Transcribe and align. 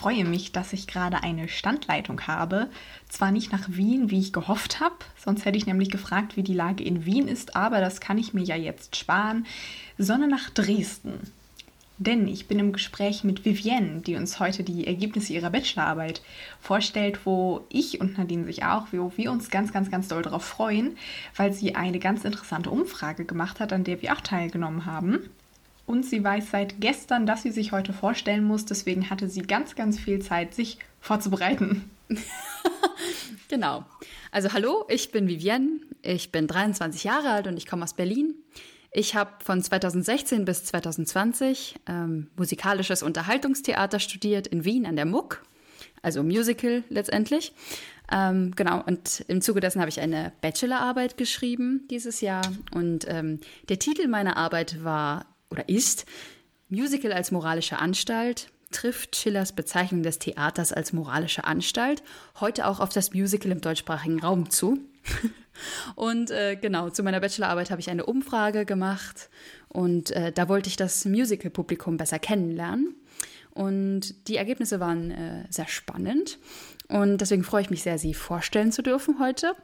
freue 0.00 0.24
mich, 0.24 0.52
dass 0.52 0.72
ich 0.72 0.86
gerade 0.86 1.22
eine 1.22 1.46
Standleitung 1.46 2.22
habe. 2.26 2.70
Zwar 3.10 3.32
nicht 3.32 3.52
nach 3.52 3.68
Wien, 3.68 4.10
wie 4.10 4.18
ich 4.18 4.32
gehofft 4.32 4.80
habe, 4.80 4.94
sonst 5.22 5.44
hätte 5.44 5.58
ich 5.58 5.66
nämlich 5.66 5.90
gefragt, 5.90 6.38
wie 6.38 6.42
die 6.42 6.54
Lage 6.54 6.82
in 6.82 7.04
Wien 7.04 7.28
ist, 7.28 7.54
aber 7.54 7.82
das 7.82 8.00
kann 8.00 8.16
ich 8.16 8.32
mir 8.32 8.42
ja 8.42 8.56
jetzt 8.56 8.96
sparen, 8.96 9.44
sondern 9.98 10.30
nach 10.30 10.48
Dresden. 10.48 11.20
Denn 11.98 12.26
ich 12.28 12.48
bin 12.48 12.58
im 12.58 12.72
Gespräch 12.72 13.24
mit 13.24 13.44
Vivienne, 13.44 14.00
die 14.00 14.16
uns 14.16 14.40
heute 14.40 14.64
die 14.64 14.86
Ergebnisse 14.86 15.34
ihrer 15.34 15.50
Bachelorarbeit 15.50 16.22
vorstellt, 16.62 17.26
wo 17.26 17.66
ich 17.68 18.00
und 18.00 18.16
Nadine 18.16 18.46
sich 18.46 18.64
auch, 18.64 18.86
wo 18.92 19.12
wir 19.16 19.30
uns 19.30 19.50
ganz, 19.50 19.70
ganz, 19.70 19.90
ganz 19.90 20.08
doll 20.08 20.22
darauf 20.22 20.46
freuen, 20.46 20.96
weil 21.36 21.52
sie 21.52 21.74
eine 21.74 21.98
ganz 21.98 22.24
interessante 22.24 22.70
Umfrage 22.70 23.26
gemacht 23.26 23.60
hat, 23.60 23.74
an 23.74 23.84
der 23.84 24.00
wir 24.00 24.14
auch 24.14 24.22
teilgenommen 24.22 24.86
haben. 24.86 25.28
Und 25.90 26.06
sie 26.06 26.22
weiß 26.22 26.52
seit 26.52 26.80
gestern, 26.80 27.26
dass 27.26 27.42
sie 27.42 27.50
sich 27.50 27.72
heute 27.72 27.92
vorstellen 27.92 28.44
muss. 28.44 28.64
Deswegen 28.64 29.10
hatte 29.10 29.28
sie 29.28 29.42
ganz, 29.42 29.74
ganz 29.74 29.98
viel 29.98 30.20
Zeit, 30.20 30.54
sich 30.54 30.78
vorzubereiten. 31.00 31.90
genau. 33.48 33.84
Also 34.30 34.52
hallo, 34.52 34.84
ich 34.88 35.10
bin 35.10 35.26
Vivienne. 35.26 35.80
Ich 36.02 36.30
bin 36.30 36.46
23 36.46 37.02
Jahre 37.02 37.30
alt 37.30 37.48
und 37.48 37.56
ich 37.56 37.66
komme 37.66 37.82
aus 37.82 37.94
Berlin. 37.94 38.36
Ich 38.92 39.16
habe 39.16 39.32
von 39.42 39.60
2016 39.60 40.44
bis 40.44 40.64
2020 40.66 41.74
ähm, 41.88 42.28
musikalisches 42.36 43.02
Unterhaltungstheater 43.02 43.98
studiert 43.98 44.46
in 44.46 44.64
Wien 44.64 44.86
an 44.86 44.94
der 44.94 45.06
MUC, 45.06 45.42
also 46.02 46.22
Musical 46.22 46.84
letztendlich. 46.88 47.52
Ähm, 48.12 48.52
genau, 48.54 48.80
und 48.86 49.24
im 49.26 49.40
Zuge 49.40 49.58
dessen 49.58 49.80
habe 49.80 49.88
ich 49.88 50.00
eine 50.00 50.32
Bachelorarbeit 50.40 51.16
geschrieben 51.16 51.88
dieses 51.90 52.20
Jahr. 52.20 52.42
Und 52.72 53.06
ähm, 53.08 53.40
der 53.68 53.80
Titel 53.80 54.06
meiner 54.06 54.36
Arbeit 54.36 54.84
war 54.84 55.26
oder 55.50 55.68
ist 55.68 56.06
Musical 56.68 57.12
als 57.12 57.30
moralische 57.30 57.78
Anstalt, 57.78 58.50
trifft 58.70 59.16
Schillers 59.16 59.52
Bezeichnung 59.52 60.02
des 60.02 60.18
Theaters 60.18 60.72
als 60.72 60.92
moralische 60.92 61.44
Anstalt 61.44 62.02
heute 62.40 62.66
auch 62.66 62.80
auf 62.80 62.90
das 62.90 63.12
Musical 63.12 63.50
im 63.50 63.60
deutschsprachigen 63.60 64.20
Raum 64.20 64.50
zu. 64.50 64.78
Und 65.96 66.30
äh, 66.30 66.56
genau, 66.56 66.90
zu 66.90 67.02
meiner 67.02 67.20
Bachelorarbeit 67.20 67.70
habe 67.70 67.80
ich 67.80 67.90
eine 67.90 68.06
Umfrage 68.06 68.64
gemacht 68.64 69.28
und 69.68 70.10
äh, 70.12 70.32
da 70.32 70.48
wollte 70.48 70.68
ich 70.68 70.76
das 70.76 71.04
Musical-Publikum 71.04 71.96
besser 71.96 72.18
kennenlernen. 72.18 72.94
Und 73.50 74.28
die 74.28 74.36
Ergebnisse 74.36 74.80
waren 74.80 75.10
äh, 75.10 75.44
sehr 75.50 75.68
spannend. 75.68 76.38
Und 76.90 77.18
deswegen 77.18 77.44
freue 77.44 77.62
ich 77.62 77.70
mich 77.70 77.84
sehr, 77.84 77.98
Sie 77.98 78.14
vorstellen 78.14 78.72
zu 78.72 78.82
dürfen 78.82 79.20
heute. 79.20 79.54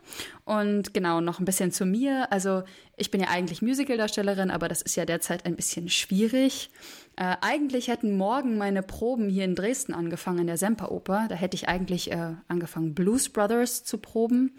Und 0.44 0.94
genau, 0.94 1.20
noch 1.20 1.40
ein 1.40 1.44
bisschen 1.44 1.72
zu 1.72 1.84
mir. 1.84 2.30
Also 2.30 2.62
ich 2.96 3.10
bin 3.10 3.20
ja 3.20 3.28
eigentlich 3.28 3.62
Musicaldarstellerin, 3.62 4.52
aber 4.52 4.68
das 4.68 4.80
ist 4.80 4.94
ja 4.94 5.04
derzeit 5.04 5.44
ein 5.44 5.56
bisschen 5.56 5.88
schwierig. 5.88 6.70
Äh, 7.16 7.34
eigentlich 7.40 7.88
hätten 7.88 8.16
morgen 8.16 8.58
meine 8.58 8.84
Proben 8.84 9.28
hier 9.28 9.44
in 9.44 9.56
Dresden 9.56 9.92
angefangen, 9.92 10.38
in 10.38 10.46
der 10.46 10.56
Semperoper. 10.56 11.26
Da 11.28 11.34
hätte 11.34 11.56
ich 11.56 11.68
eigentlich 11.68 12.12
äh, 12.12 12.34
angefangen, 12.46 12.94
Blues 12.94 13.28
Brothers 13.28 13.82
zu 13.82 13.98
proben. 13.98 14.54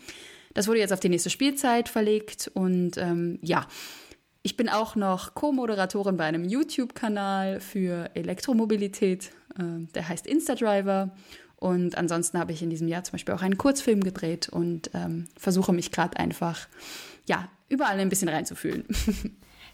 Das 0.54 0.68
wurde 0.68 0.80
jetzt 0.80 0.92
auf 0.92 1.00
die 1.00 1.10
nächste 1.10 1.30
Spielzeit 1.30 1.88
verlegt 1.88 2.52
und 2.54 2.98
ähm, 2.98 3.40
ja. 3.42 3.66
Ich 4.44 4.56
bin 4.56 4.70
auch 4.70 4.96
noch 4.96 5.36
Co-Moderatorin 5.36 6.16
bei 6.16 6.24
einem 6.24 6.46
YouTube-Kanal 6.46 7.60
für 7.60 8.10
Elektromobilität, 8.14 9.32
äh, 9.58 9.86
der 9.94 10.08
heißt 10.08 10.26
Instadriver. 10.26 11.14
Und 11.58 11.98
ansonsten 11.98 12.40
habe 12.40 12.52
ich 12.52 12.62
in 12.62 12.70
diesem 12.70 12.88
Jahr 12.88 13.04
zum 13.04 13.14
Beispiel 13.14 13.34
auch 13.34 13.42
einen 13.42 13.58
Kurzfilm 13.58 14.04
gedreht 14.04 14.48
und 14.48 14.92
ähm, 14.94 15.26
versuche 15.38 15.74
mich 15.74 15.92
gerade 15.92 16.18
einfach, 16.18 16.68
ja, 17.26 17.50
überall 17.68 18.00
ein 18.00 18.10
bisschen 18.10 18.30
reinzufühlen. 18.30 18.86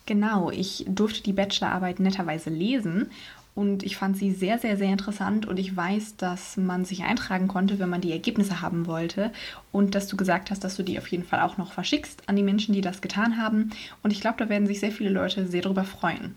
Genau, 0.05 0.51
ich 0.51 0.85
durfte 0.87 1.23
die 1.23 1.31
Bachelorarbeit 1.31 2.01
netterweise 2.01 2.49
lesen 2.49 3.09
und 3.55 3.83
ich 3.83 3.95
fand 3.95 4.17
sie 4.17 4.31
sehr, 4.31 4.59
sehr, 4.59 4.77
sehr 4.77 4.91
interessant 4.91 5.45
und 5.45 5.57
ich 5.59 5.75
weiß, 5.75 6.17
dass 6.17 6.57
man 6.57 6.85
sich 6.85 7.03
eintragen 7.03 7.47
konnte, 7.47 7.79
wenn 7.79 7.89
man 7.89 8.01
die 8.01 8.11
Ergebnisse 8.11 8.61
haben 8.61 8.87
wollte 8.87 9.31
und 9.71 9.95
dass 9.95 10.07
du 10.07 10.17
gesagt 10.17 10.51
hast, 10.51 10.63
dass 10.63 10.75
du 10.75 10.83
die 10.83 10.97
auf 10.97 11.07
jeden 11.07 11.23
Fall 11.23 11.41
auch 11.41 11.57
noch 11.57 11.71
verschickst 11.71 12.27
an 12.27 12.35
die 12.35 12.43
Menschen, 12.43 12.73
die 12.73 12.81
das 12.81 13.01
getan 13.01 13.37
haben. 13.37 13.69
Und 14.01 14.11
ich 14.11 14.19
glaube, 14.19 14.37
da 14.39 14.49
werden 14.49 14.67
sich 14.67 14.79
sehr 14.79 14.91
viele 14.91 15.11
Leute 15.11 15.47
sehr 15.47 15.61
darüber 15.61 15.85
freuen. 15.85 16.35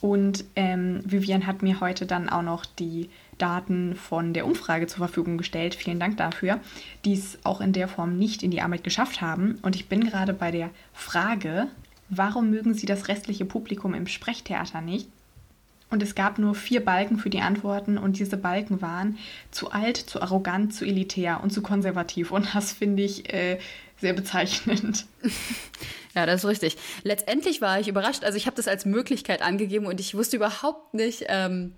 Und 0.00 0.44
ähm, 0.56 1.00
Vivian 1.04 1.46
hat 1.46 1.62
mir 1.62 1.80
heute 1.80 2.06
dann 2.06 2.28
auch 2.28 2.42
noch 2.42 2.64
die 2.64 3.10
Daten 3.40 3.96
von 3.96 4.32
der 4.32 4.46
Umfrage 4.46 4.86
zur 4.86 4.98
Verfügung 4.98 5.38
gestellt. 5.38 5.74
Vielen 5.74 5.98
Dank 5.98 6.16
dafür, 6.16 6.60
die 7.04 7.14
es 7.14 7.38
auch 7.42 7.60
in 7.60 7.72
der 7.72 7.88
Form 7.88 8.16
nicht 8.16 8.42
in 8.42 8.50
die 8.50 8.62
Arbeit 8.62 8.84
geschafft 8.84 9.20
haben. 9.20 9.58
Und 9.62 9.74
ich 9.74 9.88
bin 9.88 10.04
gerade 10.04 10.32
bei 10.32 10.50
der 10.50 10.70
Frage, 10.92 11.66
warum 12.08 12.50
mögen 12.50 12.74
Sie 12.74 12.86
das 12.86 13.08
restliche 13.08 13.44
Publikum 13.44 13.94
im 13.94 14.06
Sprechtheater 14.06 14.80
nicht? 14.80 15.08
Und 15.90 16.04
es 16.04 16.14
gab 16.14 16.38
nur 16.38 16.54
vier 16.54 16.84
Balken 16.84 17.18
für 17.18 17.30
die 17.30 17.40
Antworten 17.40 17.98
und 17.98 18.18
diese 18.18 18.36
Balken 18.36 18.80
waren 18.80 19.18
zu 19.50 19.72
alt, 19.72 19.96
zu 19.96 20.22
arrogant, 20.22 20.72
zu 20.72 20.84
elitär 20.84 21.40
und 21.42 21.50
zu 21.50 21.62
konservativ. 21.62 22.30
Und 22.30 22.54
das 22.54 22.72
finde 22.72 23.02
ich 23.02 23.32
äh, 23.32 23.58
sehr 24.00 24.12
bezeichnend. 24.12 25.06
Ja, 26.12 26.26
das 26.26 26.42
ist 26.42 26.50
richtig. 26.50 26.76
Letztendlich 27.04 27.60
war 27.60 27.78
ich 27.78 27.86
überrascht. 27.86 28.24
Also 28.24 28.36
ich 28.36 28.46
habe 28.46 28.56
das 28.56 28.66
als 28.66 28.84
Möglichkeit 28.84 29.42
angegeben 29.42 29.86
und 29.86 30.00
ich 30.00 30.14
wusste 30.16 30.36
überhaupt 30.36 30.92
nicht, 30.92 31.24
ähm, 31.28 31.72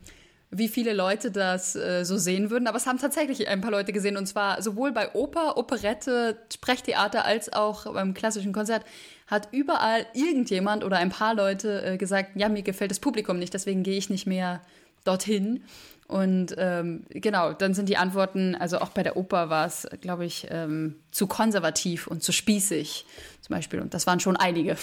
wie 0.54 0.68
viele 0.68 0.92
Leute 0.92 1.30
das 1.30 1.74
äh, 1.74 2.04
so 2.04 2.18
sehen 2.18 2.50
würden. 2.50 2.68
Aber 2.68 2.76
es 2.76 2.86
haben 2.86 2.98
tatsächlich 2.98 3.48
ein 3.48 3.62
paar 3.62 3.70
Leute 3.70 3.92
gesehen 3.92 4.16
und 4.16 4.26
zwar 4.26 4.62
sowohl 4.62 4.92
bei 4.92 5.14
Oper, 5.14 5.56
Operette, 5.56 6.36
Sprechtheater 6.52 7.24
als 7.24 7.52
auch 7.52 7.92
beim 7.92 8.14
klassischen 8.14 8.52
Konzert 8.52 8.84
hat 9.26 9.48
überall 9.50 10.06
irgendjemand 10.12 10.84
oder 10.84 10.98
ein 10.98 11.08
paar 11.08 11.34
Leute 11.34 11.82
äh, 11.82 11.96
gesagt, 11.96 12.32
ja, 12.34 12.50
mir 12.50 12.62
gefällt 12.62 12.90
das 12.90 13.00
Publikum 13.00 13.38
nicht, 13.38 13.54
deswegen 13.54 13.82
gehe 13.82 13.96
ich 13.96 14.10
nicht 14.10 14.26
mehr 14.26 14.60
dorthin. 15.04 15.64
Und 16.06 16.54
ähm, 16.58 17.04
genau, 17.08 17.54
dann 17.54 17.72
sind 17.72 17.88
die 17.88 17.96
Antworten, 17.96 18.54
also 18.54 18.80
auch 18.80 18.90
bei 18.90 19.02
der 19.02 19.16
Oper 19.16 19.48
war 19.48 19.66
es, 19.66 19.88
glaube 20.02 20.26
ich, 20.26 20.46
ähm, 20.50 20.96
zu 21.10 21.26
konservativ 21.26 22.06
und 22.06 22.22
zu 22.22 22.32
spießig 22.32 23.06
zum 23.40 23.56
Beispiel. 23.56 23.80
Und 23.80 23.94
das 23.94 24.06
waren 24.06 24.20
schon 24.20 24.36
einige. 24.36 24.76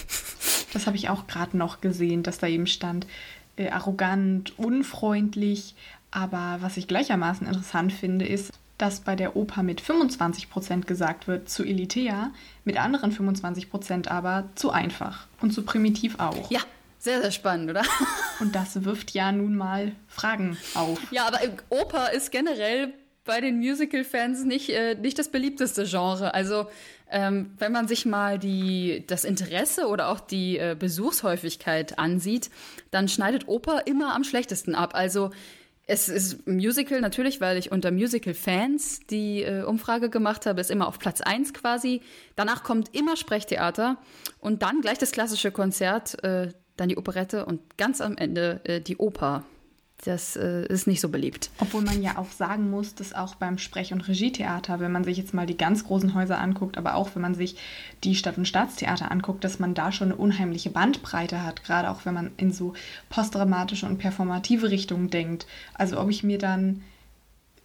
Das 0.71 0.85
habe 0.85 0.97
ich 0.97 1.09
auch 1.09 1.25
gerade 1.25 1.57
noch 1.57 1.81
gesehen, 1.81 2.21
dass 2.21 2.37
da 2.37 2.45
eben 2.45 2.67
stand, 2.67 3.07
äh, 3.59 3.69
arrogant, 3.69 4.57
unfreundlich. 4.57 5.75
Aber 6.11 6.57
was 6.61 6.77
ich 6.77 6.87
gleichermaßen 6.87 7.45
interessant 7.45 7.93
finde, 7.93 8.25
ist, 8.25 8.51
dass 8.79 9.01
bei 9.01 9.15
der 9.15 9.35
Oper 9.35 9.61
mit 9.61 9.81
25% 9.81 10.85
gesagt 10.85 11.27
wird, 11.27 11.49
zu 11.49 11.63
elitär, 11.63 12.31
mit 12.63 12.77
anderen 12.77 13.11
25% 13.11 14.07
aber 14.07 14.45
zu 14.55 14.71
einfach 14.71 15.27
und 15.41 15.53
zu 15.53 15.63
primitiv 15.63 16.15
auch. 16.17 16.49
Ja, 16.49 16.61
sehr, 16.97 17.21
sehr 17.21 17.31
spannend, 17.31 17.69
oder? 17.69 17.83
Und 18.39 18.55
das 18.55 18.83
wirft 18.83 19.11
ja 19.11 19.31
nun 19.31 19.55
mal 19.55 19.93
Fragen 20.07 20.57
auf. 20.73 20.99
Ja, 21.11 21.27
aber 21.27 21.39
Oper 21.69 22.11
ist 22.11 22.29
generell 22.29 22.93
bei 23.23 23.41
den 23.41 23.59
Musical-Fans 23.59 24.43
nicht, 24.43 24.69
äh, 24.69 24.95
nicht 24.95 25.19
das 25.19 25.29
beliebteste 25.29 25.85
Genre. 25.85 26.33
Also 26.33 26.67
ähm, 27.09 27.51
wenn 27.57 27.71
man 27.71 27.87
sich 27.87 28.05
mal 28.05 28.37
die, 28.37 29.03
das 29.07 29.23
Interesse 29.23 29.87
oder 29.87 30.09
auch 30.09 30.19
die 30.19 30.57
äh, 30.57 30.75
Besuchshäufigkeit 30.77 31.97
ansieht, 31.97 32.49
dann 32.91 33.07
schneidet 33.07 33.47
Oper 33.47 33.87
immer 33.87 34.15
am 34.15 34.23
schlechtesten 34.23 34.75
ab. 34.75 34.91
Also 34.93 35.31
es 35.91 36.07
ist 36.07 36.45
Musical 36.47 37.01
natürlich, 37.01 37.41
weil 37.41 37.57
ich 37.57 37.71
unter 37.71 37.89
Musical-Fans 37.89 39.07
die 39.09 39.41
äh, 39.41 39.63
Umfrage 39.63 40.11
gemacht 40.11 40.45
habe, 40.45 40.61
ist 40.61 40.69
immer 40.69 40.87
auf 40.87 40.99
Platz 40.99 41.19
1 41.19 41.53
quasi. 41.53 42.01
Danach 42.35 42.63
kommt 42.63 42.95
immer 42.95 43.15
Sprechtheater 43.15 43.97
und 44.39 44.61
dann 44.61 44.81
gleich 44.81 44.99
das 44.99 45.11
klassische 45.11 45.51
Konzert, 45.51 46.23
äh, 46.23 46.49
dann 46.77 46.89
die 46.89 46.97
Operette 46.97 47.45
und 47.45 47.77
ganz 47.77 48.01
am 48.01 48.17
Ende 48.17 48.61
äh, 48.65 48.81
die 48.81 48.97
Oper. 48.97 49.45
Das 50.05 50.37
äh, 50.37 50.65
ist 50.67 50.87
nicht 50.87 51.01
so 51.01 51.09
beliebt. 51.09 51.49
Obwohl 51.59 51.81
man 51.81 52.01
ja 52.01 52.17
auch 52.17 52.31
sagen 52.31 52.69
muss, 52.69 52.95
dass 52.95 53.13
auch 53.13 53.35
beim 53.35 53.57
Sprech- 53.57 53.91
und 53.91 54.07
Regietheater, 54.07 54.79
wenn 54.79 54.93
man 54.93 55.03
sich 55.03 55.17
jetzt 55.17 55.33
mal 55.33 55.45
die 55.45 55.57
ganz 55.57 55.83
großen 55.83 56.13
Häuser 56.13 56.39
anguckt, 56.39 56.77
aber 56.77 56.95
auch 56.95 57.09
wenn 57.15 57.21
man 57.21 57.35
sich 57.35 57.57
die 58.05 58.15
Stadt- 58.15 58.37
und 58.37 58.47
Staatstheater 58.47 59.11
anguckt, 59.11 59.43
dass 59.43 59.59
man 59.59 59.73
da 59.73 59.91
schon 59.91 60.11
eine 60.11 60.15
unheimliche 60.15 60.69
Bandbreite 60.69 61.43
hat, 61.43 61.65
gerade 61.65 61.89
auch 61.89 62.05
wenn 62.05 62.13
man 62.13 62.31
in 62.37 62.53
so 62.53 62.73
postdramatische 63.09 63.85
und 63.85 63.97
performative 63.97 64.71
Richtungen 64.71 65.09
denkt. 65.09 65.45
Also 65.73 65.99
ob 65.99 66.09
ich 66.09 66.23
mir 66.23 66.37
dann 66.37 66.81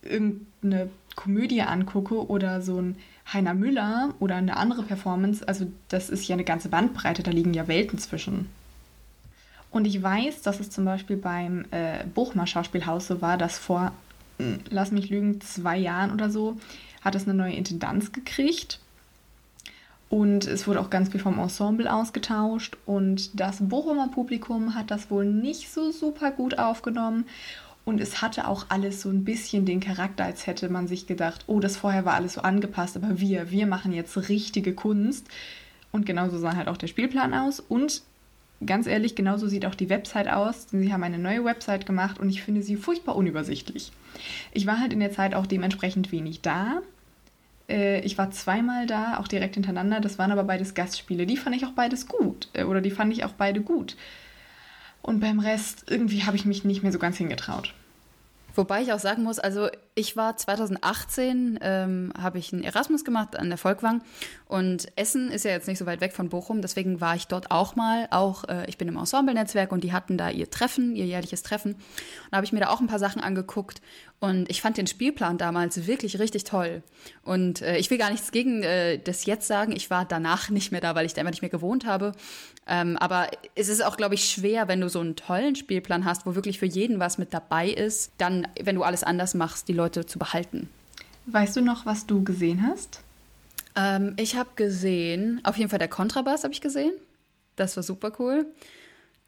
irgendeine 0.03 0.91
Komödie 1.15 1.63
angucke 1.63 2.27
oder 2.27 2.61
so 2.63 2.81
ein 2.81 2.97
Heiner 3.33 3.55
Müller 3.55 4.13
oder 4.19 4.35
eine 4.35 4.57
andere 4.57 4.83
Performance, 4.83 5.47
also 5.47 5.67
das 5.89 6.11
ist 6.11 6.27
ja 6.27 6.35
eine 6.35 6.45
ganze 6.45 6.69
Bandbreite, 6.69 7.23
da 7.23 7.31
liegen 7.31 7.55
ja 7.55 7.69
Welten 7.69 7.99
zwischen. 7.99 8.49
Und 9.75 9.89
ich 9.89 10.01
weiß, 10.01 10.43
dass 10.43 10.61
es 10.61 10.71
zum 10.71 10.85
Beispiel 10.85 11.17
beim 11.17 11.65
äh, 11.73 12.05
Bochmer 12.15 12.47
Schauspielhaus 12.47 13.09
so 13.09 13.21
war, 13.21 13.37
dass 13.37 13.59
vor, 13.59 13.91
hm, 14.39 14.61
lass 14.71 14.93
mich 14.93 15.11
lügen, 15.11 15.41
zwei 15.41 15.77
Jahren 15.77 16.13
oder 16.13 16.31
so, 16.31 16.59
hat 17.03 17.17
es 17.17 17.25
eine 17.25 17.35
neue 17.35 17.55
Intendanz 17.55 18.13
gekriegt. 18.13 18.79
Und 20.09 20.47
es 20.47 20.69
wurde 20.69 20.81
auch 20.81 20.91
ganz 20.91 21.09
viel 21.09 21.19
vom 21.19 21.41
Ensemble 21.41 21.93
ausgetauscht. 21.93 22.77
Und 22.87 23.41
das 23.41 23.57
Bochumer 23.69 24.07
Publikum 24.07 24.77
hat 24.77 24.93
das 24.93 25.11
wohl 25.11 25.25
nicht 25.25 25.73
so 25.73 25.91
super 25.91 26.31
gut 26.31 26.57
aufgenommen. 26.57 27.27
Und 27.85 28.01
es 28.01 28.23
hatte 28.23 28.47
auch 28.47 28.67
alles 28.69 29.03
so 29.03 29.09
ein 29.09 29.25
bisschen 29.25 29.67
den 29.67 29.81
Charakter, 29.81 30.23
als 30.23 30.47
hätte 30.47 30.69
man 30.69 30.87
sich 30.87 31.09
gedacht, 31.09 31.47
oh, 31.49 31.59
das 31.59 31.77
vorher 31.77 32.05
war 32.05 32.15
alles 32.15 32.35
so 32.35 32.43
angepasst, 32.43 32.97
aber 32.97 33.19
wir, 33.19 33.51
wir 33.51 33.67
machen 33.67 33.93
jetzt 33.93 34.29
richtige 34.29 34.73
Kunst. 34.73 35.27
Und 35.91 36.07
genauso 36.07 36.39
sah 36.39 36.55
halt 36.55 36.69
auch 36.69 36.77
der 36.77 36.87
Spielplan 36.87 37.35
aus. 37.35 37.59
Und 37.59 38.03
ganz 38.67 38.87
ehrlich, 38.87 39.15
genauso 39.15 39.49
sieht 39.49 39.67
auch 39.67 39.75
die 39.75 39.89
Website 39.89 40.29
aus. 40.29 40.67
Sie 40.71 40.93
haben 40.93 41.03
eine 41.03 41.19
neue 41.19 41.45
Website 41.45 41.87
gemacht 41.87 42.19
und 42.19 42.29
ich 42.29 42.43
finde 42.43 42.63
sie 42.63 42.77
furchtbar 42.77 43.17
unübersichtlich. 43.17 43.93
Ich 44.53 44.67
war 44.67 44.81
halt 44.81 44.93
in 44.93 45.01
der 45.01 45.13
Zeit 45.13 45.35
auch 45.35 45.47
dementsprechend 45.47 46.13
wenig 46.13 46.41
da. 46.41 46.83
Äh, 47.69 48.01
ich 48.01 48.19
war 48.19 48.31
zweimal 48.31 48.87
da, 48.87 49.19
auch 49.19 49.29
direkt 49.29 49.55
hintereinander. 49.55 50.01
Das 50.01 50.19
waren 50.19 50.33
aber 50.33 50.45
beides 50.45 50.75
Gastspiele. 50.75 51.27
Die 51.27 51.37
fand 51.37 51.57
ich 51.57 51.65
auch 51.65 51.73
beides 51.73 52.07
gut. 52.07 52.49
Äh, 52.53 52.65
oder 52.65 52.81
die 52.81 52.91
fand 52.91 53.13
ich 53.13 53.25
auch 53.25 53.33
beide 53.33 53.61
gut. 53.61 53.97
Und 55.03 55.21
beim 55.21 55.39
Rest, 55.39 55.85
irgendwie 55.89 56.25
habe 56.25 56.37
ich 56.37 56.47
mich 56.47 56.65
nicht 56.65 56.83
mehr 56.83 56.93
so 56.93 56.99
ganz 56.99 57.19
hingetraut. 57.19 57.75
Wobei 58.55 58.83
ich 58.83 58.93
auch 58.93 58.99
sagen 58.99 59.23
muss, 59.23 59.39
also 59.39 59.69
ich 59.97 60.17
war 60.17 60.37
2018, 60.37 61.61
ähm, 61.63 62.13
habe 62.21 62.39
ich 62.39 62.53
einen 62.53 62.65
Erasmus 62.65 63.05
gemacht 63.05 63.37
an 63.37 63.49
der 63.49 63.59
Volkwang 63.59 64.03
und 64.47 64.89
Essen 64.97 65.31
ist 65.31 65.45
ja 65.45 65.53
jetzt 65.53 65.69
nicht 65.69 65.79
so 65.79 65.87
weit 65.87 66.01
weg 66.01 66.13
von 66.13 66.29
Bochum, 66.29 66.63
deswegen 66.63 67.01
war 67.01 67.15
ich 67.15 67.29
dort 67.29 67.53
auch 67.53 67.77
mal. 67.77 68.09
Auch 68.11 68.45
äh, 68.49 68.67
ich 68.67 68.77
bin 68.77 68.89
im 68.89 68.97
Ensemble-Netzwerk 68.97 69.71
und 69.71 69.85
die 69.85 69.93
hatten 69.93 70.19
da 70.19 70.31
ihr 70.31 70.51
Treffen, 70.51 70.97
ihr 70.97 71.07
jährliches 71.07 71.45
Treffen. 71.45 71.75
Und 71.75 72.33
habe 72.33 72.45
ich 72.45 72.53
mir 72.53 72.61
da 72.61 72.71
auch 72.71 72.81
ein 72.81 72.89
paar 72.89 72.99
Sachen 72.99 73.23
angeguckt 73.23 73.81
und 74.25 74.49
ich 74.49 74.63
fand 74.63 74.79
den 74.79 74.87
Spielplan 74.87 75.37
damals 75.37 75.87
wirklich 75.87 76.19
richtig 76.19 76.45
toll. 76.45 76.83
Und 77.23 77.61
äh, 77.61 77.77
ich 77.77 77.91
will 77.91 77.99
gar 77.99 78.11
nichts 78.11 78.33
gegen 78.33 78.63
äh, 78.63 78.99
das 78.99 79.27
jetzt 79.27 79.47
sagen. 79.47 79.73
Ich 79.73 79.91
war 79.91 80.07
danach 80.07 80.49
nicht 80.51 80.73
mehr 80.73 80.81
da, 80.81 80.95
weil 80.95 81.05
ich 81.05 81.13
da 81.13 81.21
immer 81.21 81.31
nicht 81.31 81.43
mehr 81.43 81.51
gewohnt 81.51 81.85
habe. 81.85 82.13
Ähm, 82.67 82.97
aber 82.97 83.29
es 83.55 83.69
ist 83.69 83.85
auch, 83.85 83.99
glaube 83.99 84.15
ich, 84.15 84.25
schwer, 84.25 84.67
wenn 84.67 84.81
du 84.81 84.89
so 84.89 85.01
einen 85.01 85.17
tollen 85.17 85.57
Spielplan 85.57 86.07
hast, 86.07 86.25
wo 86.25 86.35
wirklich 86.35 86.59
für 86.59 86.65
jeden 86.65 87.01
was 87.01 87.19
mit 87.19 87.35
dabei 87.35 87.69
ist, 87.69 88.13
dann, 88.17 88.49
wenn 88.59 88.77
du 88.77 88.83
alles 88.83 89.05
anders 89.05 89.35
machst, 89.35 89.69
die 89.69 89.75
Leute 89.75 89.84
zu 89.91 90.19
behalten. 90.19 90.69
Weißt 91.27 91.57
du 91.57 91.61
noch, 91.61 91.87
was 91.87 92.07
du 92.07 92.23
gesehen 92.23 92.67
hast? 92.67 93.01
Ähm, 93.77 94.15
ich 94.17 94.37
habe 94.37 94.51
gesehen, 94.57 95.41
auf 95.45 95.57
jeden 95.57 95.71
Fall 95.71 95.79
der 95.79 95.89
Kontrabass 95.89 96.45
habe 96.45 96.53
ich 96.53 96.61
gesehen. 96.61 96.93
Das 97.57 97.77
war 97.77 97.83
super 97.83 98.13
cool. 98.19 98.47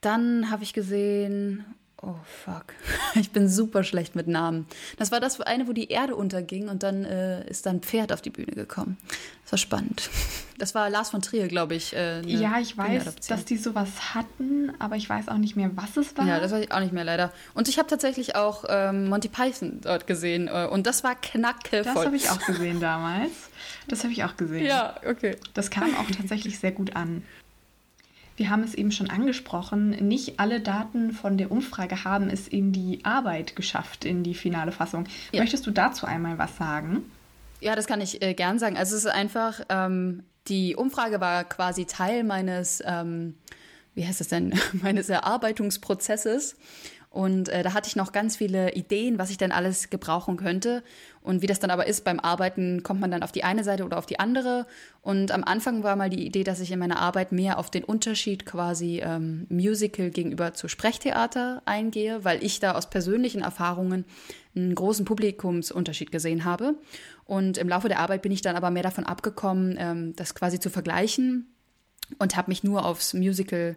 Dann 0.00 0.50
habe 0.50 0.62
ich 0.62 0.72
gesehen, 0.72 1.64
Oh 2.02 2.14
fuck. 2.44 2.66
Ich 3.14 3.30
bin 3.30 3.48
super 3.48 3.82
schlecht 3.82 4.14
mit 4.14 4.28
Namen. 4.28 4.66
Das 4.98 5.10
war 5.10 5.20
das 5.20 5.40
eine, 5.40 5.66
wo 5.66 5.72
die 5.72 5.88
Erde 5.88 6.14
unterging 6.14 6.68
und 6.68 6.82
dann 6.82 7.04
äh, 7.04 7.48
ist 7.48 7.64
dann 7.64 7.76
ein 7.76 7.80
Pferd 7.80 8.12
auf 8.12 8.20
die 8.20 8.28
Bühne 8.28 8.52
gekommen. 8.52 8.98
Das 9.44 9.52
war 9.52 9.58
spannend. 9.58 10.10
Das 10.58 10.74
war 10.74 10.90
Lars 10.90 11.10
von 11.10 11.22
Trier, 11.22 11.48
glaube 11.48 11.74
ich. 11.74 11.96
Äh, 11.96 12.20
ja, 12.26 12.58
ich 12.60 12.76
weiß, 12.76 13.14
dass 13.28 13.44
die 13.46 13.56
sowas 13.56 14.14
hatten, 14.14 14.72
aber 14.78 14.96
ich 14.96 15.08
weiß 15.08 15.28
auch 15.28 15.38
nicht 15.38 15.56
mehr, 15.56 15.70
was 15.74 15.96
es 15.96 16.16
war. 16.16 16.26
Ja, 16.26 16.40
das 16.40 16.52
weiß 16.52 16.64
ich 16.64 16.72
auch 16.72 16.80
nicht 16.80 16.92
mehr 16.92 17.04
leider. 17.04 17.32
Und 17.54 17.68
ich 17.68 17.78
habe 17.78 17.88
tatsächlich 17.88 18.36
auch 18.36 18.64
ähm, 18.68 19.08
Monty 19.08 19.28
Python 19.28 19.80
dort 19.82 20.06
gesehen 20.06 20.48
äh, 20.48 20.66
und 20.70 20.86
das 20.86 21.04
war 21.04 21.14
knackevoll. 21.14 21.94
Das 21.94 22.04
habe 22.04 22.16
ich 22.16 22.28
auch 22.30 22.44
gesehen 22.44 22.80
damals. 22.80 23.30
Das 23.88 24.02
habe 24.02 24.12
ich 24.12 24.24
auch 24.24 24.36
gesehen. 24.36 24.66
Ja, 24.66 24.96
okay. 25.06 25.36
Das 25.54 25.70
kam 25.70 25.94
auch 25.96 26.10
tatsächlich 26.10 26.58
sehr 26.58 26.72
gut 26.72 26.96
an. 26.96 27.22
Wir 28.36 28.50
haben 28.50 28.62
es 28.62 28.74
eben 28.74 28.92
schon 28.92 29.08
angesprochen, 29.08 29.90
nicht 29.90 30.38
alle 30.38 30.60
Daten 30.60 31.12
von 31.12 31.38
der 31.38 31.50
Umfrage 31.50 32.04
haben 32.04 32.28
es 32.28 32.46
in 32.46 32.72
die 32.72 33.00
Arbeit 33.02 33.56
geschafft, 33.56 34.04
in 34.04 34.22
die 34.22 34.34
finale 34.34 34.72
Fassung. 34.72 35.04
Ja. 35.32 35.40
Möchtest 35.40 35.66
du 35.66 35.70
dazu 35.70 36.06
einmal 36.06 36.36
was 36.38 36.56
sagen? 36.56 37.02
Ja, 37.60 37.74
das 37.74 37.86
kann 37.86 38.00
ich 38.00 38.22
äh, 38.22 38.34
gern 38.34 38.58
sagen. 38.58 38.76
Also 38.76 38.94
es 38.94 39.04
ist 39.04 39.10
einfach, 39.10 39.60
ähm, 39.70 40.22
die 40.48 40.76
Umfrage 40.76 41.20
war 41.20 41.44
quasi 41.44 41.86
Teil 41.86 42.24
meines, 42.24 42.82
ähm, 42.86 43.34
wie 43.94 44.06
heißt 44.06 44.20
es 44.20 44.28
denn, 44.28 44.54
meines 44.72 45.08
Erarbeitungsprozesses. 45.08 46.56
Und 47.08 47.48
äh, 47.48 47.62
da 47.62 47.72
hatte 47.72 47.88
ich 47.88 47.96
noch 47.96 48.12
ganz 48.12 48.36
viele 48.36 48.74
Ideen, 48.74 49.18
was 49.18 49.30
ich 49.30 49.38
denn 49.38 49.50
alles 49.50 49.88
gebrauchen 49.88 50.36
könnte. 50.36 50.82
Und 51.26 51.42
wie 51.42 51.48
das 51.48 51.58
dann 51.58 51.72
aber 51.72 51.88
ist, 51.88 52.04
beim 52.04 52.20
Arbeiten 52.20 52.84
kommt 52.84 53.00
man 53.00 53.10
dann 53.10 53.24
auf 53.24 53.32
die 53.32 53.42
eine 53.42 53.64
Seite 53.64 53.84
oder 53.84 53.98
auf 53.98 54.06
die 54.06 54.20
andere. 54.20 54.64
Und 55.02 55.32
am 55.32 55.42
Anfang 55.42 55.82
war 55.82 55.96
mal 55.96 56.08
die 56.08 56.24
Idee, 56.24 56.44
dass 56.44 56.60
ich 56.60 56.70
in 56.70 56.78
meiner 56.78 57.00
Arbeit 57.00 57.32
mehr 57.32 57.58
auf 57.58 57.68
den 57.68 57.82
Unterschied 57.82 58.46
quasi 58.46 59.00
ähm, 59.02 59.44
Musical 59.48 60.10
gegenüber 60.10 60.54
zu 60.54 60.68
Sprechtheater 60.68 61.62
eingehe, 61.64 62.24
weil 62.24 62.44
ich 62.44 62.60
da 62.60 62.76
aus 62.76 62.88
persönlichen 62.90 63.42
Erfahrungen 63.42 64.04
einen 64.54 64.76
großen 64.76 65.04
Publikumsunterschied 65.04 66.12
gesehen 66.12 66.44
habe. 66.44 66.76
Und 67.24 67.58
im 67.58 67.68
Laufe 67.68 67.88
der 67.88 67.98
Arbeit 67.98 68.22
bin 68.22 68.30
ich 68.30 68.42
dann 68.42 68.54
aber 68.54 68.70
mehr 68.70 68.84
davon 68.84 69.04
abgekommen, 69.04 69.74
ähm, 69.80 70.14
das 70.14 70.36
quasi 70.36 70.60
zu 70.60 70.70
vergleichen 70.70 71.52
und 72.20 72.36
habe 72.36 72.52
mich 72.52 72.62
nur 72.62 72.86
aufs 72.86 73.14
Musical 73.14 73.76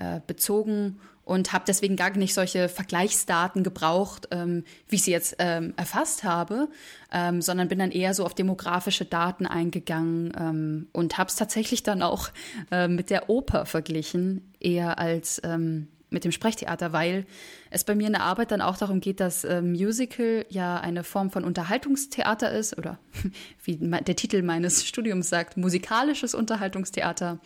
äh, 0.00 0.18
bezogen 0.26 0.98
und 1.28 1.52
habe 1.52 1.64
deswegen 1.68 1.94
gar 1.94 2.16
nicht 2.16 2.32
solche 2.32 2.70
Vergleichsdaten 2.70 3.62
gebraucht, 3.62 4.28
ähm, 4.30 4.64
wie 4.88 4.96
ich 4.96 5.02
sie 5.02 5.10
jetzt 5.10 5.36
ähm, 5.38 5.74
erfasst 5.76 6.24
habe, 6.24 6.68
ähm, 7.12 7.42
sondern 7.42 7.68
bin 7.68 7.78
dann 7.78 7.90
eher 7.90 8.14
so 8.14 8.24
auf 8.24 8.34
demografische 8.34 9.04
Daten 9.04 9.44
eingegangen 9.44 10.32
ähm, 10.40 10.86
und 10.92 11.18
habe 11.18 11.28
es 11.28 11.36
tatsächlich 11.36 11.82
dann 11.82 12.00
auch 12.00 12.30
äh, 12.70 12.88
mit 12.88 13.10
der 13.10 13.28
Oper 13.28 13.66
verglichen, 13.66 14.54
eher 14.58 14.98
als 14.98 15.38
ähm, 15.44 15.88
mit 16.08 16.24
dem 16.24 16.32
Sprechtheater, 16.32 16.94
weil 16.94 17.26
es 17.68 17.84
bei 17.84 17.94
mir 17.94 18.06
in 18.06 18.14
der 18.14 18.22
Arbeit 18.22 18.50
dann 18.50 18.62
auch 18.62 18.78
darum 18.78 19.00
geht, 19.00 19.20
dass 19.20 19.44
äh, 19.44 19.60
Musical 19.60 20.46
ja 20.48 20.80
eine 20.80 21.04
Form 21.04 21.30
von 21.30 21.44
Unterhaltungstheater 21.44 22.50
ist 22.52 22.78
oder 22.78 22.98
wie 23.64 23.76
der 23.76 24.16
Titel 24.16 24.40
meines 24.40 24.86
Studiums 24.86 25.28
sagt, 25.28 25.58
musikalisches 25.58 26.32
Unterhaltungstheater. 26.32 27.38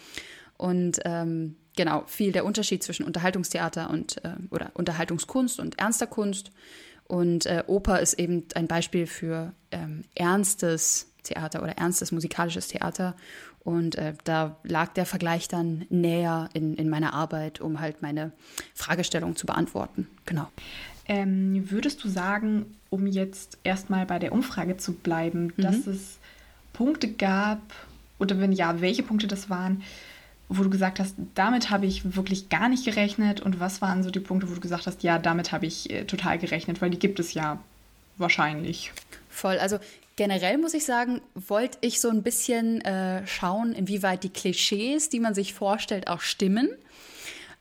Und 0.56 1.00
ähm, 1.05 1.56
genau, 1.76 2.04
viel 2.06 2.32
der 2.32 2.44
Unterschied 2.44 2.82
zwischen 2.82 3.04
Unterhaltungstheater 3.04 3.90
und 3.90 4.24
äh, 4.24 4.34
oder 4.50 4.70
Unterhaltungskunst 4.74 5.60
und 5.60 5.78
ernster 5.78 6.06
Kunst. 6.06 6.50
Und 7.04 7.46
äh, 7.46 7.64
Oper 7.66 8.00
ist 8.00 8.14
eben 8.14 8.44
ein 8.54 8.69
Beispiel 8.69 9.06
für 9.06 9.52
ähm, 9.70 10.04
ernstes 10.14 11.08
Theater 11.24 11.62
oder 11.62 11.76
ernstes 11.78 12.12
musikalisches 12.12 12.69
Theater. 12.69 13.14
Und 13.64 13.96
äh, 13.96 14.14
da 14.24 14.56
lag 14.64 14.92
der 14.94 15.06
Vergleich 15.06 15.46
dann 15.46 15.86
näher 15.88 16.48
in, 16.52 16.74
in 16.74 16.88
meiner 16.88 17.14
Arbeit, 17.14 17.60
um 17.60 17.80
halt 17.80 18.02
meine 18.02 18.32
Fragestellung 18.75 19.36
zu 19.36 19.46
beantworten. 19.46 20.08
Genau. 20.26 20.48
Ähm, 21.06 21.70
würdest 21.70 22.02
du 22.02 22.08
sagen, 22.08 22.76
um 22.90 23.06
jetzt 23.06 23.58
erstmal 23.64 24.06
bei 24.06 24.18
der 24.18 24.32
Umfrage 24.32 24.76
zu 24.76 24.94
bleiben, 24.94 25.52
mhm. 25.56 25.62
dass 25.62 25.86
es 25.86 26.18
Punkte 26.72 27.12
gab, 27.12 27.60
oder 28.18 28.40
wenn 28.40 28.52
ja, 28.52 28.80
welche 28.80 29.02
Punkte 29.02 29.26
das 29.26 29.50
waren, 29.50 29.82
wo 30.58 30.62
du 30.62 30.70
gesagt 30.70 31.00
hast, 31.00 31.14
damit 31.34 31.70
habe 31.70 31.87
ich 31.87 32.16
wirklich 32.16 32.49
gar 32.49 32.69
nicht 32.69 32.84
gerechnet? 32.84 33.40
Und 33.40 33.60
was 33.60 33.82
waren 33.82 34.02
so 34.02 34.10
die 34.10 34.20
Punkte, 34.20 34.50
wo 34.50 34.54
du 34.54 34.60
gesagt 34.60 34.87
hast, 34.87 35.02
ja, 35.02 35.19
damit 35.19 35.52
habe 35.52 35.66
ich 35.66 35.90
äh, 35.90 36.04
total 36.04 36.38
gerechnet, 36.38 36.81
weil 36.81 36.90
die 36.90 36.99
gibt 36.99 37.20
es 37.20 37.34
ja 37.34 37.58
wahrscheinlich. 38.19 38.93
Voll. 39.28 39.58
Also 39.58 39.78
generell 40.16 40.58
muss 40.58 40.75
ich 40.75 40.84
sagen, 40.84 41.20
wollte 41.34 41.78
ich 41.81 42.00
so 42.00 42.08
ein 42.08 42.22
bisschen 42.22 42.81
äh, 42.82 43.26
schauen, 43.26 43.72
inwieweit 43.72 44.25
die 44.25 44.31
Klischees, 44.31 45.08
die 45.08 45.20
man 45.20 45.34
sich 45.34 45.54
vorstellt, 45.54 46.08
auch 46.08 46.20
stimmen. 46.20 46.69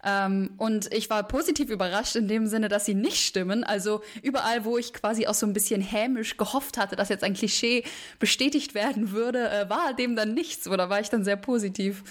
Ähm, 0.03 0.51
und 0.57 0.91
ich 0.93 1.09
war 1.09 1.23
positiv 1.23 1.69
überrascht 1.69 2.15
in 2.15 2.27
dem 2.27 2.47
Sinne, 2.47 2.69
dass 2.69 2.85
sie 2.85 2.95
nicht 2.95 3.17
stimmen. 3.17 3.63
Also 3.63 4.01
überall, 4.23 4.65
wo 4.65 4.77
ich 4.77 4.93
quasi 4.93 5.27
auch 5.27 5.33
so 5.33 5.45
ein 5.45 5.53
bisschen 5.53 5.81
hämisch 5.81 6.37
gehofft 6.37 6.77
hatte, 6.77 6.95
dass 6.95 7.09
jetzt 7.09 7.23
ein 7.23 7.33
Klischee 7.33 7.83
bestätigt 8.19 8.73
werden 8.73 9.11
würde, 9.11 9.49
äh, 9.49 9.69
war 9.69 9.93
dem 9.93 10.15
dann 10.15 10.33
nichts. 10.33 10.67
Oder 10.67 10.89
war 10.89 10.99
ich 10.99 11.09
dann 11.09 11.23
sehr 11.23 11.35
positiv 11.35 12.03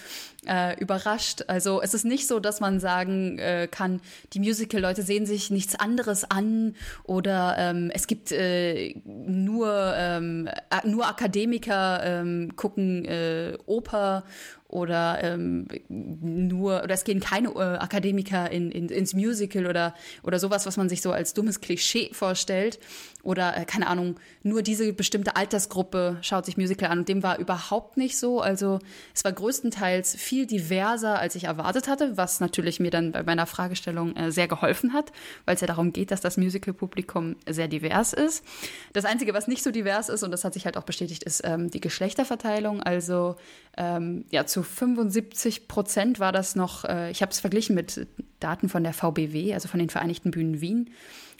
äh, 0.47 0.78
überrascht. 0.80 1.44
Also 1.49 1.82
es 1.82 1.94
ist 1.94 2.04
nicht 2.04 2.26
so, 2.26 2.40
dass 2.40 2.61
man 2.61 2.80
sagen 2.80 3.38
äh, 3.38 3.68
kann, 3.70 4.00
die 4.32 4.40
Musical-Leute 4.40 5.02
sehen 5.02 5.26
sich 5.26 5.50
nichts 5.50 5.75
anderes 5.75 6.25
an 6.30 6.75
oder 7.04 7.56
ähm, 7.59 7.90
es 7.92 8.06
gibt 8.06 8.32
äh, 8.32 8.94
nur, 9.04 9.94
ähm, 9.97 10.49
nur 10.85 11.06
Akademiker 11.06 12.00
ähm, 12.02 12.56
gucken 12.56 13.04
äh, 13.04 13.59
Oper 13.66 14.25
oder 14.70 15.18
ähm, 15.23 15.66
nur 15.88 16.85
oder 16.85 16.94
es 16.94 17.04
gehen 17.04 17.20
keine 17.20 17.49
äh, 17.49 17.78
Akademiker 17.78 18.50
in, 18.50 18.70
in, 18.70 18.88
ins 18.88 19.14
Musical 19.14 19.66
oder 19.66 19.94
oder 20.23 20.38
sowas, 20.38 20.64
was 20.64 20.76
man 20.76 20.88
sich 20.88 21.02
so 21.02 21.12
als 21.12 21.35
dummes 21.35 21.61
Klischee 21.61 22.11
vorstellt 22.12 22.78
oder 23.22 23.56
äh, 23.56 23.64
keine 23.64 23.86
Ahnung, 23.86 24.16
nur 24.42 24.62
diese 24.62 24.92
bestimmte 24.92 25.36
Altersgruppe 25.36 26.18
schaut 26.22 26.46
sich 26.46 26.56
Musical 26.56 26.90
an 26.90 27.00
und 27.00 27.08
dem 27.08 27.22
war 27.22 27.38
überhaupt 27.38 27.96
nicht 27.96 28.16
so. 28.16 28.40
Also 28.40 28.78
es 29.14 29.24
war 29.24 29.32
größtenteils 29.32 30.16
viel 30.16 30.46
diverser, 30.46 31.18
als 31.18 31.34
ich 31.34 31.44
erwartet 31.44 31.88
hatte, 31.88 32.16
was 32.16 32.40
natürlich 32.40 32.80
mir 32.80 32.90
dann 32.90 33.12
bei 33.12 33.22
meiner 33.22 33.46
Fragestellung 33.46 34.16
äh, 34.16 34.32
sehr 34.32 34.48
geholfen 34.48 34.92
hat, 34.92 35.12
weil 35.44 35.54
es 35.54 35.60
ja 35.60 35.66
darum 35.66 35.92
geht, 35.92 36.10
dass 36.10 36.20
das 36.20 36.36
Musical-Publikum 36.36 37.36
sehr 37.48 37.68
divers 37.68 38.12
ist. 38.12 38.44
Das 38.92 39.04
Einzige, 39.04 39.34
was 39.34 39.48
nicht 39.48 39.62
so 39.62 39.70
divers 39.70 40.08
ist, 40.08 40.22
und 40.22 40.30
das 40.30 40.44
hat 40.44 40.54
sich 40.54 40.64
halt 40.64 40.76
auch 40.76 40.84
bestätigt, 40.84 41.22
ist 41.22 41.42
ähm, 41.44 41.70
die 41.70 41.80
Geschlechterverteilung. 41.80 42.82
Also 42.82 43.36
ähm, 43.76 44.24
ja, 44.30 44.46
zu 44.46 44.62
75 44.62 45.68
Prozent 45.68 46.20
war 46.20 46.32
das 46.32 46.56
noch, 46.56 46.84
äh, 46.84 47.10
ich 47.10 47.22
habe 47.22 47.32
es 47.32 47.40
verglichen 47.40 47.74
mit 47.74 48.06
Daten 48.40 48.68
von 48.68 48.82
der 48.82 48.92
VBW, 48.92 49.54
also 49.54 49.68
von 49.68 49.78
den 49.78 49.90
Vereinigten 49.90 50.30
Bühnen 50.30 50.60
Wien. 50.60 50.90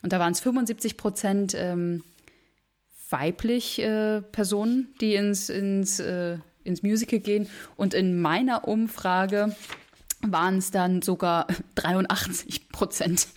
Und 0.03 0.13
da 0.13 0.19
waren 0.19 0.33
es 0.33 0.41
75 0.41 0.97
Prozent 0.97 1.55
ähm, 1.57 2.03
weiblich 3.11 3.81
äh, 3.81 4.23
Personen, 4.23 4.89
die 5.01 5.15
ins, 5.15 5.49
ins, 5.49 6.01
äh, 6.01 6.39
ins 6.65 6.83
Musical 6.83 7.19
gehen. 7.19 7.49
Und 7.77 7.95
in 7.95 8.21
meiner 8.21 8.67
Umfrage 8.69 9.55
waren 10.23 10.59
es 10.59 10.71
dann 10.71 11.03
sogar 11.03 11.47
83 11.77 12.69
Prozent 12.71 13.29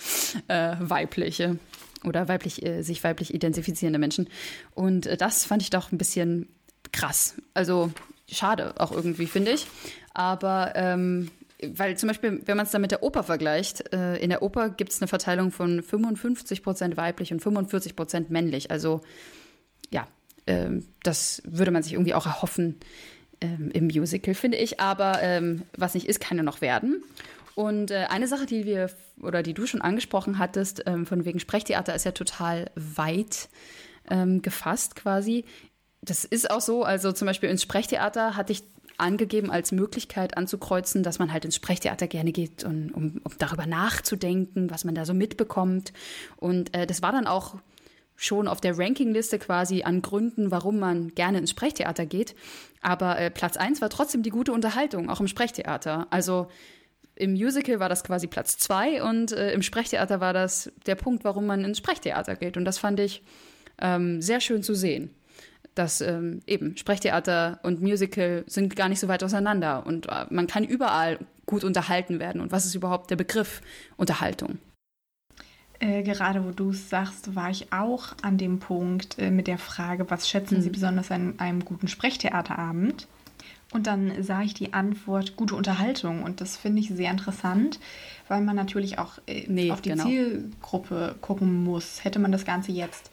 äh, 0.48 0.76
weibliche 0.80 1.58
oder 2.04 2.28
weiblich, 2.28 2.66
äh, 2.66 2.82
sich 2.82 3.04
weiblich 3.04 3.34
identifizierende 3.34 4.00
Menschen. 4.00 4.30
Und 4.72 5.06
äh, 5.06 5.18
das 5.18 5.46
fand 5.46 5.62
ich 5.62 5.70
doch 5.70 5.92
ein 5.92 5.98
bisschen 5.98 6.50
krass. 6.92 7.36
Also 7.54 7.92
schade 8.30 8.80
auch 8.80 8.92
irgendwie, 8.92 9.28
finde 9.28 9.52
ich. 9.52 9.68
Aber 10.14 10.74
ähm, 10.76 11.32
weil 11.76 11.98
zum 11.98 12.08
Beispiel, 12.08 12.42
wenn 12.46 12.58
man 12.58 12.66
es 12.66 12.72
dann 12.72 12.82
mit 12.82 12.92
der 12.92 13.04
Oper 13.04 13.24
vergleicht, 13.24 13.94
äh, 13.94 14.18
in 14.18 14.30
der 14.30 14.42
Oper 14.42 14.70
gibt 14.70 14.92
es 14.92 15.02
eine 15.02 15.08
Verteilung 15.08 15.52
von 15.52 15.82
55 15.82 16.64
Prozent 16.64 16.98
weiblich 16.98 17.32
und 17.32 17.42
45 17.42 17.96
Prozent 17.96 18.30
männlich. 18.30 18.72
Also 18.72 19.02
ja, 19.92 20.08
äh, 20.46 20.70
das 21.04 21.42
würde 21.46 21.72
man 21.72 21.84
sich 21.84 21.94
irgendwie 21.94 22.14
auch 22.14 22.26
erhoffen 22.26 22.80
ähm, 23.42 23.72
im 23.74 23.86
Musical, 23.86 24.34
finde 24.34 24.58
ich. 24.58 24.80
Aber 24.80 25.22
ähm, 25.22 25.64
was 25.78 25.94
nicht 25.94 26.08
ist, 26.08 26.20
kann 26.20 26.38
ja 26.38 26.44
noch 26.44 26.62
werden. 26.62 27.04
Und 27.56 27.92
äh, 27.92 28.06
eine 28.10 28.28
Sache, 28.28 28.46
die 28.46 28.66
wir 28.66 28.90
oder 29.22 29.44
die 29.44 29.54
du 29.54 29.66
schon 29.68 29.82
angesprochen 29.82 30.40
hattest, 30.40 30.84
ähm, 30.88 31.06
von 31.06 31.26
wegen 31.26 31.40
Sprechtheater, 31.40 31.94
ist 31.94 32.06
ja 32.06 32.12
total 32.12 32.72
weit 32.76 33.50
ähm, 34.10 34.42
gefasst 34.42 34.96
quasi. 34.96 35.46
Das 36.02 36.26
ist 36.26 36.50
auch 36.50 36.62
so. 36.62 36.84
Also 36.84 37.12
zum 37.12 37.28
Beispiel 37.28 37.50
ins 37.50 37.62
Sprechtheater 37.62 38.36
hatte 38.36 38.54
ich 38.54 38.64
angegeben 39.04 39.52
als 39.52 39.72
Möglichkeit 39.72 40.38
anzukreuzen, 40.38 41.04
dass 41.04 41.20
man 41.20 41.32
halt 41.32 41.46
ins 41.46 41.56
Sprechtheater 41.56 42.08
gerne 42.08 42.32
geht, 42.32 42.64
und, 42.64 42.92
um, 42.92 43.22
um 43.24 43.32
darüber 43.38 43.66
nachzudenken, 43.66 44.72
was 44.72 44.86
man 44.86 44.96
da 44.96 45.06
so 45.06 45.14
mitbekommt. 45.14 45.94
Und 46.38 46.74
äh, 46.74 46.88
das 46.88 47.02
war 47.02 47.12
dann 47.12 47.28
auch 47.28 47.56
schon 48.16 48.48
auf 48.48 48.62
der 48.62 48.78
Rankingliste 48.78 49.38
quasi 49.40 49.84
an 49.84 50.02
Gründen, 50.02 50.52
warum 50.52 50.80
man 50.80 51.14
gerne 51.14 51.40
ins 51.40 51.50
Sprechtheater 51.52 52.06
geht. 52.06 52.36
Aber 52.82 53.20
äh, 53.20 53.30
Platz 53.30 53.58
1 53.58 53.82
war 53.82 53.90
trotzdem 53.90 54.24
die 54.24 54.30
gute 54.30 54.54
Unterhaltung, 54.54 55.10
auch 55.10 55.20
im 55.20 55.28
Sprechtheater. 55.28 56.08
Also 56.10 56.48
im 57.16 57.34
Musical 57.34 57.80
war 57.80 57.90
das 57.90 58.04
quasi 58.04 58.28
Platz 58.28 58.58
2 58.58 59.04
und 59.04 59.32
äh, 59.34 59.54
im 59.54 59.62
Sprechtheater 59.62 60.20
war 60.20 60.34
das 60.34 60.72
der 60.86 60.96
Punkt, 60.96 61.24
warum 61.24 61.46
man 61.46 61.64
ins 61.64 61.78
Sprechtheater 61.78 62.36
geht. 62.36 62.58
Und 62.58 62.66
das 62.66 62.78
fand 62.78 63.00
ich 63.00 63.24
ähm, 63.80 64.22
sehr 64.22 64.40
schön 64.40 64.64
zu 64.64 64.74
sehen 64.74 65.14
dass 65.76 66.02
ähm, 66.02 66.42
eben 66.48 66.78
Sprechtheater 66.78 67.60
und 67.64 67.82
Musical 67.82 68.44
sind 68.48 68.76
gar 68.76 68.90
nicht 68.90 69.00
so 69.00 69.08
weit 69.08 69.24
auseinander 69.24 69.86
und 69.86 70.08
äh, 70.08 70.26
man 70.30 70.48
kann 70.48 70.64
überall 70.64 71.20
gut 71.46 71.64
unterhalten 71.64 72.20
werden. 72.20 72.42
Und 72.42 72.52
was 72.52 72.66
ist 72.66 72.76
überhaupt 72.76 73.10
der 73.10 73.16
Begriff 73.16 73.62
Unterhaltung? 73.98 74.60
Äh, 75.80 76.04
gerade 76.04 76.46
wo 76.46 76.52
du 76.52 76.70
es 76.70 76.90
sagst, 76.90 77.36
war 77.36 77.50
ich 77.50 77.74
auch 77.74 78.14
an 78.22 78.38
dem 78.38 78.60
Punkt 78.60 79.20
äh, 79.20 79.32
mit 79.32 79.48
der 79.48 79.58
Frage, 79.58 80.10
was 80.10 80.30
schätzen 80.30 80.58
mhm. 80.58 80.62
Sie 80.62 80.70
besonders 80.70 81.12
an 81.12 81.40
einem 81.40 81.66
guten 81.66 81.88
Sprechtheaterabend? 81.88 83.08
Und 83.74 83.88
dann 83.88 84.22
sah 84.22 84.44
ich 84.44 84.54
die 84.54 84.74
Antwort 84.74 85.36
gute 85.36 85.56
Unterhaltung. 85.56 86.24
Und 86.24 86.42
das 86.42 86.56
finde 86.56 86.80
ich 86.80 86.90
sehr 86.90 87.10
interessant, 87.10 87.80
weil 88.28 88.42
man 88.42 88.56
natürlich 88.56 89.00
auch 89.00 89.18
äh, 89.26 89.46
nee, 89.48 89.72
auf 89.72 89.82
die 89.82 89.90
genau. 89.90 90.06
Zielgruppe 90.06 91.16
gucken 91.22 91.64
muss. 91.64 92.04
Hätte 92.04 92.20
man 92.20 92.32
das 92.32 92.46
Ganze 92.46 92.72
jetzt 92.72 93.10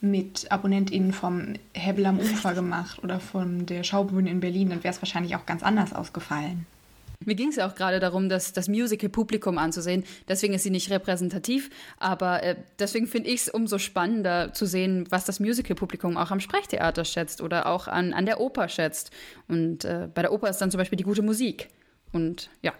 mit 0.00 0.50
AbonnentInnen 0.50 1.12
vom 1.12 1.54
Hebel 1.72 2.06
am 2.06 2.18
Ufer 2.18 2.54
gemacht 2.54 3.02
oder 3.02 3.18
von 3.20 3.66
der 3.66 3.82
Schaubühne 3.82 4.30
in 4.30 4.40
Berlin, 4.40 4.70
dann 4.70 4.84
wäre 4.84 4.92
es 4.92 5.02
wahrscheinlich 5.02 5.36
auch 5.36 5.46
ganz 5.46 5.62
anders 5.62 5.92
ausgefallen. 5.92 6.66
Mir 7.24 7.34
ging 7.34 7.48
es 7.48 7.56
ja 7.56 7.66
auch 7.66 7.74
gerade 7.74 7.98
darum, 7.98 8.28
das, 8.28 8.52
das 8.52 8.68
Musical-Publikum 8.68 9.56
anzusehen. 9.56 10.04
Deswegen 10.28 10.54
ist 10.54 10.64
sie 10.64 10.70
nicht 10.70 10.90
repräsentativ, 10.90 11.70
aber 11.98 12.42
äh, 12.42 12.56
deswegen 12.78 13.06
finde 13.06 13.30
ich 13.30 13.42
es 13.42 13.48
umso 13.48 13.78
spannender 13.78 14.52
zu 14.52 14.66
sehen, 14.66 15.06
was 15.08 15.24
das 15.24 15.40
Musical-Publikum 15.40 16.16
auch 16.16 16.30
am 16.30 16.40
Sprechtheater 16.40 17.04
schätzt 17.04 17.40
oder 17.40 17.66
auch 17.66 17.88
an, 17.88 18.12
an 18.12 18.26
der 18.26 18.40
Oper 18.40 18.68
schätzt. 18.68 19.10
Und 19.48 19.84
äh, 19.84 20.08
bei 20.14 20.22
der 20.22 20.32
Oper 20.32 20.50
ist 20.50 20.58
dann 20.58 20.70
zum 20.70 20.78
Beispiel 20.78 20.98
die 20.98 21.04
gute 21.04 21.22
Musik. 21.22 21.68
Und 22.12 22.50
ja. 22.62 22.72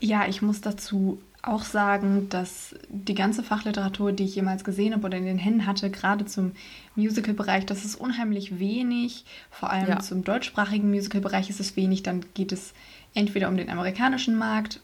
Ja, 0.00 0.28
ich 0.28 0.42
muss 0.42 0.60
dazu 0.60 1.20
auch 1.42 1.64
sagen, 1.64 2.28
dass 2.28 2.76
die 2.88 3.14
ganze 3.14 3.42
Fachliteratur, 3.42 4.12
die 4.12 4.24
ich 4.24 4.36
jemals 4.36 4.62
gesehen 4.62 4.94
habe 4.94 5.06
oder 5.06 5.18
in 5.18 5.24
den 5.24 5.38
Händen 5.38 5.66
hatte, 5.66 5.90
gerade 5.90 6.24
zum 6.24 6.52
Musical-Bereich, 6.94 7.66
das 7.66 7.84
ist 7.84 7.96
unheimlich 7.96 8.60
wenig. 8.60 9.24
Vor 9.50 9.70
allem 9.70 9.88
ja. 9.88 9.98
zum 9.98 10.22
deutschsprachigen 10.22 10.88
Musical-Bereich 10.88 11.50
ist 11.50 11.58
es 11.58 11.76
wenig. 11.76 12.04
Dann 12.04 12.24
geht 12.34 12.52
es 12.52 12.74
entweder 13.14 13.48
um 13.48 13.56
den 13.56 13.70
amerikanischen 13.70 14.36
Markt 14.36 14.80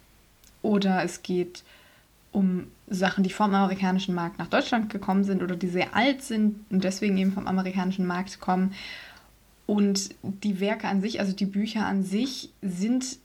oder 0.60 1.04
es 1.04 1.22
geht 1.22 1.62
um 2.32 2.66
Sachen, 2.88 3.22
die 3.22 3.30
vom 3.30 3.54
amerikanischen 3.54 4.14
Markt 4.14 4.38
nach 4.38 4.48
Deutschland 4.48 4.90
gekommen 4.90 5.22
sind 5.22 5.42
oder 5.42 5.54
die 5.54 5.68
sehr 5.68 5.94
alt 5.94 6.22
sind 6.22 6.64
und 6.70 6.82
deswegen 6.82 7.16
eben 7.18 7.32
vom 7.32 7.46
amerikanischen 7.46 8.06
Markt 8.06 8.40
kommen. 8.40 8.74
Und 9.66 10.10
die 10.22 10.60
Werke 10.60 10.88
an 10.88 11.02
sich, 11.02 11.20
also 11.20 11.32
die 11.32 11.46
Bücher 11.46 11.86
an 11.86 12.02
sich, 12.02 12.50
sind 12.62 13.18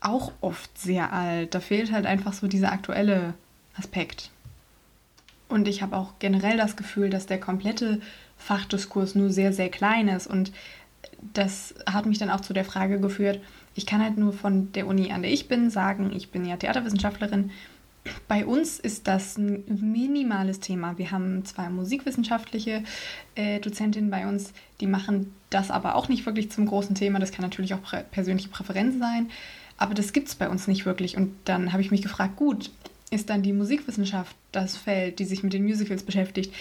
auch 0.00 0.32
oft 0.40 0.76
sehr 0.78 1.12
alt. 1.12 1.54
Da 1.54 1.60
fehlt 1.60 1.92
halt 1.92 2.06
einfach 2.06 2.32
so 2.32 2.48
dieser 2.48 2.72
aktuelle 2.72 3.34
Aspekt. 3.76 4.30
Und 5.48 5.66
ich 5.68 5.82
habe 5.82 5.96
auch 5.96 6.14
generell 6.18 6.56
das 6.56 6.76
Gefühl, 6.76 7.10
dass 7.10 7.26
der 7.26 7.40
komplette 7.40 8.00
Fachdiskurs 8.38 9.14
nur 9.14 9.30
sehr, 9.30 9.52
sehr 9.52 9.68
klein 9.68 10.08
ist. 10.08 10.26
Und 10.26 10.52
das 11.34 11.74
hat 11.86 12.06
mich 12.06 12.18
dann 12.18 12.30
auch 12.30 12.40
zu 12.40 12.52
der 12.52 12.64
Frage 12.64 13.00
geführt, 13.00 13.40
ich 13.74 13.86
kann 13.86 14.02
halt 14.02 14.16
nur 14.16 14.32
von 14.32 14.72
der 14.72 14.86
Uni, 14.86 15.12
an 15.12 15.22
der 15.22 15.32
ich 15.32 15.48
bin, 15.48 15.70
sagen, 15.70 16.12
ich 16.14 16.30
bin 16.30 16.44
ja 16.44 16.56
Theaterwissenschaftlerin. 16.56 17.50
Bei 18.28 18.46
uns 18.46 18.80
ist 18.80 19.06
das 19.06 19.36
ein 19.36 19.62
minimales 19.68 20.60
Thema. 20.60 20.98
Wir 20.98 21.10
haben 21.10 21.44
zwei 21.44 21.68
musikwissenschaftliche 21.68 22.82
äh, 23.34 23.60
Dozentinnen 23.60 24.10
bei 24.10 24.26
uns, 24.26 24.52
die 24.80 24.86
machen 24.86 25.34
das 25.50 25.70
aber 25.70 25.94
auch 25.94 26.08
nicht 26.08 26.26
wirklich 26.26 26.50
zum 26.50 26.66
großen 26.66 26.94
Thema. 26.94 27.18
Das 27.18 27.32
kann 27.32 27.42
natürlich 27.42 27.74
auch 27.74 27.82
prä 27.82 28.02
persönliche 28.10 28.48
Präferenz 28.48 28.98
sein. 28.98 29.30
Aber 29.80 29.94
das 29.94 30.12
gibt 30.12 30.28
es 30.28 30.34
bei 30.34 30.48
uns 30.48 30.68
nicht 30.68 30.84
wirklich. 30.84 31.16
Und 31.16 31.34
dann 31.46 31.72
habe 31.72 31.82
ich 31.82 31.90
mich 31.90 32.02
gefragt, 32.02 32.36
gut, 32.36 32.70
ist 33.10 33.30
dann 33.30 33.42
die 33.42 33.54
Musikwissenschaft 33.54 34.36
das 34.52 34.76
Feld, 34.76 35.18
die 35.18 35.24
sich 35.24 35.42
mit 35.42 35.54
den 35.54 35.64
Musicals 35.64 36.02
beschäftigt? 36.02 36.54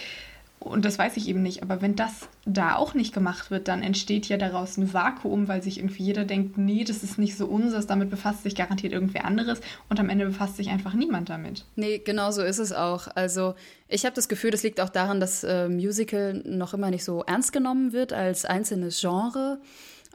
Und 0.58 0.86
das 0.86 0.98
weiß 0.98 1.18
ich 1.18 1.28
eben 1.28 1.44
nicht. 1.44 1.62
Aber 1.62 1.82
wenn 1.82 1.98
das 1.98 2.30
da 2.46 2.76
auch 2.76 2.94
nicht 2.94 3.14
gemacht 3.14 3.52
wird, 3.52 3.68
dann 3.68 3.84
entsteht 3.84 4.28
ja 4.28 4.38
daraus 4.38 4.78
ein 4.78 4.94
Vakuum, 4.94 5.50
weil 5.50 5.62
sich 5.62 5.80
irgendwie 5.80 6.04
jeder 6.04 6.24
denkt, 6.24 6.58
nee, 6.58 6.86
das 6.86 7.04
ist 7.04 7.18
nicht 7.18 7.36
so 7.36 7.46
unseres, 7.46 7.88
damit 7.88 8.10
befasst 8.10 8.44
sich 8.44 8.56
garantiert 8.56 8.94
irgendwer 8.94 9.26
anderes 9.26 9.60
und 9.90 10.00
am 10.00 10.10
Ende 10.10 10.26
befasst 10.26 10.56
sich 10.56 10.70
einfach 10.70 10.94
niemand 10.94 11.30
damit. 11.30 11.66
Nee, 11.76 12.00
genau 12.00 12.32
so 12.32 12.42
ist 12.42 12.60
es 12.60 12.72
auch. 12.72 13.08
Also 13.16 13.56
ich 13.90 14.06
habe 14.06 14.16
das 14.16 14.30
Gefühl, 14.30 14.52
das 14.52 14.64
liegt 14.64 14.80
auch 14.80 14.90
daran, 14.90 15.20
dass 15.20 15.44
äh, 15.44 15.68
Musical 15.68 16.42
noch 16.46 16.74
immer 16.74 16.90
nicht 16.90 17.04
so 17.04 17.22
ernst 17.24 17.52
genommen 17.52 17.92
wird 17.92 18.14
als 18.14 18.46
einzelnes 18.46 19.00
Genre. 19.02 19.60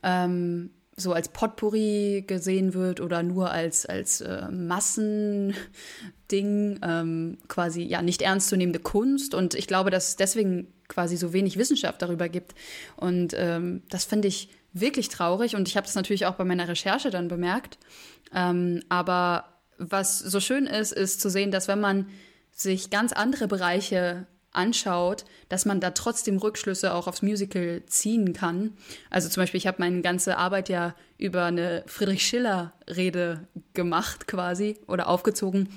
Ähm, 0.02 0.70
so 0.96 1.12
als 1.12 1.28
Potpourri 1.28 2.24
gesehen 2.26 2.74
wird 2.74 3.00
oder 3.00 3.22
nur 3.22 3.50
als, 3.50 3.86
als 3.86 4.20
äh, 4.20 4.48
Massending, 4.50 5.56
ähm, 6.82 7.38
quasi 7.48 7.82
ja 7.82 8.02
nicht 8.02 8.22
ernstzunehmende 8.22 8.78
Kunst. 8.78 9.34
Und 9.34 9.54
ich 9.54 9.66
glaube, 9.66 9.90
dass 9.90 10.10
es 10.10 10.16
deswegen 10.16 10.72
quasi 10.88 11.16
so 11.16 11.32
wenig 11.32 11.56
Wissenschaft 11.58 12.00
darüber 12.02 12.28
gibt. 12.28 12.54
Und 12.96 13.34
ähm, 13.36 13.82
das 13.90 14.04
finde 14.04 14.28
ich 14.28 14.50
wirklich 14.72 15.08
traurig. 15.08 15.56
Und 15.56 15.68
ich 15.68 15.76
habe 15.76 15.86
das 15.86 15.96
natürlich 15.96 16.26
auch 16.26 16.34
bei 16.34 16.44
meiner 16.44 16.68
Recherche 16.68 17.10
dann 17.10 17.28
bemerkt. 17.28 17.78
Ähm, 18.32 18.82
aber 18.88 19.46
was 19.78 20.18
so 20.18 20.40
schön 20.40 20.66
ist, 20.66 20.92
ist 20.92 21.20
zu 21.20 21.28
sehen, 21.30 21.50
dass 21.50 21.66
wenn 21.66 21.80
man 21.80 22.08
sich 22.52 22.90
ganz 22.90 23.12
andere 23.12 23.48
Bereiche 23.48 24.26
anschaut, 24.54 25.24
dass 25.48 25.64
man 25.64 25.80
da 25.80 25.90
trotzdem 25.90 26.38
Rückschlüsse 26.38 26.94
auch 26.94 27.06
aufs 27.06 27.22
Musical 27.22 27.82
ziehen 27.86 28.32
kann. 28.32 28.72
Also 29.10 29.28
zum 29.28 29.42
Beispiel, 29.42 29.58
ich 29.58 29.66
habe 29.66 29.80
meine 29.80 30.00
ganze 30.02 30.36
Arbeit 30.36 30.68
ja 30.68 30.94
über 31.18 31.44
eine 31.44 31.84
Friedrich 31.86 32.26
Schiller-Rede 32.26 33.46
gemacht 33.72 34.26
quasi 34.26 34.78
oder 34.86 35.08
aufgezogen. 35.08 35.68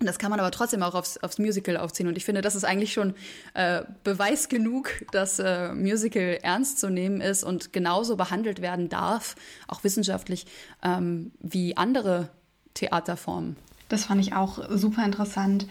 Und 0.00 0.06
das 0.06 0.18
kann 0.18 0.30
man 0.30 0.40
aber 0.40 0.50
trotzdem 0.50 0.82
auch 0.82 0.94
aufs, 0.94 1.18
aufs 1.18 1.38
Musical 1.38 1.76
aufziehen. 1.76 2.08
Und 2.08 2.16
ich 2.16 2.24
finde, 2.24 2.40
das 2.40 2.56
ist 2.56 2.64
eigentlich 2.64 2.92
schon 2.92 3.14
äh, 3.54 3.82
Beweis 4.02 4.48
genug, 4.48 4.90
dass 5.12 5.38
äh, 5.38 5.72
Musical 5.72 6.38
ernst 6.42 6.80
zu 6.80 6.90
nehmen 6.90 7.20
ist 7.20 7.44
und 7.44 7.72
genauso 7.72 8.16
behandelt 8.16 8.60
werden 8.60 8.88
darf, 8.88 9.36
auch 9.68 9.84
wissenschaftlich, 9.84 10.46
ähm, 10.82 11.30
wie 11.38 11.76
andere 11.76 12.28
Theaterformen. 12.74 13.56
Das 13.88 14.06
fand 14.06 14.20
ich 14.20 14.34
auch 14.34 14.58
super 14.70 15.04
interessant 15.04 15.66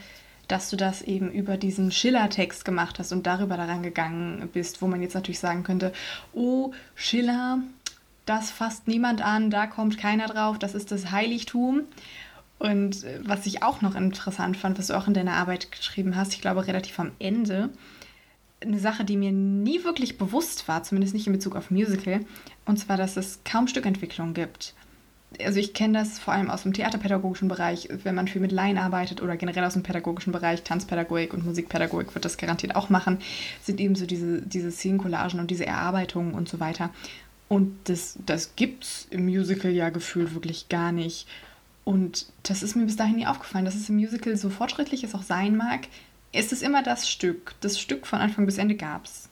dass 0.53 0.69
du 0.69 0.75
das 0.75 1.01
eben 1.01 1.31
über 1.31 1.57
diesen 1.57 1.91
Schiller-Text 1.91 2.63
gemacht 2.63 3.00
hast 3.00 3.12
und 3.12 3.25
darüber 3.25 3.57
daran 3.57 3.81
gegangen 3.81 4.48
bist, 4.53 4.83
wo 4.83 4.88
man 4.88 5.01
jetzt 5.01 5.15
natürlich 5.15 5.39
sagen 5.39 5.63
könnte, 5.63 5.91
oh, 6.31 6.74
Schiller, 6.93 7.57
das 8.27 8.51
fasst 8.51 8.88
niemand 8.88 9.24
an, 9.24 9.50
da 9.50 9.65
kommt 9.65 9.98
keiner 9.98 10.27
drauf, 10.27 10.60
das 10.60 10.75
ist 10.75 10.91
das 10.91 11.10
Heiligtum. 11.10 11.86
Und 12.60 13.03
äh, 13.03 13.19
was 13.24 13.48
ich 13.48 13.63
auch 13.63 13.81
noch 13.81 13.95
interessant 13.95 14.55
fand, 14.55 14.77
was 14.77 14.88
du 14.88 14.93
auch 14.93 15.07
in 15.07 15.15
deiner 15.15 15.33
Arbeit 15.33 15.72
geschrieben 15.72 16.15
hast, 16.15 16.36
ich 16.36 16.41
glaube 16.41 16.67
relativ 16.67 17.00
am 17.00 17.13
Ende, 17.17 17.72
eine 18.62 18.77
Sache, 18.77 19.05
die 19.05 19.17
mir 19.17 19.31
nie 19.31 19.83
wirklich 19.83 20.19
bewusst 20.19 20.67
war, 20.67 20.83
zumindest 20.83 21.15
nicht 21.15 21.25
in 21.25 21.33
Bezug 21.33 21.55
auf 21.55 21.72
Musical, 21.72 22.24
und 22.65 22.77
zwar, 22.77 22.98
dass 22.98 23.17
es 23.17 23.39
kaum 23.43 23.67
Stückentwicklung 23.67 24.36
gibt 24.36 24.75
also 25.43 25.59
ich 25.59 25.73
kenne 25.73 25.99
das 25.99 26.19
vor 26.19 26.33
allem 26.33 26.49
aus 26.49 26.63
dem 26.63 26.73
theaterpädagogischen 26.73 27.47
Bereich, 27.47 27.89
wenn 28.03 28.15
man 28.15 28.27
viel 28.27 28.41
mit 28.41 28.51
Laien 28.51 28.77
arbeitet 28.77 29.21
oder 29.21 29.37
generell 29.37 29.63
aus 29.63 29.73
dem 29.73 29.83
pädagogischen 29.83 30.33
Bereich, 30.33 30.63
Tanzpädagogik 30.63 31.33
und 31.33 31.45
Musikpädagogik 31.45 32.13
wird 32.15 32.25
das 32.25 32.37
garantiert 32.37 32.75
auch 32.75 32.89
machen, 32.89 33.19
sind 33.61 33.79
eben 33.79 33.95
so 33.95 34.05
diese, 34.05 34.41
diese 34.41 34.71
Szenencollagen 34.71 35.39
und 35.39 35.51
diese 35.51 35.65
Erarbeitungen 35.65 36.33
und 36.33 36.49
so 36.49 36.59
weiter. 36.59 36.89
Und 37.49 37.77
das, 37.85 38.17
das 38.25 38.55
gibt 38.55 38.83
es 38.83 39.07
im 39.09 39.25
Musical 39.25 39.71
ja 39.71 39.89
gefühlt 39.89 40.33
wirklich 40.33 40.69
gar 40.69 40.91
nicht. 40.91 41.27
Und 41.83 42.27
das 42.43 42.63
ist 42.63 42.75
mir 42.75 42.85
bis 42.85 42.95
dahin 42.95 43.17
nie 43.17 43.27
aufgefallen, 43.27 43.65
dass 43.65 43.75
es 43.75 43.89
im 43.89 43.95
Musical 43.95 44.35
so 44.37 44.49
fortschrittlich 44.49 45.03
es 45.03 45.15
auch 45.15 45.23
sein 45.23 45.55
mag, 45.55 45.81
ist 46.31 46.51
es 46.51 46.61
immer 46.61 46.81
das 46.81 47.09
Stück. 47.09 47.53
Das 47.61 47.79
Stück 47.79 48.07
von 48.07 48.19
Anfang 48.19 48.45
bis 48.45 48.57
Ende 48.57 48.75
gab 48.75 49.05
es. 49.05 49.29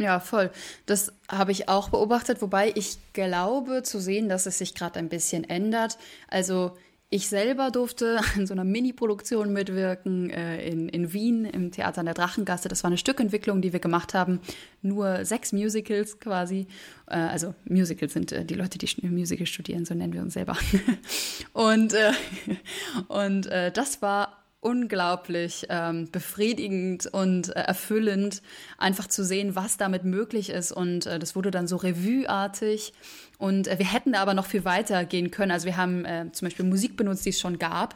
Ja, 0.00 0.18
voll. 0.18 0.50
Das 0.86 1.12
habe 1.30 1.52
ich 1.52 1.68
auch 1.68 1.90
beobachtet, 1.90 2.40
wobei 2.40 2.72
ich 2.74 2.96
glaube 3.12 3.82
zu 3.82 4.00
sehen, 4.00 4.30
dass 4.30 4.46
es 4.46 4.56
sich 4.56 4.74
gerade 4.74 4.98
ein 4.98 5.10
bisschen 5.10 5.44
ändert. 5.44 5.98
Also 6.28 6.74
ich 7.10 7.28
selber 7.28 7.70
durfte 7.70 8.18
an 8.36 8.46
so 8.46 8.54
einer 8.54 8.64
Mini-Produktion 8.64 9.52
mitwirken 9.52 10.30
äh, 10.30 10.66
in, 10.66 10.88
in 10.88 11.12
Wien 11.12 11.44
im 11.44 11.70
Theater 11.70 11.98
an 11.98 12.06
der 12.06 12.14
Drachengasse. 12.14 12.68
Das 12.68 12.82
war 12.82 12.88
eine 12.88 12.96
Stückentwicklung, 12.96 13.60
die 13.60 13.74
wir 13.74 13.80
gemacht 13.80 14.14
haben. 14.14 14.40
Nur 14.80 15.26
sechs 15.26 15.52
Musicals 15.52 16.18
quasi. 16.18 16.66
Äh, 17.06 17.16
also 17.16 17.54
Musicals 17.66 18.14
sind 18.14 18.32
äh, 18.32 18.46
die 18.46 18.54
Leute, 18.54 18.78
die 18.78 19.06
Musical 19.06 19.46
studieren, 19.46 19.84
so 19.84 19.92
nennen 19.92 20.14
wir 20.14 20.22
uns 20.22 20.32
selber. 20.32 20.56
und 21.52 21.92
äh, 21.92 22.12
und 23.08 23.48
äh, 23.48 23.70
das 23.70 24.00
war 24.00 24.39
unglaublich 24.60 25.66
ähm, 25.70 26.10
befriedigend 26.10 27.06
und 27.06 27.48
äh, 27.56 27.60
erfüllend, 27.60 28.42
einfach 28.76 29.06
zu 29.06 29.24
sehen, 29.24 29.54
was 29.54 29.78
damit 29.78 30.04
möglich 30.04 30.50
ist. 30.50 30.70
Und 30.70 31.06
äh, 31.06 31.18
das 31.18 31.34
wurde 31.34 31.50
dann 31.50 31.66
so 31.66 31.76
revueartig. 31.76 32.92
Und 33.38 33.68
äh, 33.68 33.78
wir 33.78 33.90
hätten 33.90 34.14
aber 34.14 34.34
noch 34.34 34.46
viel 34.46 34.64
weiter 34.64 35.04
gehen 35.06 35.30
können. 35.30 35.50
Also 35.50 35.64
wir 35.64 35.78
haben 35.78 36.04
äh, 36.04 36.30
zum 36.32 36.46
Beispiel 36.46 36.66
Musik 36.66 36.96
benutzt, 36.96 37.24
die 37.24 37.30
es 37.30 37.40
schon 37.40 37.58
gab, 37.58 37.94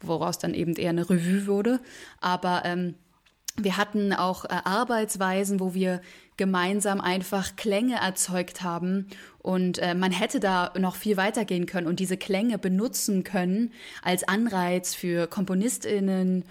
woraus 0.00 0.38
dann 0.38 0.52
eben 0.52 0.74
eher 0.74 0.90
eine 0.90 1.08
Revue 1.08 1.46
wurde. 1.46 1.80
Aber 2.20 2.62
ähm, 2.66 2.94
wir 3.56 3.76
hatten 3.78 4.12
auch 4.12 4.44
äh, 4.44 4.48
Arbeitsweisen, 4.64 5.60
wo 5.60 5.72
wir 5.74 6.02
gemeinsam 6.36 7.00
einfach 7.00 7.56
Klänge 7.56 7.96
erzeugt 7.96 8.62
haben. 8.62 9.06
Und 9.38 9.78
äh, 9.78 9.94
man 9.94 10.12
hätte 10.12 10.40
da 10.40 10.72
noch 10.78 10.96
viel 10.96 11.16
weiter 11.16 11.44
gehen 11.44 11.66
können 11.66 11.86
und 11.86 12.00
diese 12.00 12.16
Klänge 12.16 12.58
benutzen 12.58 13.24
können 13.24 13.72
als 14.02 14.24
Anreiz 14.24 14.94
für 14.94 15.26
KomponistInnen 15.26 16.44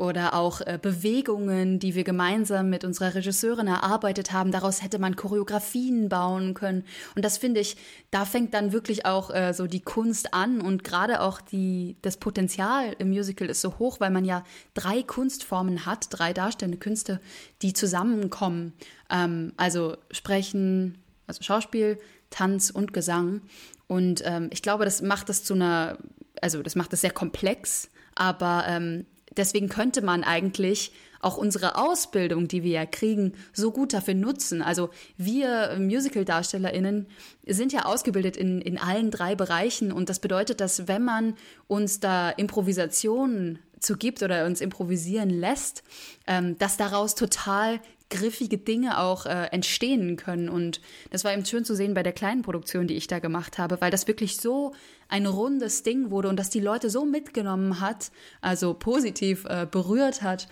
oder 0.00 0.32
auch 0.32 0.62
äh, 0.62 0.78
Bewegungen, 0.80 1.78
die 1.78 1.94
wir 1.94 2.04
gemeinsam 2.04 2.70
mit 2.70 2.84
unserer 2.84 3.14
Regisseurin 3.14 3.66
erarbeitet 3.66 4.32
haben. 4.32 4.50
Daraus 4.50 4.82
hätte 4.82 4.98
man 4.98 5.14
Choreografien 5.14 6.08
bauen 6.08 6.54
können. 6.54 6.84
Und 7.14 7.24
das 7.24 7.36
finde 7.36 7.60
ich, 7.60 7.76
da 8.10 8.24
fängt 8.24 8.54
dann 8.54 8.72
wirklich 8.72 9.04
auch 9.04 9.32
äh, 9.32 9.52
so 9.52 9.66
die 9.66 9.82
Kunst 9.82 10.32
an 10.32 10.62
und 10.62 10.84
gerade 10.84 11.20
auch 11.20 11.42
die, 11.42 11.96
das 12.00 12.16
Potenzial 12.16 12.96
im 12.98 13.10
Musical 13.10 13.50
ist 13.50 13.60
so 13.60 13.78
hoch, 13.78 14.00
weil 14.00 14.10
man 14.10 14.24
ja 14.24 14.42
drei 14.72 15.02
Kunstformen 15.02 15.84
hat, 15.84 16.06
drei 16.08 16.32
darstellende 16.32 16.78
Künste, 16.78 17.20
die 17.60 17.74
zusammenkommen. 17.74 18.72
Ähm, 19.10 19.52
also 19.58 19.98
Sprechen, 20.10 20.96
also 21.26 21.42
Schauspiel, 21.42 21.98
Tanz 22.30 22.70
und 22.70 22.94
Gesang. 22.94 23.42
Und 23.86 24.22
ähm, 24.24 24.48
ich 24.50 24.62
glaube, 24.62 24.86
das 24.86 25.02
macht 25.02 25.28
es 25.28 25.44
zu 25.44 25.52
einer, 25.52 25.98
also 26.40 26.62
das 26.62 26.74
macht 26.74 26.94
es 26.94 27.02
sehr 27.02 27.10
komplex, 27.10 27.90
aber 28.14 28.64
ähm, 28.66 29.04
deswegen 29.36 29.68
könnte 29.68 30.02
man 30.02 30.24
eigentlich 30.24 30.92
auch 31.20 31.36
unsere 31.36 31.76
Ausbildung, 31.76 32.48
die 32.48 32.62
wir 32.62 32.72
ja 32.72 32.86
kriegen, 32.86 33.34
so 33.52 33.70
gut 33.70 33.92
dafür 33.92 34.14
nutzen. 34.14 34.62
Also 34.62 34.90
wir 35.18 35.76
Musical-DarstellerInnen 35.78 37.06
sind 37.46 37.72
ja 37.72 37.84
ausgebildet 37.84 38.36
in, 38.36 38.60
in 38.60 38.78
allen 38.78 39.10
drei 39.10 39.34
Bereichen 39.34 39.92
und 39.92 40.08
das 40.08 40.18
bedeutet, 40.18 40.60
dass 40.60 40.88
wenn 40.88 41.04
man 41.04 41.34
uns 41.68 42.00
da 42.00 42.30
Improvisationen 42.30 43.58
zugibt 43.80 44.22
oder 44.22 44.46
uns 44.46 44.60
improvisieren 44.60 45.30
lässt, 45.30 45.82
ähm, 46.26 46.56
dass 46.58 46.76
daraus 46.76 47.14
total 47.14 47.80
griffige 48.10 48.58
Dinge 48.58 48.98
auch 48.98 49.24
äh, 49.24 49.46
entstehen 49.52 50.16
können. 50.16 50.48
Und 50.48 50.80
das 51.10 51.24
war 51.24 51.32
eben 51.32 51.44
schön 51.44 51.64
zu 51.64 51.74
sehen 51.74 51.94
bei 51.94 52.02
der 52.02 52.12
kleinen 52.12 52.42
Produktion, 52.42 52.86
die 52.86 52.96
ich 52.96 53.06
da 53.06 53.20
gemacht 53.20 53.56
habe, 53.56 53.80
weil 53.80 53.90
das 53.90 54.06
wirklich 54.06 54.36
so 54.36 54.74
ein 55.08 55.26
rundes 55.26 55.82
Ding 55.82 56.10
wurde 56.10 56.28
und 56.28 56.36
das 56.36 56.50
die 56.50 56.60
Leute 56.60 56.90
so 56.90 57.04
mitgenommen 57.04 57.80
hat, 57.80 58.10
also 58.40 58.74
positiv 58.74 59.44
äh, 59.46 59.66
berührt 59.70 60.22
hat. 60.22 60.48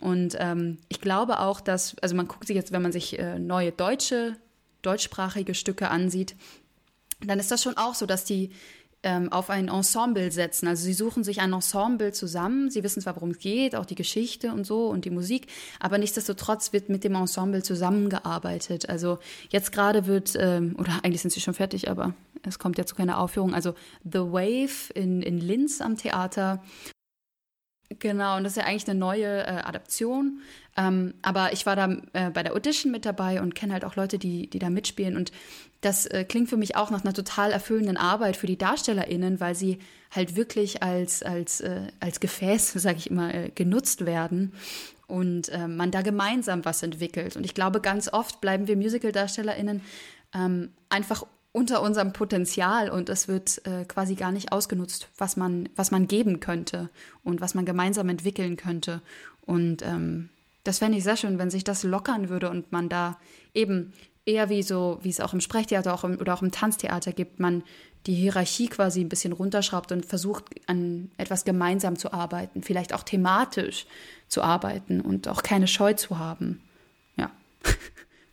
Und 0.00 0.36
ähm, 0.38 0.78
ich 0.88 1.00
glaube 1.00 1.38
auch, 1.38 1.60
dass, 1.60 1.96
also 2.00 2.16
man 2.16 2.28
guckt 2.28 2.46
sich 2.46 2.56
jetzt, 2.56 2.72
wenn 2.72 2.82
man 2.82 2.92
sich 2.92 3.18
äh, 3.18 3.38
neue 3.38 3.72
deutsche, 3.72 4.36
deutschsprachige 4.82 5.54
Stücke 5.54 5.90
ansieht, 5.90 6.34
dann 7.24 7.38
ist 7.38 7.50
das 7.50 7.62
schon 7.62 7.76
auch 7.76 7.94
so, 7.94 8.06
dass 8.06 8.24
die 8.24 8.50
ähm, 9.02 9.32
auf 9.32 9.50
ein 9.50 9.68
Ensemble 9.68 10.30
setzen. 10.30 10.68
Also 10.68 10.84
sie 10.84 10.92
suchen 10.92 11.24
sich 11.24 11.40
ein 11.40 11.52
Ensemble 11.52 12.12
zusammen. 12.12 12.70
Sie 12.70 12.82
wissen 12.82 13.00
zwar, 13.02 13.16
worum 13.16 13.30
es 13.30 13.38
geht, 13.38 13.74
auch 13.74 13.86
die 13.86 13.94
Geschichte 13.94 14.52
und 14.52 14.64
so 14.64 14.88
und 14.88 15.04
die 15.04 15.10
Musik, 15.10 15.46
aber 15.80 15.98
nichtsdestotrotz 15.98 16.72
wird 16.72 16.88
mit 16.88 17.04
dem 17.04 17.14
Ensemble 17.14 17.62
zusammengearbeitet. 17.62 18.88
Also 18.88 19.18
jetzt 19.50 19.72
gerade 19.72 20.06
wird, 20.06 20.34
ähm, 20.38 20.76
oder 20.78 21.00
eigentlich 21.02 21.22
sind 21.22 21.30
sie 21.30 21.40
schon 21.40 21.54
fertig, 21.54 21.90
aber 21.90 22.14
es 22.42 22.58
kommt 22.58 22.78
ja 22.78 22.86
zu 22.86 22.94
keiner 22.94 23.18
Aufführung. 23.18 23.54
Also 23.54 23.74
The 24.04 24.20
Wave 24.20 24.92
in, 24.94 25.22
in 25.22 25.38
Linz 25.38 25.80
am 25.80 25.96
Theater. 25.96 26.62
Genau, 27.98 28.36
und 28.36 28.44
das 28.44 28.52
ist 28.52 28.56
ja 28.56 28.64
eigentlich 28.64 28.88
eine 28.88 28.98
neue 28.98 29.46
äh, 29.46 29.62
Adaption. 29.64 30.40
Ähm, 30.76 31.14
aber 31.22 31.52
ich 31.52 31.66
war 31.66 31.76
da 31.76 31.96
äh, 32.14 32.30
bei 32.30 32.42
der 32.42 32.54
Audition 32.54 32.90
mit 32.90 33.04
dabei 33.04 33.42
und 33.42 33.54
kenne 33.54 33.74
halt 33.74 33.84
auch 33.84 33.96
Leute, 33.96 34.18
die, 34.18 34.48
die 34.48 34.58
da 34.58 34.70
mitspielen. 34.70 35.16
Und 35.16 35.32
das 35.82 36.06
äh, 36.06 36.24
klingt 36.24 36.48
für 36.48 36.56
mich 36.56 36.76
auch 36.76 36.90
nach 36.90 37.04
einer 37.04 37.12
total 37.12 37.50
erfüllenden 37.50 37.96
Arbeit 37.96 38.36
für 38.36 38.46
die 38.46 38.56
DarstellerInnen, 38.56 39.40
weil 39.40 39.54
sie 39.54 39.78
halt 40.10 40.36
wirklich 40.36 40.82
als, 40.82 41.22
als, 41.22 41.60
äh, 41.60 41.88
als 42.00 42.20
Gefäß, 42.20 42.72
sage 42.74 42.98
ich 42.98 43.10
immer, 43.10 43.34
äh, 43.34 43.50
genutzt 43.50 44.06
werden 44.06 44.54
und 45.08 45.50
äh, 45.50 45.68
man 45.68 45.90
da 45.90 46.02
gemeinsam 46.02 46.64
was 46.64 46.82
entwickelt. 46.82 47.36
Und 47.36 47.44
ich 47.44 47.54
glaube, 47.54 47.80
ganz 47.80 48.12
oft 48.12 48.40
bleiben 48.40 48.68
wir 48.68 48.76
Musical-DarstellerInnen 48.76 49.82
ähm, 50.34 50.70
einfach 50.88 51.26
unter 51.50 51.82
unserem 51.82 52.12
Potenzial 52.14 52.88
und 52.88 53.10
es 53.10 53.28
wird 53.28 53.60
äh, 53.66 53.84
quasi 53.84 54.14
gar 54.14 54.32
nicht 54.32 54.52
ausgenutzt, 54.52 55.08
was 55.18 55.36
man, 55.36 55.68
was 55.76 55.90
man 55.90 56.06
geben 56.06 56.40
könnte 56.40 56.88
und 57.24 57.42
was 57.42 57.54
man 57.54 57.66
gemeinsam 57.66 58.08
entwickeln 58.08 58.56
könnte. 58.56 59.02
Und 59.44 59.82
ähm, 59.82 60.30
das 60.64 60.78
fände 60.78 60.96
ich 60.96 61.04
sehr 61.04 61.16
schön, 61.16 61.38
wenn 61.38 61.50
sich 61.50 61.64
das 61.64 61.82
lockern 61.82 62.28
würde 62.28 62.48
und 62.48 62.72
man 62.72 62.88
da 62.88 63.18
eben 63.52 63.92
eher 64.24 64.48
wie 64.48 64.62
so, 64.62 64.98
wie 65.02 65.10
es 65.10 65.20
auch 65.20 65.32
im 65.32 65.40
Sprechtheater 65.40 65.92
auch 65.92 66.04
im, 66.04 66.18
oder 66.18 66.34
auch 66.34 66.42
im 66.42 66.52
Tanztheater 66.52 67.12
gibt, 67.12 67.40
man 67.40 67.62
die 68.06 68.14
Hierarchie 68.14 68.68
quasi 68.68 69.00
ein 69.00 69.08
bisschen 69.08 69.32
runterschraubt 69.32 69.92
und 69.92 70.04
versucht, 70.04 70.44
an 70.66 71.10
etwas 71.18 71.44
gemeinsam 71.44 71.96
zu 71.96 72.12
arbeiten, 72.12 72.62
vielleicht 72.62 72.94
auch 72.94 73.04
thematisch 73.04 73.86
zu 74.28 74.42
arbeiten 74.42 75.00
und 75.00 75.28
auch 75.28 75.42
keine 75.42 75.68
Scheu 75.68 75.92
zu 75.94 76.18
haben. 76.18 76.60
Ja, 77.16 77.30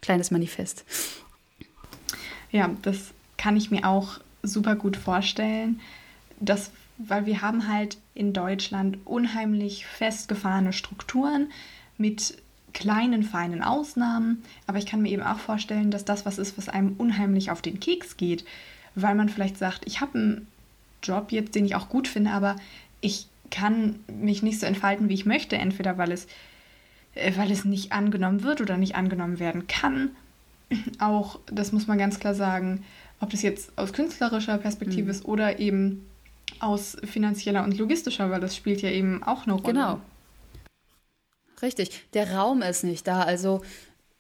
kleines 0.02 0.32
Manifest. 0.32 0.86
Ja, 2.52 2.72
das 2.82 3.12
kann 3.38 3.58
ich 3.58 3.70
mir 3.70 3.88
auch 3.88 4.20
super 4.42 4.76
gut 4.76 4.98
vorstellen, 4.98 5.82
dass, 6.40 6.72
weil 6.98 7.26
wir 7.26 7.42
haben 7.42 7.68
halt 7.68 7.98
in 8.16 8.34
Deutschland 8.34 8.98
unheimlich 9.06 9.86
festgefahrene 9.86 10.74
Strukturen 10.74 11.52
mit 11.98 12.38
kleinen, 12.80 13.24
feinen 13.24 13.62
Ausnahmen. 13.62 14.44
Aber 14.66 14.78
ich 14.78 14.86
kann 14.86 15.02
mir 15.02 15.12
eben 15.12 15.22
auch 15.22 15.38
vorstellen, 15.38 15.92
dass 15.92 16.06
das 16.06 16.26
was 16.26 16.38
ist, 16.40 16.58
was 16.58 16.70
einem 16.70 16.96
unheimlich 16.98 17.52
auf 17.52 17.62
den 17.62 17.80
Keks 17.80 18.18
geht, 18.18 18.46
weil 18.96 19.16
man 19.16 19.30
vielleicht 19.30 19.58
sagt, 19.58 19.86
ich 19.86 20.02
habe 20.02 20.18
einen 20.18 20.48
Job 21.04 21.32
jetzt, 21.32 21.56
den 21.56 21.66
ich 21.66 21.76
auch 21.76 21.90
gut 21.90 22.08
finde, 22.08 22.32
aber 22.32 22.56
ich 23.02 23.28
kann 23.52 24.00
mich 24.08 24.44
nicht 24.44 24.60
so 24.60 24.66
entfalten, 24.66 25.10
wie 25.10 25.14
ich 25.14 25.26
möchte, 25.26 25.58
entweder 25.58 25.98
weil 25.98 26.12
es, 26.12 26.28
äh, 27.16 27.34
weil 27.36 27.52
es 27.52 27.66
nicht 27.66 27.92
angenommen 27.92 28.44
wird 28.44 28.62
oder 28.62 28.78
nicht 28.78 28.96
angenommen 28.96 29.40
werden 29.40 29.68
kann. 29.68 30.12
Auch, 31.00 31.40
das 31.48 31.72
muss 31.72 31.88
man 31.88 31.98
ganz 31.98 32.20
klar 32.20 32.34
sagen, 32.34 32.86
ob 33.20 33.30
das 33.32 33.42
jetzt 33.42 33.78
aus 33.78 33.92
künstlerischer 33.92 34.58
Perspektive 34.58 35.06
mhm. 35.06 35.10
ist 35.10 35.26
oder 35.26 35.60
eben 35.60 36.06
aus 36.60 36.98
finanzieller 37.04 37.64
und 37.64 37.78
logistischer, 37.78 38.32
weil 38.32 38.40
das 38.40 38.56
spielt 38.56 38.82
ja 38.82 38.90
eben 38.90 39.22
auch 39.24 39.44
eine 39.44 39.54
Rolle. 39.54 39.74
Genau. 39.74 40.02
Richtig, 41.62 42.10
der 42.14 42.34
Raum 42.34 42.62
ist 42.62 42.84
nicht 42.84 43.08
da. 43.08 43.22
Also 43.22 43.62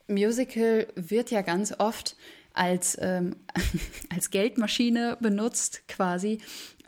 Musical 0.08 0.88
wird 0.96 1.32
ja 1.32 1.42
ganz 1.42 1.74
oft 1.78 2.16
als, 2.54 2.98
ähm, 3.00 3.36
als 4.14 4.30
Geldmaschine 4.32 5.18
benutzt 5.20 5.88
quasi. 5.88 6.40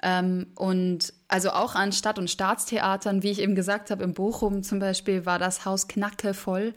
Ähm, 0.03 0.47
und 0.55 1.13
also 1.27 1.51
auch 1.51 1.75
an 1.75 1.91
Stadt- 1.91 2.19
und 2.19 2.29
Staatstheatern, 2.29 3.23
wie 3.23 3.29
ich 3.29 3.39
eben 3.39 3.55
gesagt 3.55 3.91
habe, 3.91 4.03
in 4.03 4.13
Bochum 4.13 4.63
zum 4.63 4.79
Beispiel 4.79 5.25
war 5.25 5.39
das 5.39 5.63
Haus 5.65 5.87
knackevoll. 5.87 6.73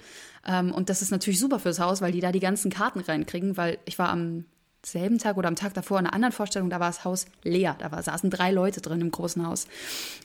Ähm, 0.47 0.73
und 0.73 0.91
das 0.91 1.03
ist 1.03 1.11
natürlich 1.11 1.41
super 1.41 1.59
fürs 1.59 1.81
Haus, 1.81 2.03
weil 2.03 2.13
die 2.13 2.21
da 2.21 2.33
die 2.33 2.41
ganzen 2.41 2.71
Karten 2.71 3.01
reinkriegen, 3.01 3.57
weil 3.57 3.79
ich 3.87 3.99
war 3.99 4.11
am 4.11 4.45
selben 4.87 5.19
Tag 5.19 5.37
oder 5.37 5.49
am 5.49 5.57
Tag 5.57 5.75
davor 5.75 5.99
in 5.99 6.07
einer 6.07 6.15
anderen 6.15 6.33
Vorstellung, 6.33 6.71
da 6.71 6.81
war 6.81 6.89
das 6.89 7.05
Haus 7.05 7.27
leer. 7.43 7.77
Da 7.79 7.93
war, 7.93 8.03
saßen 8.03 8.31
drei 8.31 8.51
Leute 8.51 8.81
drin 8.81 9.01
im 9.01 9.11
großen 9.11 9.47
Haus. 9.47 9.67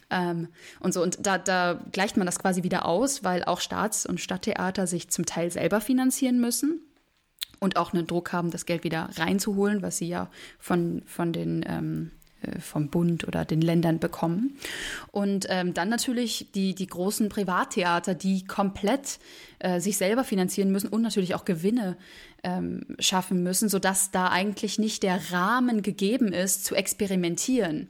Ähm, 0.10 0.48
und 0.80 0.93
so, 0.93 1.02
und 1.02 1.26
da, 1.26 1.38
da 1.38 1.80
gleicht 1.91 2.17
man 2.17 2.26
das 2.26 2.39
quasi 2.39 2.63
wieder 2.63 2.86
aus, 2.86 3.24
weil 3.24 3.43
auch 3.43 3.60
Staats- 3.60 4.06
und 4.06 4.19
Stadttheater 4.19 4.88
sich 4.88 5.10
zum 5.10 5.26
Teil 5.26 5.52
selber 5.52 5.82
finanzieren 5.82 6.39
müssen 6.39 6.82
und 7.60 7.78
auch 7.78 7.93
einen 7.93 8.08
Druck 8.08 8.34
haben, 8.34 8.52
das 8.52 8.65
Geld 8.65 8.84
wieder 8.84 9.10
reinzuholen, 9.15 9.82
was 9.82 9.98
sie 9.98 10.08
ja 10.08 10.30
von, 10.60 11.04
von 11.06 11.34
den 11.34 11.65
ähm, 11.67 12.12
äh, 12.12 12.18
vom 12.60 12.89
Bund 12.89 13.28
oder 13.28 13.45
den 13.45 13.62
Ländern 13.62 13.99
bekommen. 13.99 14.58
Und 15.12 15.47
ähm, 15.49 15.73
dann 15.73 15.89
natürlich 15.89 16.52
die, 16.54 16.75
die 16.75 16.88
großen 16.88 17.30
Privattheater, 17.30 18.15
die 18.15 18.45
komplett 18.45 19.19
äh, 19.60 19.80
sich 19.80 19.97
selber 19.97 20.23
finanzieren 20.23 20.71
müssen 20.71 20.88
und 20.88 21.02
natürlich 21.02 21.36
auch 21.36 21.45
Gewinne 21.45 21.97
ähm, 22.43 22.82
schaffen 22.99 23.43
müssen, 23.43 23.69
sodass 23.69 24.12
da 24.12 24.30
eigentlich 24.30 24.80
nicht 24.80 25.04
der 25.04 25.32
Rahmen 25.32 25.82
gegeben 25.82 26.34
ist, 26.34 26.65
zu 26.65 26.75
experimentieren. 26.75 27.89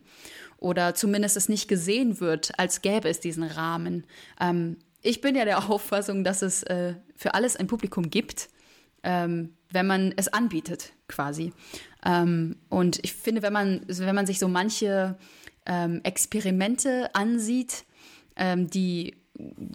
Oder 0.58 0.94
zumindest 0.96 1.38
es 1.38 1.48
nicht 1.48 1.68
gesehen 1.68 2.20
wird, 2.20 2.58
als 2.58 2.82
gäbe 2.82 3.08
es 3.08 3.20
diesen 3.20 3.44
Rahmen. 3.44 4.06
Ähm, 4.42 4.78
ich 5.02 5.22
bin 5.22 5.36
ja 5.36 5.46
der 5.46 5.70
Auffassung, 5.70 6.24
dass 6.24 6.42
es 6.42 6.64
äh, 6.64 6.96
für 7.16 7.34
alles 7.34 7.56
ein 7.56 7.68
Publikum 7.68 8.10
gibt 8.10 8.50
ähm, 9.04 9.54
wenn 9.72 9.88
man 9.88 10.14
es 10.16 10.28
anbietet, 10.28 10.94
quasi. 11.08 11.54
Ähm, 12.06 12.58
und 12.70 13.00
ich 13.04 13.14
finde, 13.14 13.42
wenn 13.42 13.54
man, 13.54 13.82
wenn 13.88 14.16
man 14.16 14.26
sich 14.26 14.40
so 14.40 14.48
manche 14.48 15.18
ähm, 15.66 16.02
Experimente 16.04 17.14
ansieht, 17.14 17.86
ähm, 18.36 18.70
die 18.70 19.16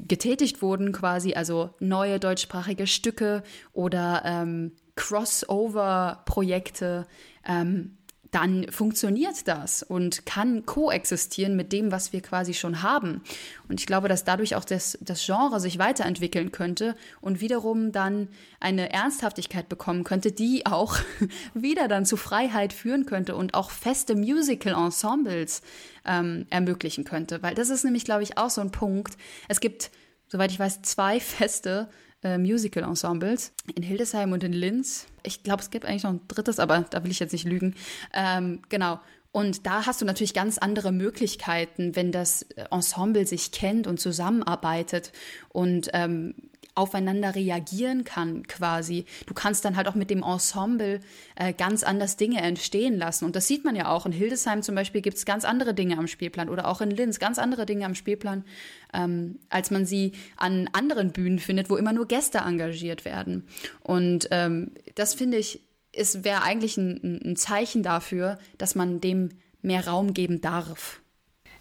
getätigt 0.07 0.63
wurden, 0.63 0.93
quasi, 0.93 1.35
also 1.35 1.75
neue 1.81 2.21
deutschsprachige 2.21 2.87
Stücke 2.87 3.43
oder 3.73 4.23
ähm, 4.25 4.73
Crossover-Projekte, 4.97 7.07
ähm, 7.47 7.99
dann 8.35 8.66
funktioniert 8.70 9.47
das 9.47 9.85
und 9.85 10.27
kann 10.27 10.66
koexistieren 10.66 11.55
mit 11.55 11.73
dem, 11.73 11.92
was 11.92 12.12
wir 12.12 12.20
quasi 12.20 12.53
schon 12.53 12.83
haben. 12.83 13.23
Und 13.68 13.79
ich 13.81 13.87
glaube, 13.87 14.09
dass 14.09 14.25
dadurch 14.25 14.57
auch 14.57 14.64
das, 14.64 14.99
das 15.01 15.25
Genre 15.25 15.61
sich 15.61 15.79
weiterentwickeln 15.79 16.51
könnte 16.51 16.97
und 17.20 17.40
wiederum 17.40 17.92
dann 17.92 18.29
eine 18.59 18.92
Ernsthaftigkeit 18.92 19.68
bekommen 19.68 20.03
könnte, 20.03 20.33
die 20.33 20.66
auch 20.66 20.99
wieder 21.55 21.87
dann 21.87 22.07
zu 22.07 22.16
Freiheit 22.16 22.73
führen 22.73 23.07
könnte 23.07 23.37
und 23.37 23.55
auch 23.55 23.70
feste 23.70 24.16
Musical-Ensembles 24.16 25.62
ähm, 26.05 26.47
ermöglichen 26.51 27.05
könnte. 27.05 27.40
Weil 27.40 27.55
das 27.55 27.70
ist 27.70 27.85
nämlich, 27.85 28.05
glaube 28.05 28.25
ich, 28.25 28.37
auch 28.37 28.51
so 28.51 28.61
ein 28.61 28.73
Punkt. 28.73 29.16
Es 29.49 29.61
gibt, 29.61 29.92
soweit 30.27 30.51
ich 30.51 30.59
weiß, 30.59 30.83
zwei 30.83 31.20
feste 31.20 31.88
äh, 32.25 32.39
Musical-Ensembles 32.39 33.53
in 33.75 33.83
Hildesheim 33.83 34.33
und 34.33 34.43
in 34.43 34.53
Linz. 34.53 35.07
Ich 35.23 35.43
glaube, 35.43 35.63
es 35.63 35.71
gibt 35.71 35.87
eigentlich 35.87 36.03
noch 36.03 36.13
ein 36.13 36.21
drittes, 36.29 36.59
aber 36.59 36.85
da 36.91 37.05
will 37.05 37.11
ich 37.11 37.21
jetzt 37.21 37.33
nicht 37.33 37.47
lügen. 37.47 37.75
Ähm, 38.13 38.63
genau. 38.69 39.01
Und 39.31 39.67
da 39.67 39.85
hast 39.85 40.01
du 40.01 40.05
natürlich 40.05 40.33
ganz 40.33 40.59
andere 40.59 40.93
Möglichkeiten, 40.93 41.97
wenn 41.97 42.13
das 42.13 42.47
Ensemble 42.71 43.27
sich 43.27 43.51
kennt 43.51 43.89
und 43.89 43.99
zusammenarbeitet 43.99 45.11
und 45.49 45.91
ähm, 45.93 46.35
aufeinander 46.75 47.35
reagieren 47.35 48.05
kann 48.05 48.47
quasi. 48.47 49.07
Du 49.27 49.35
kannst 49.35 49.65
dann 49.65 49.77
halt 49.77 49.89
auch 49.89 49.95
mit 49.95 50.11
dem 50.11 50.23
Ensemble 50.23 51.01
äh, 51.37 51.53
ganz 51.53 51.85
anders 51.85 52.17
Dinge 52.17 52.41
entstehen 52.41 52.99
lassen. 52.99 53.25
Und 53.25 53.37
das 53.37 53.47
sieht 53.47 53.65
man 53.65 53.77
ja 53.77 53.89
auch. 53.89 54.07
In 54.07 54.13
Hildesheim 54.13 54.63
zum 54.63 54.75
Beispiel 54.75 55.01
gibt 55.01 55.17
es 55.17 55.25
ganz 55.25 55.45
andere 55.45 55.75
Dinge 55.75 55.99
am 55.99 56.07
Spielplan 56.07 56.49
oder 56.49 56.67
auch 56.69 56.81
in 56.81 56.91
Linz 56.91 57.19
ganz 57.19 57.39
andere 57.39 57.65
Dinge 57.67 57.87
am 57.87 57.95
Spielplan, 57.95 58.45
ähm, 58.93 59.39
als 59.49 59.71
man 59.71 59.87
sie 59.87 60.13
an 60.37 60.69
anderen 60.73 61.13
Bühnen 61.13 61.39
findet, 61.39 61.71
wo 61.71 61.77
immer 61.77 61.93
nur 61.93 62.09
Gäste 62.09 62.39
engagiert 62.39 63.05
werden. 63.05 63.47
Und 63.81 64.29
ähm, 64.31 64.73
das 64.95 65.15
finde 65.15 65.37
ich, 65.37 65.61
es 65.93 66.25
wäre 66.25 66.43
eigentlich 66.43 66.77
ein, 66.77 67.21
ein 67.25 67.37
Zeichen 67.37 67.83
dafür, 67.85 68.39
dass 68.59 68.75
man 68.75 69.01
dem 69.01 69.31
mehr 69.63 69.87
Raum 69.87 70.13
geben 70.13 70.41
darf. 70.41 71.01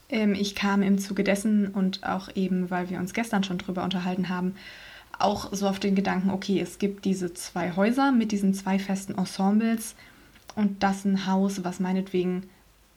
Ähm, 0.09 0.33
ich 0.33 0.55
kam 0.55 0.81
im 0.81 0.99
Zuge 0.99 1.23
dessen 1.23 1.67
und 1.67 2.03
auch 2.03 2.29
eben, 2.35 2.69
weil 2.69 2.89
wir 2.89 2.99
uns 2.99 3.13
gestern 3.13 3.43
schon 3.43 3.57
drüber 3.57 3.83
unterhalten 3.83 4.29
haben, 4.29 4.55
auch 5.23 5.53
so 5.53 5.67
auf 5.67 5.79
den 5.79 5.95
Gedanken, 5.95 6.29
okay, 6.29 6.59
es 6.59 6.79
gibt 6.79 7.05
diese 7.05 7.33
zwei 7.33 7.75
Häuser 7.75 8.11
mit 8.11 8.31
diesen 8.31 8.53
zwei 8.53 8.77
festen 8.77 9.17
Ensembles 9.17 9.95
und 10.55 10.83
das 10.83 11.05
ein 11.05 11.25
Haus, 11.25 11.63
was 11.63 11.79
meinetwegen 11.79 12.43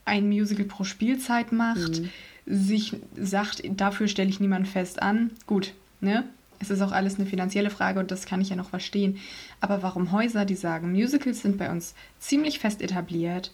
ein 0.05 0.29
Musical 0.29 0.65
pro 0.65 0.85
Spielzeit 0.85 1.53
macht, 1.53 2.01
mhm. 2.01 2.11
sich 2.47 2.97
sagt, 3.17 3.63
dafür 3.69 4.09
stelle 4.09 4.29
ich 4.29 4.41
niemanden 4.41 4.69
fest 4.69 5.03
an. 5.03 5.31
Gut, 5.47 5.73
ne? 6.01 6.25
Es 6.59 6.71
ist 6.71 6.81
auch 6.81 6.93
alles 6.93 7.17
eine 7.17 7.27
finanzielle 7.27 7.69
Frage 7.69 8.01
und 8.01 8.11
das 8.11 8.25
kann 8.25 8.41
ich 8.41 8.49
ja 8.49 8.57
noch 8.57 8.71
verstehen. 8.71 9.19
Aber 9.61 9.83
warum 9.83 10.11
Häuser, 10.11 10.47
die 10.47 10.55
sagen, 10.55 10.93
Musicals 10.93 11.43
sind 11.43 11.59
bei 11.59 11.71
uns 11.71 11.95
ziemlich 12.19 12.59
fest 12.61 12.81
etabliert 12.81 13.51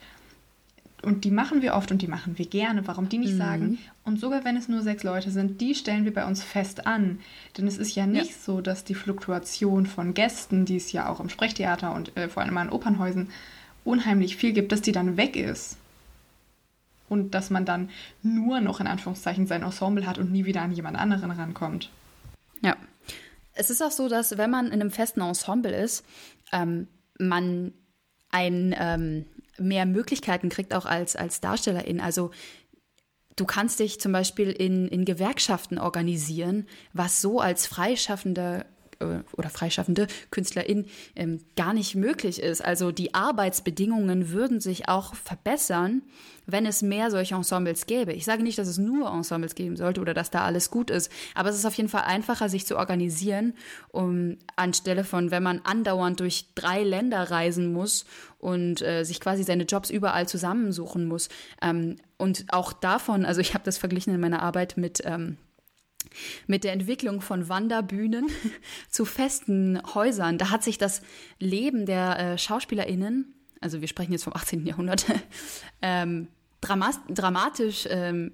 und 1.03 1.25
die 1.25 1.31
machen 1.31 1.61
wir 1.61 1.73
oft 1.73 1.91
und 1.91 2.01
die 2.01 2.07
machen 2.07 2.37
wir 2.37 2.45
gerne, 2.45 2.87
warum 2.87 3.09
die 3.09 3.17
nicht 3.17 3.33
mhm. 3.33 3.37
sagen. 3.37 3.79
Und 4.05 4.19
sogar 4.19 4.45
wenn 4.45 4.57
es 4.57 4.69
nur 4.69 4.81
sechs 4.81 5.03
Leute 5.03 5.31
sind, 5.31 5.59
die 5.59 5.75
stellen 5.75 6.05
wir 6.05 6.13
bei 6.13 6.25
uns 6.25 6.43
fest 6.43 6.87
an. 6.87 7.19
Denn 7.57 7.67
es 7.67 7.77
ist 7.77 7.95
ja 7.95 8.05
nicht 8.05 8.31
ja. 8.31 8.37
so, 8.43 8.61
dass 8.61 8.83
die 8.83 8.95
Fluktuation 8.95 9.85
von 9.85 10.13
Gästen, 10.13 10.65
die 10.65 10.77
es 10.77 10.91
ja 10.91 11.09
auch 11.09 11.19
im 11.19 11.29
Sprechtheater 11.29 11.93
und 11.93 12.15
äh, 12.15 12.29
vor 12.29 12.43
allem 12.43 12.57
in 12.57 12.69
Opernhäusern 12.69 13.29
unheimlich 13.83 14.37
viel 14.37 14.53
gibt, 14.53 14.71
dass 14.71 14.81
die 14.81 14.93
dann 14.93 15.17
weg 15.17 15.35
ist. 15.35 15.77
Und 17.09 17.35
dass 17.35 17.49
man 17.49 17.65
dann 17.65 17.89
nur 18.21 18.61
noch 18.61 18.79
in 18.79 18.87
Anführungszeichen 18.87 19.45
sein 19.45 19.63
Ensemble 19.63 20.07
hat 20.07 20.17
und 20.17 20.31
nie 20.31 20.45
wieder 20.45 20.61
an 20.61 20.71
jemand 20.71 20.97
anderen 20.97 21.31
rankommt. 21.31 21.89
Ja. 22.61 22.77
Es 23.53 23.69
ist 23.69 23.83
auch 23.83 23.91
so, 23.91 24.07
dass 24.07 24.37
wenn 24.37 24.49
man 24.49 24.67
in 24.67 24.73
einem 24.73 24.89
festen 24.89 25.21
Ensemble 25.21 25.75
ist, 25.75 26.05
ähm, 26.51 26.87
man 27.19 27.73
ein 28.33 28.75
ähm, 28.77 29.25
mehr 29.57 29.85
Möglichkeiten 29.85 30.49
kriegt, 30.49 30.73
auch 30.73 30.85
als, 30.85 31.15
als 31.15 31.39
Darstellerin. 31.39 32.01
Also 32.01 32.31
du 33.35 33.45
kannst 33.45 33.79
dich 33.79 33.99
zum 33.99 34.11
Beispiel 34.11 34.49
in, 34.49 34.87
in 34.87 35.05
Gewerkschaften 35.05 35.77
organisieren, 35.77 36.67
was 36.93 37.21
so 37.21 37.39
als 37.39 37.67
freischaffender 37.67 38.65
oder 38.99 39.49
freischaffende 39.49 40.07
Künstlerin 40.31 40.85
ähm, 41.15 41.39
gar 41.55 41.73
nicht 41.73 41.95
möglich 41.95 42.41
ist. 42.41 42.63
Also 42.63 42.91
die 42.91 43.13
Arbeitsbedingungen 43.13 44.31
würden 44.31 44.59
sich 44.59 44.89
auch 44.89 45.15
verbessern, 45.15 46.03
wenn 46.45 46.65
es 46.65 46.81
mehr 46.81 47.09
solche 47.09 47.35
Ensembles 47.35 47.85
gäbe. 47.85 48.13
Ich 48.13 48.25
sage 48.25 48.43
nicht, 48.43 48.57
dass 48.57 48.67
es 48.67 48.77
nur 48.77 49.09
Ensembles 49.09 49.55
geben 49.55 49.77
sollte 49.77 50.01
oder 50.01 50.13
dass 50.13 50.29
da 50.29 50.43
alles 50.43 50.69
gut 50.69 50.89
ist, 50.89 51.11
aber 51.35 51.49
es 51.49 51.55
ist 51.55 51.65
auf 51.65 51.75
jeden 51.75 51.89
Fall 51.89 52.03
einfacher, 52.03 52.49
sich 52.49 52.65
zu 52.65 52.77
organisieren, 52.77 53.53
um 53.89 54.37
anstelle 54.55 55.03
von, 55.03 55.31
wenn 55.31 55.43
man 55.43 55.61
andauernd 55.63 56.19
durch 56.19 56.47
drei 56.55 56.83
Länder 56.83 57.31
reisen 57.31 57.71
muss 57.71 58.05
und 58.39 58.81
äh, 58.81 59.03
sich 59.03 59.19
quasi 59.19 59.43
seine 59.43 59.63
Jobs 59.63 59.89
überall 59.89 60.27
zusammensuchen 60.27 61.05
muss. 61.05 61.29
Ähm, 61.61 61.97
und 62.17 62.45
auch 62.49 62.73
davon, 62.73 63.25
also 63.25 63.41
ich 63.41 63.53
habe 63.53 63.63
das 63.63 63.77
verglichen 63.77 64.13
in 64.13 64.19
meiner 64.19 64.41
Arbeit 64.41 64.77
mit 64.77 65.01
ähm, 65.05 65.37
mit 66.47 66.63
der 66.63 66.73
Entwicklung 66.73 67.21
von 67.21 67.49
Wanderbühnen 67.49 68.27
zu 68.89 69.05
festen 69.05 69.81
Häusern. 69.93 70.37
Da 70.37 70.49
hat 70.49 70.63
sich 70.63 70.77
das 70.77 71.01
Leben 71.39 71.85
der 71.85 72.19
äh, 72.19 72.37
SchauspielerInnen, 72.37 73.33
also 73.61 73.81
wir 73.81 73.87
sprechen 73.87 74.11
jetzt 74.11 74.23
vom 74.25 74.33
18. 74.35 74.65
Jahrhundert, 74.65 75.05
ähm, 75.81 76.27
dramatisch 76.61 77.87
ähm, 77.89 78.31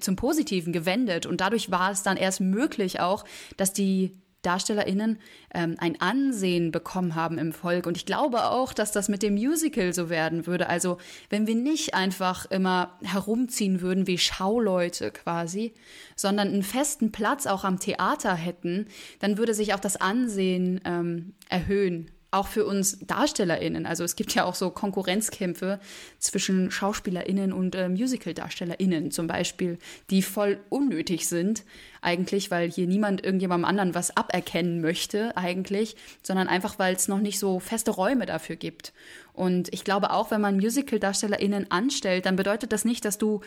zum 0.00 0.16
Positiven 0.16 0.72
gewendet. 0.72 1.26
Und 1.26 1.40
dadurch 1.40 1.70
war 1.70 1.90
es 1.90 2.02
dann 2.02 2.16
erst 2.16 2.40
möglich 2.40 3.00
auch, 3.00 3.24
dass 3.56 3.72
die 3.72 4.16
DarstellerInnen 4.42 5.18
ähm, 5.54 5.76
ein 5.78 6.00
Ansehen 6.00 6.70
bekommen 6.70 7.14
haben 7.14 7.38
im 7.38 7.52
Volk. 7.52 7.86
Und 7.86 7.96
ich 7.96 8.06
glaube 8.06 8.44
auch, 8.44 8.72
dass 8.72 8.92
das 8.92 9.08
mit 9.08 9.22
dem 9.22 9.34
Musical 9.34 9.92
so 9.92 10.08
werden 10.08 10.46
würde. 10.46 10.68
Also, 10.68 10.98
wenn 11.28 11.46
wir 11.46 11.54
nicht 11.54 11.94
einfach 11.94 12.46
immer 12.46 12.98
herumziehen 13.02 13.80
würden 13.80 14.06
wie 14.06 14.18
Schauleute 14.18 15.10
quasi, 15.10 15.74
sondern 16.16 16.48
einen 16.48 16.62
festen 16.62 17.12
Platz 17.12 17.46
auch 17.46 17.64
am 17.64 17.78
Theater 17.78 18.34
hätten, 18.34 18.86
dann 19.18 19.38
würde 19.38 19.54
sich 19.54 19.74
auch 19.74 19.80
das 19.80 19.96
Ansehen 19.96 20.80
ähm, 20.84 21.34
erhöhen 21.48 22.10
auch 22.30 22.46
für 22.46 22.64
uns 22.64 22.98
DarstellerInnen. 23.00 23.86
Also 23.86 24.04
es 24.04 24.14
gibt 24.14 24.34
ja 24.34 24.44
auch 24.44 24.54
so 24.54 24.70
Konkurrenzkämpfe 24.70 25.80
zwischen 26.18 26.70
SchauspielerInnen 26.70 27.52
und 27.52 27.74
äh, 27.74 27.88
Musical-DarstellerInnen 27.88 29.10
zum 29.10 29.26
Beispiel, 29.26 29.78
die 30.10 30.22
voll 30.22 30.60
unnötig 30.68 31.28
sind 31.28 31.64
eigentlich, 32.02 32.50
weil 32.50 32.70
hier 32.70 32.86
niemand 32.86 33.24
irgendjemandem 33.24 33.64
anderen 33.64 33.94
was 33.94 34.16
aberkennen 34.16 34.80
möchte 34.80 35.36
eigentlich, 35.36 35.96
sondern 36.22 36.48
einfach, 36.48 36.78
weil 36.78 36.94
es 36.94 37.08
noch 37.08 37.20
nicht 37.20 37.38
so 37.38 37.58
feste 37.58 37.90
Räume 37.90 38.26
dafür 38.26 38.56
gibt. 38.56 38.92
Und 39.32 39.72
ich 39.72 39.84
glaube 39.84 40.10
auch, 40.10 40.30
wenn 40.30 40.40
man 40.40 40.56
Musical-DarstellerInnen 40.56 41.70
anstellt, 41.70 42.26
dann 42.26 42.36
bedeutet 42.36 42.72
das 42.72 42.84
nicht, 42.84 43.04
dass 43.04 43.18
du 43.18 43.40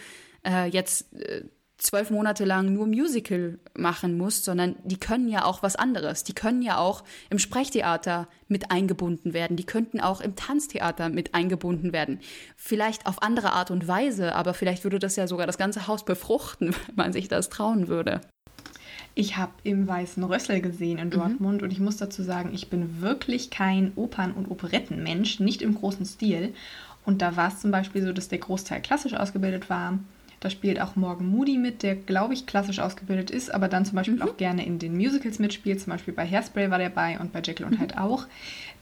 äh, 0.46 0.68
jetzt 0.68 1.14
äh, 1.14 1.44
zwölf 1.84 2.10
Monate 2.10 2.46
lang 2.46 2.74
nur 2.74 2.88
Musical 2.88 3.60
machen 3.78 4.18
musst, 4.18 4.46
sondern 4.46 4.76
die 4.84 4.98
können 4.98 5.28
ja 5.28 5.46
auch 5.46 5.62
was 5.64 5.76
anderes. 5.76 6.24
Die 6.24 6.34
können 6.34 6.62
ja 6.62 6.78
auch 6.78 7.04
im 7.30 7.40
Sprechtheater 7.40 8.28
mit 8.48 8.72
eingebunden 8.72 9.34
werden. 9.34 9.58
Die 9.58 9.66
könnten 9.66 10.00
auch 10.00 10.22
im 10.22 10.36
Tanztheater 10.36 11.10
mit 11.10 11.36
eingebunden 11.36 11.94
werden. 11.94 12.20
Vielleicht 12.56 13.06
auf 13.06 13.22
andere 13.22 13.52
Art 13.52 13.70
und 13.70 13.88
Weise, 13.88 14.34
aber 14.34 14.54
vielleicht 14.54 14.84
würde 14.84 15.00
das 15.00 15.16
ja 15.18 15.28
sogar 15.28 15.46
das 15.46 15.58
ganze 15.58 15.88
Haus 15.88 16.06
befruchten, 16.06 16.74
wenn 16.88 16.96
man 16.96 17.14
sich 17.14 17.28
das 17.28 17.50
trauen 17.50 17.88
würde. 17.88 18.22
Ich 19.16 19.38
habe 19.38 19.52
im 19.64 19.88
Weißen 19.88 20.24
Rössel 20.24 20.62
gesehen 20.62 20.98
in 20.98 21.08
mhm. 21.08 21.12
Dortmund 21.12 21.58
mhm. 21.62 21.66
und 21.66 21.72
ich 21.72 21.80
muss 21.80 21.98
dazu 21.98 22.24
sagen, 22.24 22.52
ich 22.54 22.70
bin 22.70 23.02
wirklich 23.02 23.52
kein 23.52 23.92
Opern- 23.96 24.34
und 24.34 24.50
Operettenmensch, 24.50 25.40
nicht 25.40 25.62
im 25.62 25.76
großen 25.76 26.06
Stil. 26.06 26.54
Und 27.06 27.22
da 27.22 27.36
war 27.36 27.50
es 27.50 27.60
zum 27.60 27.70
Beispiel 27.70 28.02
so, 28.02 28.14
dass 28.14 28.30
der 28.30 28.40
Großteil 28.40 28.82
klassisch 28.82 29.14
ausgebildet 29.14 29.70
war 29.70 30.00
da 30.44 30.50
spielt 30.50 30.82
auch 30.82 30.98
Morgan 30.98 31.28
Moody 31.28 31.58
mit, 31.58 31.84
der, 31.84 31.96
glaube 31.96 32.34
ich, 32.34 32.46
klassisch 32.46 32.80
ausgebildet 32.80 33.32
ist, 33.32 33.54
aber 33.54 33.70
dann 33.70 33.86
zum 33.86 33.96
Beispiel 33.96 34.16
mhm. 34.16 34.24
auch 34.24 34.36
gerne 34.36 34.66
in 34.66 34.78
den 34.78 34.98
Musicals 34.98 35.40
mitspielt. 35.40 35.80
Zum 35.80 35.94
Beispiel 35.94 36.14
bei 36.14 36.28
Hairspray 36.28 36.70
war 36.70 36.80
der 36.80 36.90
bei 36.90 37.18
und 37.18 37.32
bei 37.32 37.42
Jekyll 37.42 37.66
und 37.66 37.80
mhm. 37.80 37.84
Hyde 37.84 38.02
auch. 38.02 38.28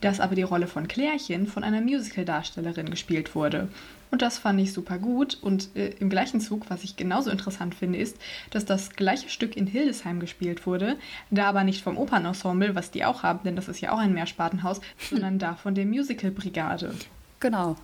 Dass 0.00 0.18
aber 0.18 0.34
die 0.34 0.42
Rolle 0.42 0.66
von 0.66 0.88
Klärchen 0.88 1.46
von 1.46 1.62
einer 1.62 1.80
Musical-Darstellerin 1.80 2.90
gespielt 2.90 3.36
wurde. 3.36 3.68
Und 4.10 4.22
das 4.22 4.38
fand 4.38 4.60
ich 4.60 4.72
super 4.72 4.98
gut. 4.98 5.38
Und 5.40 5.76
äh, 5.76 5.90
im 6.00 6.10
gleichen 6.10 6.40
Zug, 6.40 6.68
was 6.68 6.82
ich 6.82 6.96
genauso 6.96 7.30
interessant 7.30 7.76
finde, 7.76 8.00
ist, 8.00 8.16
dass 8.50 8.64
das 8.64 8.90
gleiche 8.96 9.28
Stück 9.28 9.56
in 9.56 9.68
Hildesheim 9.68 10.18
gespielt 10.18 10.66
wurde, 10.66 10.96
da 11.30 11.44
aber 11.44 11.62
nicht 11.62 11.84
vom 11.84 11.96
Opernensemble, 11.96 12.74
was 12.74 12.90
die 12.90 13.04
auch 13.04 13.22
haben, 13.22 13.44
denn 13.44 13.54
das 13.54 13.68
ist 13.68 13.80
ja 13.80 13.92
auch 13.92 13.98
ein 13.98 14.14
Mehrspartenhaus, 14.14 14.80
sondern 14.98 15.38
da 15.38 15.54
von 15.54 15.76
der 15.76 15.86
Musical-Brigade. 15.86 16.92
Genau. 17.38 17.76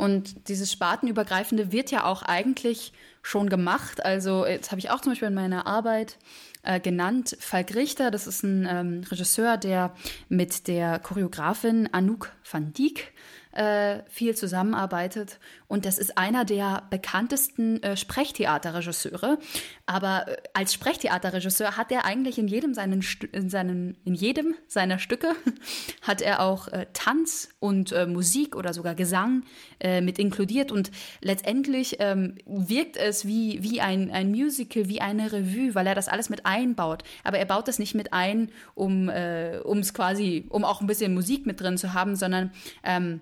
Und 0.00 0.48
dieses 0.48 0.72
Spartenübergreifende 0.72 1.72
wird 1.72 1.90
ja 1.90 2.04
auch 2.04 2.22
eigentlich 2.22 2.94
schon 3.22 3.50
gemacht. 3.50 4.02
Also 4.02 4.46
jetzt 4.46 4.70
habe 4.70 4.78
ich 4.78 4.90
auch 4.90 5.02
zum 5.02 5.12
Beispiel 5.12 5.28
in 5.28 5.34
meiner 5.34 5.66
Arbeit 5.66 6.16
äh, 6.62 6.80
genannt 6.80 7.36
Falk 7.38 7.74
Richter. 7.74 8.10
Das 8.10 8.26
ist 8.26 8.42
ein 8.42 8.66
ähm, 8.66 9.04
Regisseur, 9.10 9.58
der 9.58 9.94
mit 10.30 10.68
der 10.68 10.98
Choreografin 11.00 11.92
Anouk 11.92 12.32
van 12.50 12.72
Dijk 12.72 13.12
äh, 13.52 14.00
viel 14.08 14.36
zusammenarbeitet. 14.36 15.38
Und 15.66 15.84
das 15.84 15.98
ist 15.98 16.18
einer 16.18 16.44
der 16.44 16.84
bekanntesten 16.90 17.82
äh, 17.82 17.96
Sprechtheaterregisseure. 17.96 19.38
Aber 19.86 20.28
äh, 20.28 20.36
als 20.52 20.72
Sprechtheaterregisseur 20.74 21.76
hat 21.76 21.90
er 21.90 22.04
eigentlich 22.04 22.38
in 22.38 22.48
jedem, 22.48 22.74
seinen, 22.74 23.04
in, 23.32 23.50
seinen, 23.50 23.96
in 24.04 24.14
jedem 24.14 24.54
seiner 24.68 24.98
Stücke 24.98 25.34
hat 26.02 26.22
er 26.22 26.40
auch 26.40 26.68
äh, 26.68 26.86
Tanz 26.92 27.48
und 27.58 27.92
äh, 27.92 28.06
Musik 28.06 28.54
oder 28.54 28.72
sogar 28.72 28.94
Gesang 28.94 29.44
äh, 29.80 30.00
mit 30.00 30.18
inkludiert. 30.18 30.70
Und 30.70 30.90
letztendlich 31.20 31.96
ähm, 31.98 32.36
wirkt 32.46 32.96
es 32.96 33.26
wie, 33.26 33.62
wie 33.62 33.80
ein, 33.80 34.10
ein 34.10 34.30
Musical, 34.30 34.88
wie 34.88 35.00
eine 35.00 35.32
Revue, 35.32 35.74
weil 35.74 35.86
er 35.86 35.94
das 35.94 36.08
alles 36.08 36.30
mit 36.30 36.46
einbaut. 36.46 37.02
Aber 37.24 37.38
er 37.38 37.46
baut 37.46 37.66
das 37.66 37.78
nicht 37.78 37.94
mit 37.94 38.12
ein, 38.12 38.50
um 38.74 39.08
es 39.08 39.94
quasi, 39.94 40.46
um 40.48 40.64
auch 40.64 40.80
ein 40.80 40.86
bisschen 40.86 41.14
Musik 41.14 41.46
mit 41.46 41.60
drin 41.60 41.78
zu 41.78 41.94
haben, 41.94 42.16
sondern 42.16 42.52
ähm, 42.84 43.20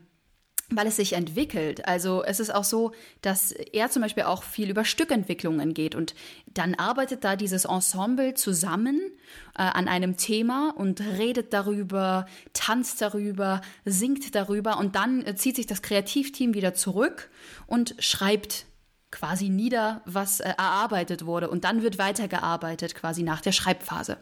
weil 0.70 0.86
es 0.86 0.96
sich 0.96 1.14
entwickelt. 1.14 1.86
Also 1.88 2.22
es 2.22 2.40
ist 2.40 2.54
auch 2.54 2.64
so, 2.64 2.92
dass 3.22 3.52
er 3.52 3.90
zum 3.90 4.02
Beispiel 4.02 4.24
auch 4.24 4.42
viel 4.42 4.68
über 4.68 4.84
Stückentwicklungen 4.84 5.72
geht 5.72 5.94
und 5.94 6.14
dann 6.46 6.74
arbeitet 6.74 7.24
da 7.24 7.36
dieses 7.36 7.64
Ensemble 7.64 8.34
zusammen 8.34 9.00
äh, 9.56 9.62
an 9.62 9.88
einem 9.88 10.16
Thema 10.16 10.74
und 10.76 11.00
redet 11.00 11.52
darüber, 11.52 12.26
tanzt 12.52 13.00
darüber, 13.00 13.62
singt 13.84 14.34
darüber 14.34 14.78
und 14.78 14.94
dann 14.94 15.24
äh, 15.24 15.34
zieht 15.34 15.56
sich 15.56 15.66
das 15.66 15.82
Kreativteam 15.82 16.52
wieder 16.54 16.74
zurück 16.74 17.30
und 17.66 17.94
schreibt 17.98 18.66
quasi 19.10 19.48
nieder, 19.48 20.02
was 20.04 20.40
äh, 20.40 20.50
erarbeitet 20.50 21.24
wurde 21.26 21.50
und 21.50 21.64
dann 21.64 21.82
wird 21.82 21.98
weitergearbeitet 21.98 22.94
quasi 22.94 23.22
nach 23.22 23.40
der 23.40 23.52
Schreibphase. 23.52 24.18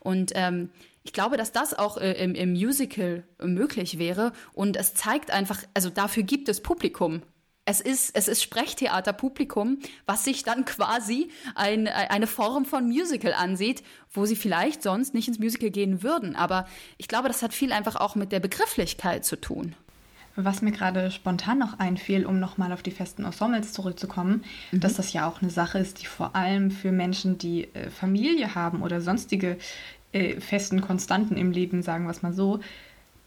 Und 0.00 0.32
ähm, 0.34 0.70
ich 1.02 1.12
glaube, 1.12 1.36
dass 1.36 1.52
das 1.52 1.74
auch 1.74 1.98
äh, 1.98 2.12
im, 2.12 2.34
im 2.34 2.52
Musical 2.52 3.24
möglich 3.42 3.98
wäre 3.98 4.32
und 4.52 4.76
es 4.76 4.94
zeigt 4.94 5.30
einfach, 5.30 5.62
also 5.74 5.90
dafür 5.90 6.22
gibt 6.22 6.48
es 6.48 6.62
Publikum. 6.62 7.22
Es 7.66 7.80
ist, 7.80 8.14
es 8.14 8.28
ist 8.28 8.42
Sprechtheaterpublikum, 8.42 9.78
was 10.04 10.24
sich 10.24 10.42
dann 10.42 10.66
quasi 10.66 11.30
ein, 11.54 11.88
eine 11.88 12.26
Form 12.26 12.66
von 12.66 12.88
Musical 12.88 13.32
ansieht, 13.32 13.82
wo 14.10 14.26
sie 14.26 14.36
vielleicht 14.36 14.82
sonst 14.82 15.14
nicht 15.14 15.28
ins 15.28 15.38
Musical 15.38 15.70
gehen 15.70 16.02
würden. 16.02 16.36
Aber 16.36 16.66
ich 16.98 17.08
glaube, 17.08 17.28
das 17.28 17.42
hat 17.42 17.54
viel 17.54 17.72
einfach 17.72 17.96
auch 17.96 18.16
mit 18.16 18.32
der 18.32 18.40
Begrifflichkeit 18.40 19.24
zu 19.24 19.40
tun. 19.40 19.74
Was 20.36 20.62
mir 20.62 20.72
gerade 20.72 21.10
spontan 21.10 21.58
noch 21.58 21.78
einfiel, 21.78 22.26
um 22.26 22.40
nochmal 22.40 22.72
auf 22.72 22.82
die 22.82 22.90
festen 22.90 23.24
Ensembles 23.24 23.72
zurückzukommen, 23.72 24.44
mhm. 24.72 24.80
dass 24.80 24.94
das 24.94 25.12
ja 25.12 25.28
auch 25.28 25.42
eine 25.42 25.50
Sache 25.50 25.78
ist, 25.78 26.02
die 26.02 26.06
vor 26.06 26.34
allem 26.34 26.70
für 26.70 26.90
Menschen, 26.90 27.38
die 27.38 27.72
äh, 27.74 27.90
Familie 27.90 28.54
haben 28.54 28.82
oder 28.82 29.00
sonstige 29.00 29.58
äh, 30.12 30.40
festen 30.40 30.80
Konstanten 30.80 31.36
im 31.36 31.52
Leben, 31.52 31.82
sagen 31.82 32.04
wir 32.04 32.10
es 32.10 32.22
mal 32.22 32.32
so, 32.32 32.60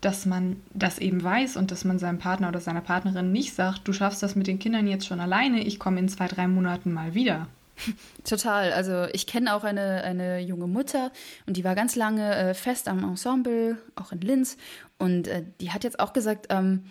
dass 0.01 0.25
man 0.25 0.61
das 0.73 0.99
eben 0.99 1.23
weiß 1.23 1.57
und 1.57 1.71
dass 1.71 1.85
man 1.85 1.97
seinem 1.97 2.19
Partner 2.19 2.49
oder 2.49 2.59
seiner 2.59 2.81
Partnerin 2.81 3.31
nicht 3.31 3.53
sagt, 3.55 3.87
du 3.87 3.93
schaffst 3.93 4.21
das 4.21 4.35
mit 4.35 4.47
den 4.47 4.59
Kindern 4.59 4.87
jetzt 4.87 5.07
schon 5.07 5.19
alleine, 5.19 5.61
ich 5.61 5.79
komme 5.79 5.99
in 5.99 6.09
zwei, 6.09 6.27
drei 6.27 6.47
Monaten 6.47 6.93
mal 6.93 7.13
wieder. 7.13 7.47
Total. 8.23 8.71
Also 8.73 9.05
ich 9.13 9.27
kenne 9.27 9.53
auch 9.53 9.63
eine, 9.63 10.03
eine 10.03 10.39
junge 10.39 10.67
Mutter 10.67 11.11
und 11.45 11.57
die 11.57 11.63
war 11.63 11.75
ganz 11.75 11.95
lange 11.95 12.35
äh, 12.35 12.53
fest 12.53 12.87
am 12.87 13.03
Ensemble, 13.03 13.77
auch 13.95 14.11
in 14.11 14.21
Linz. 14.21 14.57
Und 14.97 15.27
äh, 15.27 15.43
die 15.61 15.71
hat 15.71 15.83
jetzt 15.83 15.99
auch 15.99 16.13
gesagt, 16.13 16.47
ähm, 16.49 16.85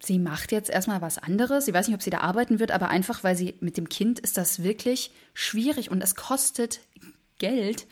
sie 0.00 0.18
macht 0.18 0.52
jetzt 0.52 0.70
erstmal 0.70 1.02
was 1.02 1.18
anderes. 1.18 1.66
Sie 1.66 1.74
weiß 1.74 1.88
nicht, 1.88 1.94
ob 1.94 2.02
sie 2.02 2.10
da 2.10 2.20
arbeiten 2.20 2.60
wird, 2.60 2.70
aber 2.70 2.88
einfach, 2.88 3.24
weil 3.24 3.36
sie 3.36 3.54
mit 3.60 3.76
dem 3.76 3.88
Kind 3.88 4.18
ist 4.18 4.36
das 4.36 4.62
wirklich 4.62 5.12
schwierig 5.34 5.90
und 5.90 6.02
es 6.02 6.14
kostet 6.14 6.80
Geld 7.38 7.86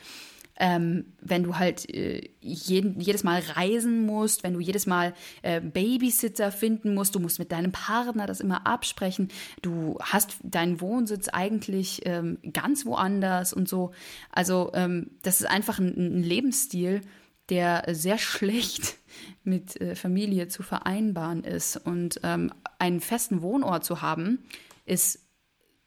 ähm, 0.59 1.13
wenn 1.21 1.43
du 1.43 1.59
halt 1.59 1.89
äh, 1.95 2.31
jeden, 2.41 3.01
jedes 3.01 3.25
Mal 3.25 3.43
reisen 3.55 4.07
musst, 4.07 4.43
wenn 4.43 4.55
du 4.55 4.61
jedes 4.61 4.87
Mal 4.87 5.15
äh, 5.43 5.61
Babysitter 5.61 6.51
finden 6.51 6.95
musst, 6.95 7.15
du 7.15 7.21
musst 7.21 7.39
mit 7.39 7.53
deinem 7.53 7.73
Partner 7.73 8.27
das 8.27 8.41
immer 8.41 8.67
absprechen, 8.67 9.29
du 9.63 9.99
hast 10.01 10.39
deinen 10.43 10.81
Wohnsitz 10.81 11.29
eigentlich 11.29 12.03
ähm, 12.05 12.39
ganz 12.53 12.87
woanders 12.87 13.53
und 13.53 13.69
so. 13.69 13.93
Also 14.31 14.71
ähm, 14.75 15.11
das 15.23 15.41
ist 15.41 15.47
einfach 15.47 15.79
ein, 15.79 15.95
ein, 15.97 16.23
Lebensstil, 16.23 17.03
der 17.51 17.85
sehr 17.95 18.19
schlecht 18.19 18.97
mit 19.45 19.81
äh, 19.81 19.95
Familie 19.95 20.49
zu 20.49 20.63
vereinbaren 20.63 21.45
ist. 21.45 21.77
Und 21.77 22.21
ähm, 22.23 22.53
einen 22.79 23.01
festen 23.01 23.43
Wohnort 23.43 23.85
zu 23.85 24.03
haben, 24.03 24.45
ist 24.85 25.21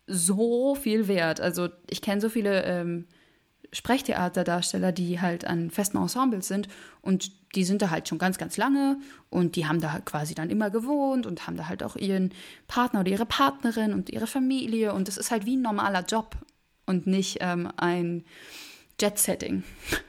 so 0.07 0.75
viel 0.75 1.07
wert. 1.07 1.39
Also 1.39 1.69
ich 1.89 2.01
kenne 2.01 2.21
so 2.21 2.29
viele 2.29 2.63
ähm, 2.63 3.05
Sprechtheaterdarsteller, 3.71 4.91
die 4.91 5.21
halt 5.21 5.45
an 5.45 5.69
festen 5.69 5.97
Ensembles 5.97 6.47
sind 6.47 6.67
und 7.01 7.31
die 7.55 7.63
sind 7.63 7.81
da 7.81 7.89
halt 7.89 8.07
schon 8.07 8.17
ganz, 8.17 8.37
ganz 8.37 8.57
lange 8.57 8.97
und 9.29 9.55
die 9.55 9.67
haben 9.67 9.79
da 9.79 9.91
halt 9.91 10.05
quasi 10.05 10.35
dann 10.35 10.49
immer 10.49 10.69
gewohnt 10.69 11.25
und 11.25 11.45
haben 11.45 11.57
da 11.57 11.67
halt 11.67 11.83
auch 11.83 11.95
ihren 11.95 12.33
Partner 12.67 13.01
oder 13.01 13.11
ihre 13.11 13.25
Partnerin 13.25 13.93
und 13.93 14.09
ihre 14.09 14.27
Familie 14.27 14.93
und 14.93 15.07
das 15.07 15.17
ist 15.17 15.31
halt 15.31 15.45
wie 15.45 15.55
ein 15.55 15.61
normaler 15.61 16.03
Job 16.03 16.35
und 16.85 17.05
nicht 17.05 17.37
ähm, 17.41 17.71
ein 17.77 18.25
Jet-Setting. 18.99 19.63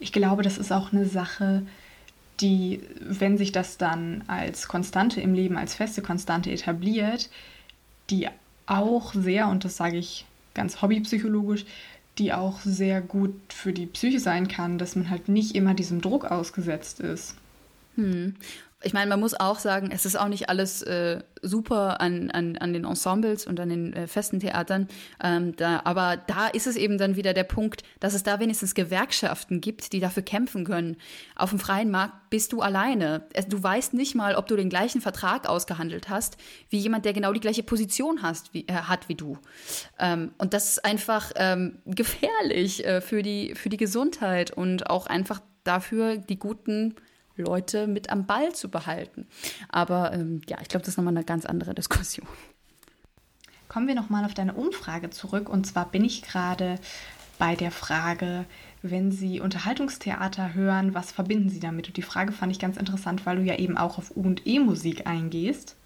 Ich 0.00 0.12
glaube, 0.12 0.42
das 0.42 0.58
ist 0.58 0.72
auch 0.72 0.92
eine 0.92 1.06
Sache, 1.06 1.62
die, 2.40 2.80
wenn 3.00 3.38
sich 3.38 3.52
das 3.52 3.76
dann 3.76 4.24
als 4.26 4.66
Konstante 4.66 5.20
im 5.20 5.34
Leben, 5.34 5.56
als 5.56 5.74
feste 5.74 6.02
Konstante 6.02 6.50
etabliert, 6.50 7.28
die 8.08 8.28
auch 8.66 9.14
sehr, 9.14 9.48
und 9.48 9.64
das 9.64 9.76
sage 9.76 9.98
ich 9.98 10.24
ganz 10.54 10.80
hobbypsychologisch, 10.80 11.64
die 12.18 12.32
auch 12.32 12.60
sehr 12.60 13.00
gut 13.00 13.34
für 13.48 13.72
die 13.72 13.86
Psyche 13.86 14.20
sein 14.20 14.48
kann, 14.48 14.78
dass 14.78 14.96
man 14.96 15.10
halt 15.10 15.28
nicht 15.28 15.54
immer 15.54 15.74
diesem 15.74 16.00
Druck 16.00 16.24
ausgesetzt 16.24 17.00
ist. 17.00 17.36
Hm. 17.96 18.36
Ich 18.82 18.94
meine, 18.94 19.08
man 19.08 19.20
muss 19.20 19.38
auch 19.38 19.58
sagen, 19.58 19.90
es 19.92 20.06
ist 20.06 20.18
auch 20.18 20.28
nicht 20.28 20.48
alles 20.48 20.80
äh, 20.82 21.22
super 21.42 22.00
an, 22.00 22.30
an, 22.30 22.56
an 22.56 22.72
den 22.72 22.84
Ensembles 22.84 23.46
und 23.46 23.60
an 23.60 23.68
den 23.68 23.92
äh, 23.92 24.06
festen 24.06 24.40
Theatern. 24.40 24.88
Ähm, 25.22 25.54
da, 25.56 25.82
aber 25.84 26.16
da 26.16 26.46
ist 26.48 26.66
es 26.66 26.76
eben 26.76 26.96
dann 26.96 27.14
wieder 27.14 27.34
der 27.34 27.44
Punkt, 27.44 27.82
dass 28.00 28.14
es 28.14 28.22
da 28.22 28.40
wenigstens 28.40 28.74
Gewerkschaften 28.74 29.60
gibt, 29.60 29.92
die 29.92 30.00
dafür 30.00 30.22
kämpfen 30.22 30.64
können. 30.64 30.96
Auf 31.36 31.50
dem 31.50 31.58
freien 31.58 31.90
Markt 31.90 32.30
bist 32.30 32.52
du 32.52 32.62
alleine. 32.62 33.26
Du 33.48 33.62
weißt 33.62 33.92
nicht 33.92 34.14
mal, 34.14 34.34
ob 34.34 34.46
du 34.46 34.56
den 34.56 34.70
gleichen 34.70 35.02
Vertrag 35.02 35.46
ausgehandelt 35.46 36.08
hast, 36.08 36.38
wie 36.70 36.78
jemand, 36.78 37.04
der 37.04 37.12
genau 37.12 37.34
die 37.34 37.40
gleiche 37.40 37.62
Position 37.62 38.22
hast, 38.22 38.54
wie, 38.54 38.66
äh, 38.66 38.72
hat 38.72 39.10
wie 39.10 39.14
du. 39.14 39.36
Ähm, 39.98 40.32
und 40.38 40.54
das 40.54 40.70
ist 40.70 40.84
einfach 40.86 41.32
ähm, 41.36 41.78
gefährlich 41.84 42.86
äh, 42.86 43.02
für, 43.02 43.22
die, 43.22 43.54
für 43.54 43.68
die 43.68 43.76
Gesundheit 43.76 44.52
und 44.52 44.88
auch 44.88 45.06
einfach 45.06 45.40
dafür, 45.64 46.16
die 46.16 46.38
guten 46.38 46.94
Leute 47.40 47.86
mit 47.86 48.10
am 48.10 48.26
Ball 48.26 48.52
zu 48.52 48.68
behalten. 48.68 49.26
Aber 49.68 50.12
ähm, 50.12 50.42
ja, 50.48 50.58
ich 50.60 50.68
glaube, 50.68 50.84
das 50.84 50.94
ist 50.94 50.96
nochmal 50.96 51.16
eine 51.16 51.24
ganz 51.24 51.44
andere 51.44 51.74
Diskussion. 51.74 52.26
Kommen 53.68 53.86
wir 53.86 53.94
nochmal 53.94 54.24
auf 54.24 54.34
deine 54.34 54.54
Umfrage 54.54 55.10
zurück. 55.10 55.48
Und 55.48 55.66
zwar 55.66 55.86
bin 55.86 56.04
ich 56.04 56.22
gerade 56.22 56.78
bei 57.38 57.56
der 57.56 57.70
Frage, 57.70 58.44
wenn 58.82 59.12
Sie 59.12 59.40
Unterhaltungstheater 59.40 60.54
hören, 60.54 60.94
was 60.94 61.12
verbinden 61.12 61.50
Sie 61.50 61.60
damit? 61.60 61.88
Und 61.88 61.96
die 61.96 62.02
Frage 62.02 62.32
fand 62.32 62.52
ich 62.52 62.58
ganz 62.58 62.76
interessant, 62.76 63.26
weil 63.26 63.36
du 63.36 63.42
ja 63.42 63.56
eben 63.58 63.76
auch 63.76 63.98
auf 63.98 64.16
U- 64.16 64.22
und 64.22 64.46
E-Musik 64.46 65.06
eingehst. 65.06 65.76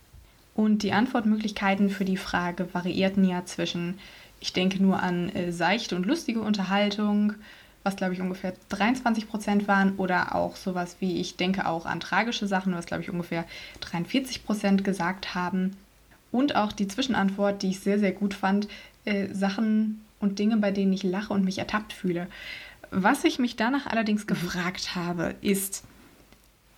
Und 0.54 0.82
die 0.82 0.92
Antwortmöglichkeiten 0.92 1.90
für 1.90 2.04
die 2.04 2.16
Frage 2.16 2.72
variierten 2.72 3.24
ja 3.24 3.44
zwischen, 3.44 3.98
ich 4.40 4.52
denke 4.52 4.82
nur 4.82 5.02
an 5.02 5.28
äh, 5.30 5.52
seichte 5.52 5.96
und 5.96 6.06
lustige 6.06 6.40
Unterhaltung, 6.40 7.34
was 7.84 7.96
glaube 7.96 8.14
ich 8.14 8.20
ungefähr 8.20 8.54
23 8.70 9.28
Prozent 9.28 9.68
waren, 9.68 9.96
oder 9.96 10.34
auch 10.34 10.56
sowas 10.56 10.96
wie, 10.98 11.20
ich 11.20 11.36
denke 11.36 11.68
auch 11.68 11.86
an 11.86 12.00
tragische 12.00 12.48
Sachen, 12.48 12.74
was 12.74 12.86
glaube 12.86 13.02
ich 13.02 13.10
ungefähr 13.10 13.44
43 13.80 14.44
Prozent 14.44 14.82
gesagt 14.82 15.34
haben. 15.34 15.76
Und 16.32 16.56
auch 16.56 16.72
die 16.72 16.88
Zwischenantwort, 16.88 17.62
die 17.62 17.70
ich 17.70 17.80
sehr, 17.80 18.00
sehr 18.00 18.10
gut 18.10 18.34
fand, 18.34 18.66
äh, 19.04 19.32
Sachen 19.32 20.04
und 20.18 20.38
Dinge, 20.38 20.56
bei 20.56 20.72
denen 20.72 20.92
ich 20.92 21.04
lache 21.04 21.32
und 21.32 21.44
mich 21.44 21.58
ertappt 21.58 21.92
fühle. 21.92 22.26
Was 22.90 23.24
ich 23.24 23.38
mich 23.38 23.56
danach 23.56 23.86
allerdings 23.86 24.22
mhm. 24.22 24.28
gefragt 24.28 24.94
habe, 24.94 25.34
ist, 25.42 25.84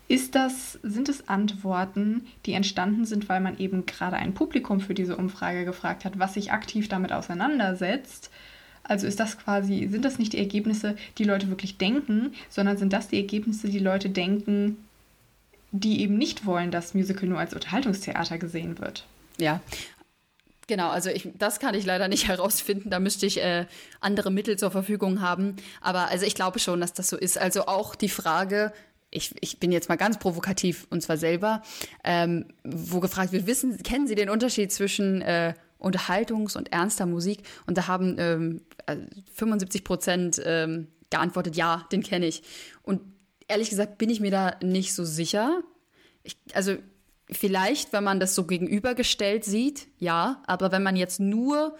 ist 0.08 0.34
das, 0.34 0.78
sind 0.82 1.08
es 1.08 1.28
Antworten, 1.28 2.26
die 2.44 2.52
entstanden 2.52 3.04
sind, 3.04 3.28
weil 3.28 3.40
man 3.40 3.58
eben 3.58 3.86
gerade 3.86 4.16
ein 4.16 4.34
Publikum 4.34 4.80
für 4.80 4.94
diese 4.94 5.16
Umfrage 5.16 5.64
gefragt 5.64 6.04
hat, 6.04 6.18
was 6.18 6.34
sich 6.34 6.52
aktiv 6.52 6.88
damit 6.88 7.12
auseinandersetzt? 7.12 8.30
Also 8.88 9.06
ist 9.06 9.20
das 9.20 9.38
quasi, 9.38 9.88
sind 9.90 10.04
das 10.04 10.18
nicht 10.18 10.32
die 10.32 10.38
Ergebnisse, 10.38 10.96
die 11.18 11.24
Leute 11.24 11.48
wirklich 11.48 11.76
denken, 11.76 12.34
sondern 12.48 12.76
sind 12.76 12.92
das 12.92 13.08
die 13.08 13.16
Ergebnisse, 13.16 13.68
die 13.68 13.78
Leute 13.78 14.10
denken, 14.10 14.76
die 15.72 16.00
eben 16.02 16.16
nicht 16.16 16.46
wollen, 16.46 16.70
dass 16.70 16.94
Musical 16.94 17.28
nur 17.28 17.38
als 17.38 17.52
Unterhaltungstheater 17.52 18.38
gesehen 18.38 18.78
wird? 18.78 19.06
Ja, 19.38 19.60
Genau, 20.68 20.88
also 20.88 21.10
ich, 21.10 21.28
das 21.38 21.60
kann 21.60 21.74
ich 21.74 21.86
leider 21.86 22.08
nicht 22.08 22.26
herausfinden. 22.28 22.90
Da 22.90 22.98
müsste 22.98 23.26
ich 23.26 23.40
äh, 23.40 23.66
andere 24.00 24.30
Mittel 24.30 24.58
zur 24.58 24.70
Verfügung 24.70 25.20
haben. 25.20 25.56
Aber 25.80 26.08
also 26.08 26.26
ich 26.26 26.34
glaube 26.34 26.58
schon, 26.58 26.80
dass 26.80 26.92
das 26.92 27.08
so 27.08 27.16
ist. 27.16 27.38
Also 27.38 27.66
auch 27.66 27.94
die 27.94 28.08
Frage, 28.08 28.72
ich, 29.10 29.32
ich 29.40 29.60
bin 29.60 29.70
jetzt 29.70 29.88
mal 29.88 29.96
ganz 29.96 30.18
provokativ 30.18 30.86
und 30.90 31.02
zwar 31.02 31.16
selber, 31.16 31.62
ähm, 32.02 32.46
wo 32.64 32.98
gefragt 33.00 33.32
wird, 33.32 33.46
wissen, 33.46 33.80
kennen 33.82 34.08
Sie 34.08 34.16
den 34.16 34.28
Unterschied 34.28 34.72
zwischen 34.72 35.22
äh, 35.22 35.54
Unterhaltungs- 35.78 36.56
und 36.56 36.72
ernster 36.72 37.06
Musik. 37.06 37.42
Und 37.66 37.78
da 37.78 37.86
haben 37.86 38.16
ähm, 38.18 38.60
75 39.34 39.84
Prozent 39.84 40.40
ähm, 40.44 40.88
geantwortet, 41.10 41.56
ja, 41.56 41.86
den 41.92 42.02
kenne 42.02 42.26
ich. 42.26 42.42
Und 42.82 43.00
ehrlich 43.48 43.70
gesagt 43.70 43.98
bin 43.98 44.10
ich 44.10 44.20
mir 44.20 44.30
da 44.30 44.56
nicht 44.62 44.94
so 44.94 45.04
sicher. 45.04 45.62
Ich, 46.22 46.36
also 46.54 46.76
vielleicht, 47.30 47.92
wenn 47.92 48.04
man 48.04 48.20
das 48.20 48.34
so 48.34 48.44
gegenübergestellt 48.44 49.44
sieht, 49.44 49.88
ja, 49.98 50.42
aber 50.46 50.72
wenn 50.72 50.82
man 50.82 50.96
jetzt 50.96 51.20
nur 51.20 51.76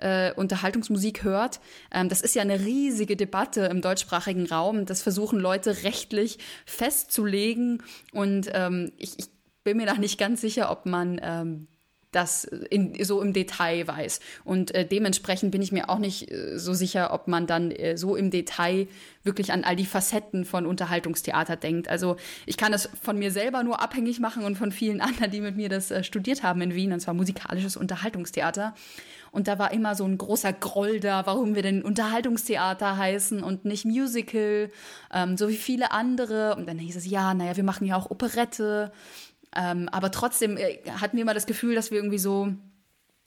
äh, 0.00 0.32
Unterhaltungsmusik 0.32 1.24
hört. 1.24 1.60
Ähm, 1.92 2.08
das 2.08 2.22
ist 2.22 2.34
ja 2.34 2.42
eine 2.42 2.60
riesige 2.60 3.16
Debatte 3.16 3.66
im 3.66 3.80
deutschsprachigen 3.82 4.46
Raum. 4.46 4.86
Das 4.86 5.02
versuchen 5.02 5.38
Leute 5.38 5.82
rechtlich 5.84 6.38
festzulegen. 6.64 7.82
Und 8.12 8.50
ähm, 8.52 8.92
ich, 8.96 9.18
ich, 9.18 9.26
bin 9.62 9.76
mir 9.76 9.84
da 9.84 9.94
nicht 9.94 10.18
ganz 10.18 10.40
sicher, 10.40 10.70
ob 10.70 10.86
man 10.86 11.20
ähm, 11.22 11.68
das 12.12 12.44
in, 12.44 13.02
so 13.04 13.22
im 13.22 13.32
Detail 13.32 13.86
weiß. 13.86 14.20
Und 14.44 14.74
äh, 14.74 14.86
dementsprechend 14.86 15.52
bin 15.52 15.62
ich 15.62 15.72
mir 15.72 15.88
auch 15.88 15.98
nicht 15.98 16.30
äh, 16.30 16.58
so 16.58 16.74
sicher, 16.74 17.12
ob 17.12 17.28
man 17.28 17.46
dann 17.46 17.70
äh, 17.70 17.96
so 17.96 18.16
im 18.16 18.30
Detail 18.30 18.88
wirklich 19.22 19.52
an 19.52 19.64
all 19.64 19.76
die 19.76 19.86
Facetten 19.86 20.44
von 20.44 20.66
Unterhaltungstheater 20.66 21.56
denkt. 21.56 21.88
Also 21.88 22.16
ich 22.46 22.56
kann 22.56 22.72
das 22.72 22.88
von 23.00 23.18
mir 23.18 23.30
selber 23.30 23.62
nur 23.62 23.80
abhängig 23.80 24.18
machen 24.18 24.44
und 24.44 24.56
von 24.56 24.72
vielen 24.72 25.00
anderen, 25.00 25.30
die 25.30 25.40
mit 25.40 25.56
mir 25.56 25.68
das 25.68 25.90
äh, 25.90 26.02
studiert 26.02 26.42
haben 26.42 26.60
in 26.62 26.74
Wien, 26.74 26.92
und 26.92 27.00
zwar 27.00 27.14
musikalisches 27.14 27.76
Unterhaltungstheater. 27.76 28.74
Und 29.32 29.46
da 29.46 29.58
war 29.58 29.72
immer 29.72 29.94
so 29.94 30.04
ein 30.04 30.18
großer 30.18 30.52
Groll 30.52 30.98
da, 30.98 31.24
warum 31.26 31.54
wir 31.54 31.62
denn 31.62 31.82
Unterhaltungstheater 31.82 32.96
heißen 32.96 33.42
und 33.42 33.64
nicht 33.64 33.84
Musical, 33.84 34.70
ähm, 35.12 35.36
so 35.36 35.48
wie 35.48 35.56
viele 35.56 35.92
andere. 35.92 36.56
Und 36.56 36.68
dann 36.68 36.78
hieß 36.78 36.96
es, 36.96 37.06
ja, 37.06 37.32
naja, 37.34 37.56
wir 37.56 37.64
machen 37.64 37.86
ja 37.86 37.96
auch 37.96 38.10
Operette. 38.10 38.90
Ähm, 39.56 39.88
aber 39.90 40.10
trotzdem 40.10 40.56
äh, 40.56 40.78
hatten 41.00 41.16
wir 41.16 41.22
immer 41.22 41.34
das 41.34 41.46
Gefühl, 41.46 41.74
dass 41.74 41.90
wir 41.90 41.98
irgendwie 41.98 42.18
so 42.18 42.52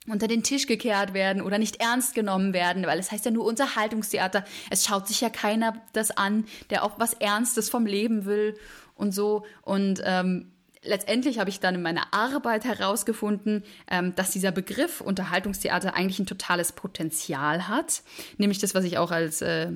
unter 0.07 0.27
den 0.27 0.43
Tisch 0.43 0.67
gekehrt 0.67 1.13
werden 1.13 1.41
oder 1.41 1.57
nicht 1.57 1.77
ernst 1.77 2.13
genommen 2.13 2.53
werden, 2.53 2.86
weil 2.86 2.99
es 2.99 3.12
heißt 3.12 3.25
ja 3.25 3.31
nur 3.31 3.45
Unterhaltungstheater. 3.45 4.43
Es 4.69 4.86
schaut 4.86 5.07
sich 5.07 5.21
ja 5.21 5.29
keiner 5.29 5.81
das 5.93 6.12
an, 6.12 6.45
der 6.69 6.83
auch 6.83 6.99
was 6.99 7.13
Ernstes 7.13 7.69
vom 7.69 7.86
Leben 7.86 8.25
will 8.25 8.57
und 8.95 9.13
so. 9.13 9.45
Und 9.62 10.01
ähm, 10.03 10.51
letztendlich 10.83 11.39
habe 11.39 11.49
ich 11.49 11.59
dann 11.59 11.75
in 11.75 11.81
meiner 11.81 12.13
Arbeit 12.13 12.65
herausgefunden, 12.65 13.63
ähm, 13.89 14.13
dass 14.15 14.31
dieser 14.31 14.51
Begriff 14.51 15.01
Unterhaltungstheater 15.01 15.95
eigentlich 15.95 16.19
ein 16.19 16.25
totales 16.25 16.73
Potenzial 16.73 17.67
hat. 17.67 18.03
Nämlich 18.38 18.59
das, 18.59 18.75
was 18.75 18.83
ich 18.83 18.97
auch 18.97 19.12
als, 19.12 19.41
äh, 19.41 19.71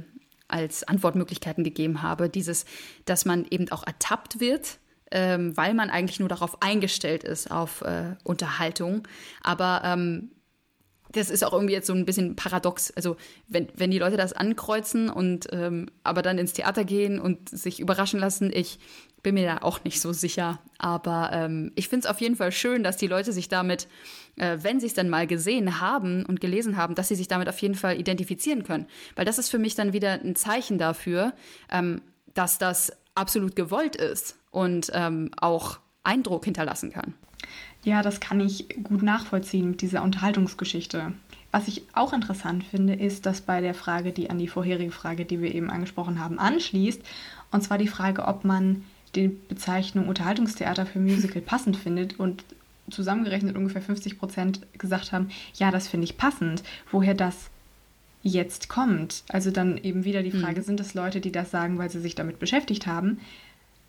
als 0.49 0.83
Antwortmöglichkeiten 0.83 1.63
gegeben 1.63 2.01
habe, 2.01 2.29
dieses, 2.29 2.65
dass 3.05 3.25
man 3.25 3.45
eben 3.49 3.71
auch 3.71 3.85
ertappt 3.85 4.39
wird. 4.39 4.77
Ähm, 5.09 5.55
weil 5.55 5.73
man 5.73 5.89
eigentlich 5.89 6.19
nur 6.19 6.29
darauf 6.29 6.61
eingestellt 6.61 7.23
ist, 7.23 7.49
auf 7.49 7.81
äh, 7.81 8.15
Unterhaltung. 8.23 9.07
Aber 9.41 9.81
ähm, 9.85 10.31
das 11.11 11.29
ist 11.29 11.43
auch 11.43 11.53
irgendwie 11.53 11.73
jetzt 11.73 11.87
so 11.87 11.93
ein 11.93 12.05
bisschen 12.05 12.35
paradox. 12.35 12.91
Also, 12.91 13.17
wenn, 13.47 13.67
wenn 13.75 13.91
die 13.91 13.99
Leute 13.99 14.17
das 14.17 14.33
ankreuzen 14.33 15.09
und 15.09 15.47
ähm, 15.51 15.87
aber 16.03 16.21
dann 16.21 16.37
ins 16.37 16.53
Theater 16.53 16.83
gehen 16.83 17.19
und 17.19 17.49
sich 17.49 17.79
überraschen 17.79 18.19
lassen, 18.19 18.51
ich 18.53 18.79
bin 19.23 19.35
mir 19.35 19.45
da 19.45 19.57
auch 19.59 19.83
nicht 19.83 19.99
so 19.99 20.13
sicher. 20.13 20.59
Aber 20.77 21.31
ähm, 21.33 21.71
ich 21.75 21.89
finde 21.89 22.05
es 22.05 22.11
auf 22.11 22.21
jeden 22.21 22.35
Fall 22.35 22.51
schön, 22.51 22.83
dass 22.83 22.97
die 22.97 23.07
Leute 23.07 23.33
sich 23.33 23.49
damit, 23.49 23.87
äh, 24.35 24.57
wenn 24.61 24.79
sie 24.79 24.87
es 24.87 24.93
dann 24.93 25.09
mal 25.09 25.27
gesehen 25.27 25.81
haben 25.81 26.25
und 26.25 26.39
gelesen 26.39 26.77
haben, 26.77 26.95
dass 26.95 27.07
sie 27.07 27.15
sich 27.15 27.27
damit 27.27 27.49
auf 27.49 27.59
jeden 27.59 27.75
Fall 27.75 27.99
identifizieren 27.99 28.63
können. 28.63 28.87
Weil 29.15 29.25
das 29.25 29.37
ist 29.37 29.49
für 29.49 29.59
mich 29.59 29.75
dann 29.75 29.93
wieder 29.93 30.13
ein 30.13 30.35
Zeichen 30.35 30.77
dafür, 30.77 31.33
ähm, 31.71 32.01
dass 32.33 32.57
das 32.57 32.91
absolut 33.15 33.55
gewollt 33.55 33.95
ist 33.95 34.37
und 34.57 34.89
ähm, 34.95 35.29
auch 35.39 35.77
Eindruck 36.03 36.45
hinterlassen 36.45 36.91
kann. 36.91 37.13
Ja, 37.83 38.01
das 38.01 38.19
kann 38.19 38.39
ich 38.39 38.67
gut 38.83 39.03
nachvollziehen 39.03 39.69
mit 39.69 39.81
dieser 39.81 40.01
Unterhaltungsgeschichte. 40.01 41.13
Was 41.51 41.67
ich 41.67 41.83
auch 41.93 42.11
interessant 42.11 42.63
finde, 42.63 42.95
ist, 42.95 43.27
dass 43.27 43.41
bei 43.41 43.61
der 43.61 43.75
Frage, 43.75 44.11
die 44.11 44.31
an 44.31 44.39
die 44.39 44.47
vorherige 44.47 44.91
Frage, 44.91 45.25
die 45.25 45.41
wir 45.41 45.53
eben 45.53 45.69
angesprochen 45.69 46.19
haben, 46.19 46.39
anschließt, 46.39 47.01
und 47.51 47.63
zwar 47.63 47.77
die 47.77 47.87
Frage, 47.87 48.25
ob 48.25 48.45
man 48.45 48.83
die 49.15 49.27
Bezeichnung 49.27 50.07
Unterhaltungstheater 50.07 50.87
für 50.87 50.99
Musical 50.99 51.41
passend 51.41 51.77
findet 51.77 52.19
und 52.19 52.43
zusammengerechnet 52.89 53.55
ungefähr 53.55 53.81
50 53.81 54.17
Prozent 54.17 54.61
gesagt 54.79 55.11
haben, 55.11 55.29
ja, 55.53 55.69
das 55.69 55.87
finde 55.87 56.05
ich 56.05 56.17
passend. 56.17 56.63
Woher 56.91 57.13
das 57.13 57.51
jetzt 58.23 58.69
kommt. 58.69 59.23
Also 59.29 59.51
dann 59.51 59.77
eben 59.77 60.03
wieder 60.03 60.23
die 60.23 60.31
Frage, 60.31 60.61
mhm. 60.61 60.65
sind 60.65 60.79
es 60.79 60.95
Leute, 60.95 61.21
die 61.21 61.31
das 61.31 61.51
sagen, 61.51 61.77
weil 61.77 61.91
sie 61.91 62.01
sich 62.01 62.15
damit 62.15 62.39
beschäftigt 62.39 62.87
haben? 62.87 63.19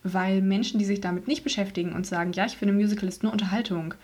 Weil 0.02 0.42
Menschen, 0.42 0.78
die 0.78 0.84
sich 0.84 1.00
damit 1.00 1.26
nicht 1.26 1.44
beschäftigen 1.44 1.92
und 1.92 2.06
sagen, 2.06 2.32
ja, 2.32 2.46
ich 2.46 2.56
finde 2.56 2.74
Musical 2.74 3.08
ist 3.08 3.22
nur 3.22 3.32
Unterhaltung, 3.32 3.94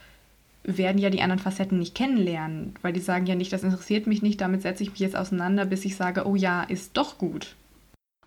werden 0.65 0.99
ja 0.99 1.11
die 1.11 1.21
anderen 1.21 1.41
Facetten 1.41 1.79
nicht 1.79 1.95
kennenlernen, 1.95 2.75
weil 2.83 2.93
die 2.93 3.01
sagen 3.01 3.27
ja 3.27 3.35
nicht, 3.35 3.53
das 3.53 3.63
interessiert 3.63 4.07
mich 4.07 4.23
nicht, 4.23 4.41
damit 4.41 4.63
setze 4.63 4.83
ich 4.83 4.91
mich 4.91 5.01
jetzt 5.01 5.17
auseinander, 5.17 5.67
bis 5.67 5.85
ich 5.85 5.97
sage, 5.97 6.27
oh 6.27 6.35
ja, 6.35 6.63
ist 6.63 6.97
doch 6.97 7.19
gut. 7.19 7.55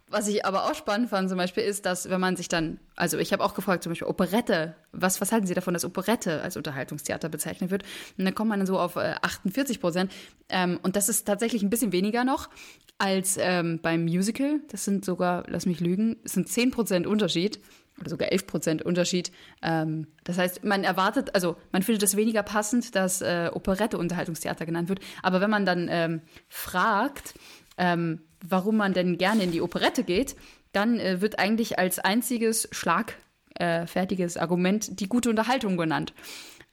Was 0.09 0.29
ich 0.29 0.45
aber 0.45 0.65
auch 0.65 0.75
spannend 0.75 1.09
fand 1.09 1.27
zum 1.27 1.37
Beispiel 1.37 1.63
ist, 1.63 1.85
dass 1.85 2.09
wenn 2.09 2.21
man 2.21 2.37
sich 2.37 2.47
dann, 2.47 2.79
also 2.95 3.17
ich 3.17 3.33
habe 3.33 3.43
auch 3.43 3.53
gefragt, 3.53 3.83
zum 3.83 3.91
Beispiel 3.91 4.07
Operette, 4.07 4.73
was, 4.93 5.19
was 5.19 5.33
halten 5.33 5.45
Sie 5.47 5.53
davon, 5.53 5.73
dass 5.73 5.83
Operette 5.83 6.41
als 6.41 6.55
Unterhaltungstheater 6.55 7.27
bezeichnet 7.27 7.71
wird? 7.71 7.83
Und 8.17 8.23
dann 8.23 8.33
kommt 8.33 8.49
man 8.49 8.59
dann 8.59 8.67
so 8.67 8.79
auf 8.79 8.95
äh, 8.95 9.15
48 9.21 9.81
Prozent. 9.81 10.11
Ähm, 10.47 10.79
und 10.81 10.95
das 10.95 11.09
ist 11.09 11.25
tatsächlich 11.25 11.61
ein 11.61 11.69
bisschen 11.69 11.91
weniger 11.91 12.23
noch 12.23 12.49
als 12.97 13.37
ähm, 13.37 13.79
beim 13.81 14.05
Musical. 14.05 14.61
Das 14.69 14.85
sind 14.85 15.03
sogar, 15.03 15.43
lass 15.49 15.65
mich 15.65 15.81
lügen, 15.81 16.15
es 16.23 16.33
sind 16.33 16.47
10 16.47 16.71
Prozent 16.71 17.05
Unterschied 17.05 17.59
oder 17.99 18.09
sogar 18.09 18.31
11 18.31 18.47
Prozent 18.47 18.81
Unterschied. 18.83 19.33
Ähm, 19.61 20.07
das 20.23 20.37
heißt, 20.37 20.63
man 20.63 20.85
erwartet, 20.85 21.35
also 21.35 21.57
man 21.73 21.83
findet 21.83 22.03
es 22.03 22.15
weniger 22.15 22.43
passend, 22.43 22.95
dass 22.95 23.21
äh, 23.21 23.49
Operette 23.51 23.97
Unterhaltungstheater 23.97 24.65
genannt 24.65 24.87
wird. 24.87 24.99
Aber 25.21 25.41
wenn 25.41 25.49
man 25.49 25.65
dann 25.65 25.89
ähm, 25.91 26.21
fragt, 26.47 27.33
ähm, 27.77 28.21
warum 28.41 28.77
man 28.77 28.93
denn 28.93 29.17
gerne 29.17 29.43
in 29.43 29.51
die 29.51 29.61
Operette 29.61 30.03
geht, 30.03 30.35
dann 30.71 30.99
äh, 30.99 31.21
wird 31.21 31.39
eigentlich 31.39 31.79
als 31.79 31.99
einziges 31.99 32.67
schlagfertiges 32.71 34.35
äh, 34.35 34.39
Argument 34.39 34.99
die 34.99 35.07
gute 35.07 35.29
Unterhaltung 35.29 35.77
genannt. 35.77 36.13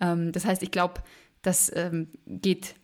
Ähm, 0.01 0.33
das 0.33 0.45
heißt, 0.45 0.63
ich 0.63 0.71
glaube, 0.71 1.03
das 1.43 1.71
ähm, 1.75 2.09
geht 2.27 2.75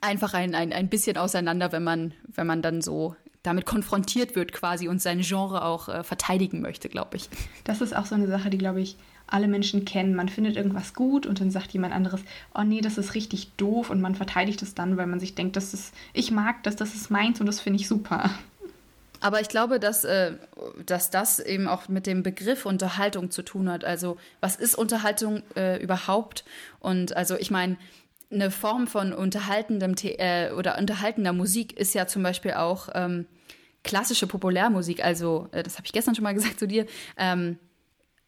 einfach 0.00 0.34
ein, 0.34 0.54
ein, 0.54 0.72
ein 0.72 0.88
bisschen 0.88 1.16
auseinander, 1.16 1.72
wenn 1.72 1.84
man, 1.84 2.14
wenn 2.26 2.46
man 2.46 2.62
dann 2.62 2.82
so 2.82 3.16
damit 3.42 3.64
konfrontiert 3.64 4.34
wird 4.34 4.52
quasi 4.52 4.88
und 4.88 5.00
sein 5.00 5.20
Genre 5.20 5.64
auch 5.64 5.88
äh, 5.88 6.02
verteidigen 6.02 6.60
möchte, 6.60 6.88
glaube 6.88 7.16
ich. 7.16 7.28
Das 7.64 7.80
ist 7.80 7.94
auch 7.94 8.06
so 8.06 8.16
eine 8.16 8.26
Sache, 8.26 8.50
die, 8.50 8.58
glaube 8.58 8.80
ich, 8.80 8.96
alle 9.26 9.48
Menschen 9.48 9.84
kennen. 9.84 10.14
Man 10.14 10.28
findet 10.28 10.56
irgendwas 10.56 10.94
gut 10.94 11.26
und 11.26 11.40
dann 11.40 11.50
sagt 11.50 11.72
jemand 11.72 11.94
anderes, 11.94 12.20
oh 12.54 12.62
nee, 12.62 12.80
das 12.80 12.98
ist 12.98 13.14
richtig 13.14 13.52
doof 13.56 13.90
und 13.90 14.00
man 14.00 14.14
verteidigt 14.14 14.62
es 14.62 14.74
dann, 14.74 14.96
weil 14.96 15.06
man 15.06 15.20
sich 15.20 15.34
denkt, 15.34 15.56
das 15.56 15.74
ist, 15.74 15.94
ich 16.12 16.30
mag 16.30 16.62
das, 16.62 16.76
das 16.76 16.94
ist 16.94 17.10
meins 17.10 17.40
und 17.40 17.46
das 17.46 17.60
finde 17.60 17.80
ich 17.80 17.88
super. 17.88 18.30
Aber 19.20 19.40
ich 19.40 19.48
glaube, 19.48 19.80
dass, 19.80 20.04
äh, 20.04 20.32
dass 20.84 21.10
das 21.10 21.40
eben 21.40 21.68
auch 21.68 21.88
mit 21.88 22.06
dem 22.06 22.22
Begriff 22.22 22.66
Unterhaltung 22.66 23.30
zu 23.30 23.42
tun 23.42 23.70
hat. 23.70 23.84
Also, 23.84 24.18
was 24.40 24.56
ist 24.56 24.76
Unterhaltung 24.76 25.42
äh, 25.56 25.82
überhaupt? 25.82 26.44
Und 26.80 27.16
also, 27.16 27.36
ich 27.36 27.50
meine, 27.50 27.76
eine 28.30 28.50
Form 28.50 28.86
von 28.86 29.12
unterhaltendem 29.12 29.94
äh, 30.02 30.50
oder 30.52 30.78
unterhaltender 30.78 31.32
Musik 31.32 31.78
ist 31.78 31.94
ja 31.94 32.06
zum 32.06 32.22
Beispiel 32.22 32.52
auch 32.52 32.88
ähm, 32.94 33.26
klassische 33.84 34.26
Populärmusik. 34.26 35.04
Also, 35.04 35.48
äh, 35.52 35.62
das 35.62 35.76
habe 35.76 35.86
ich 35.86 35.92
gestern 35.92 36.14
schon 36.14 36.24
mal 36.24 36.34
gesagt 36.34 36.58
zu 36.58 36.66
dir. 36.68 36.86
Ähm, 37.16 37.58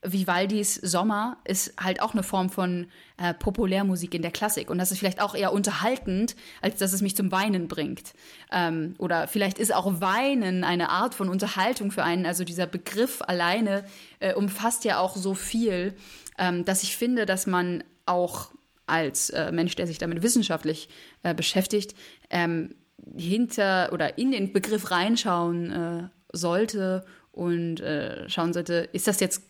Vivaldis 0.02 0.76
Sommer 0.76 1.38
ist 1.44 1.74
halt 1.82 2.00
auch 2.00 2.12
eine 2.12 2.22
Form 2.22 2.50
von 2.50 2.86
äh, 3.16 3.34
Populärmusik 3.34 4.14
in 4.14 4.22
der 4.22 4.30
Klassik. 4.30 4.70
Und 4.70 4.78
das 4.78 4.92
ist 4.92 4.98
vielleicht 4.98 5.20
auch 5.20 5.34
eher 5.34 5.52
unterhaltend, 5.52 6.36
als 6.62 6.76
dass 6.76 6.92
es 6.92 7.02
mich 7.02 7.16
zum 7.16 7.32
Weinen 7.32 7.66
bringt. 7.66 8.12
Ähm, 8.52 8.94
oder 8.98 9.26
vielleicht 9.26 9.58
ist 9.58 9.74
auch 9.74 10.00
Weinen 10.00 10.62
eine 10.62 10.90
Art 10.90 11.14
von 11.14 11.28
Unterhaltung 11.28 11.90
für 11.90 12.04
einen. 12.04 12.26
Also 12.26 12.44
dieser 12.44 12.66
Begriff 12.66 13.22
alleine 13.22 13.84
äh, 14.20 14.34
umfasst 14.34 14.84
ja 14.84 15.00
auch 15.00 15.16
so 15.16 15.34
viel, 15.34 15.94
ähm, 16.38 16.64
dass 16.64 16.84
ich 16.84 16.96
finde, 16.96 17.26
dass 17.26 17.48
man 17.48 17.82
auch 18.06 18.52
als 18.86 19.30
äh, 19.30 19.50
Mensch, 19.50 19.74
der 19.74 19.88
sich 19.88 19.98
damit 19.98 20.22
wissenschaftlich 20.22 20.88
äh, 21.24 21.34
beschäftigt, 21.34 21.94
ähm, 22.30 22.76
hinter 23.16 23.90
oder 23.92 24.16
in 24.16 24.30
den 24.30 24.52
Begriff 24.52 24.90
reinschauen 24.90 25.72
äh, 25.72 26.08
sollte 26.32 27.04
und 27.32 27.80
äh, 27.80 28.28
schauen 28.28 28.52
sollte, 28.52 28.88
ist 28.92 29.06
das 29.06 29.20
jetzt 29.20 29.42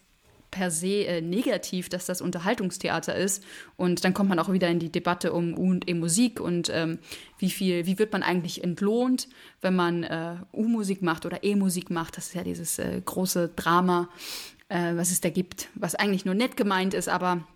per 0.51 0.71
se 0.71 1.05
äh, 1.07 1.21
negativ, 1.21 1.89
dass 1.89 2.07
das 2.07 2.21
Unterhaltungstheater 2.21 3.15
ist. 3.15 3.45
Und 3.77 4.05
dann 4.05 4.15
kommt 4.15 4.29
man 4.29 4.39
auch 4.39 4.53
wieder 4.53 4.69
in 4.69 4.79
die 4.79 4.91
Debatte 4.91 5.33
um 5.33 5.57
U 5.57 5.71
und 5.71 5.89
E-Musik 5.89 6.41
und 6.41 6.71
ähm, 6.73 6.99
wie 7.39 7.51
viel, 7.51 7.87
wie 7.87 7.99
wird 7.99 8.13
man 8.13 8.23
eigentlich 8.23 8.65
entlohnt, 8.65 9.29
wenn 9.61 9.75
man 9.75 10.05
äh, 10.05 10.37
U-Musik 10.53 11.03
macht 11.03 11.27
oder 11.27 11.45
E-Musik 11.45 11.91
macht. 11.91 12.17
Das 12.17 12.29
ist 12.29 12.35
ja 12.35 12.45
dieses 12.45 12.79
äh, 12.79 13.01
große 13.05 13.51
Drama, 13.57 14.09
äh, 14.69 14.95
was 14.97 15.11
es 15.11 15.21
da 15.21 15.31
gibt, 15.31 15.69
was 15.75 15.95
eigentlich 15.95 16.25
nur 16.25 16.35
nett 16.35 16.57
gemeint 16.57 16.95
ist, 16.95 17.09
aber 17.09 17.47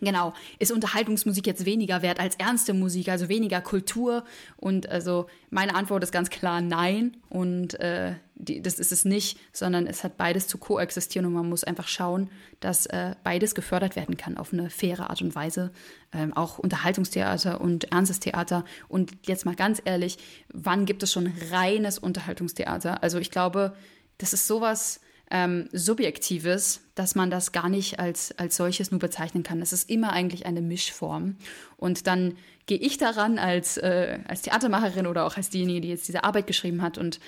Genau, 0.00 0.34
ist 0.58 0.72
Unterhaltungsmusik 0.72 1.46
jetzt 1.46 1.64
weniger 1.64 2.02
wert 2.02 2.20
als 2.20 2.36
ernste 2.36 2.74
Musik, 2.74 3.08
also 3.08 3.28
weniger 3.28 3.60
Kultur? 3.60 4.24
Und 4.56 4.88
also 4.88 5.26
meine 5.50 5.74
Antwort 5.74 6.02
ist 6.02 6.12
ganz 6.12 6.28
klar 6.30 6.60
nein. 6.60 7.16
Und 7.30 7.80
äh, 7.80 8.14
die, 8.34 8.60
das 8.60 8.78
ist 8.78 8.92
es 8.92 9.04
nicht, 9.06 9.38
sondern 9.52 9.86
es 9.86 10.04
hat 10.04 10.18
beides 10.18 10.46
zu 10.46 10.58
koexistieren 10.58 11.26
und 11.26 11.32
man 11.32 11.48
muss 11.48 11.64
einfach 11.64 11.88
schauen, 11.88 12.30
dass 12.60 12.84
äh, 12.86 13.14
beides 13.24 13.54
gefördert 13.54 13.96
werden 13.96 14.18
kann 14.18 14.36
auf 14.36 14.52
eine 14.52 14.68
faire 14.68 15.08
Art 15.08 15.22
und 15.22 15.34
Weise. 15.34 15.72
Ähm, 16.12 16.34
auch 16.34 16.58
Unterhaltungstheater 16.58 17.60
und 17.60 17.92
ernstes 17.92 18.20
Theater. 18.20 18.64
Und 18.88 19.12
jetzt 19.26 19.46
mal 19.46 19.56
ganz 19.56 19.80
ehrlich, 19.84 20.18
wann 20.52 20.84
gibt 20.84 21.02
es 21.02 21.12
schon 21.12 21.32
reines 21.50 21.98
Unterhaltungstheater? 21.98 23.02
Also 23.02 23.18
ich 23.18 23.30
glaube, 23.30 23.74
das 24.18 24.34
ist 24.34 24.46
sowas 24.46 25.00
ähm, 25.30 25.68
Subjektives, 25.72 26.82
dass 26.94 27.14
man 27.14 27.30
das 27.30 27.52
gar 27.52 27.68
nicht 27.68 27.98
als, 27.98 28.36
als 28.38 28.56
solches 28.56 28.90
nur 28.90 29.00
bezeichnen 29.00 29.42
kann. 29.42 29.60
Es 29.60 29.72
ist 29.72 29.90
immer 29.90 30.12
eigentlich 30.12 30.46
eine 30.46 30.62
Mischform. 30.62 31.36
Und 31.76 32.06
dann 32.06 32.34
gehe 32.66 32.78
ich 32.78 32.98
daran 32.98 33.38
als, 33.38 33.76
äh, 33.76 34.18
als 34.26 34.42
Theatermacherin 34.42 35.06
oder 35.06 35.26
auch 35.26 35.36
als 35.36 35.50
diejenige, 35.50 35.80
die 35.80 35.88
jetzt 35.88 36.08
diese 36.08 36.24
Arbeit 36.24 36.46
geschrieben 36.46 36.82
hat 36.82 36.98
und 36.98 37.20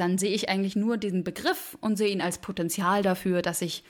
dann 0.00 0.16
sehe 0.16 0.32
ich 0.32 0.48
eigentlich 0.48 0.76
nur 0.76 0.96
diesen 0.96 1.24
Begriff 1.24 1.76
und 1.82 1.96
sehe 1.96 2.08
ihn 2.08 2.22
als 2.22 2.38
Potenzial 2.38 3.02
dafür, 3.02 3.42
dass 3.42 3.60
ich 3.60 3.84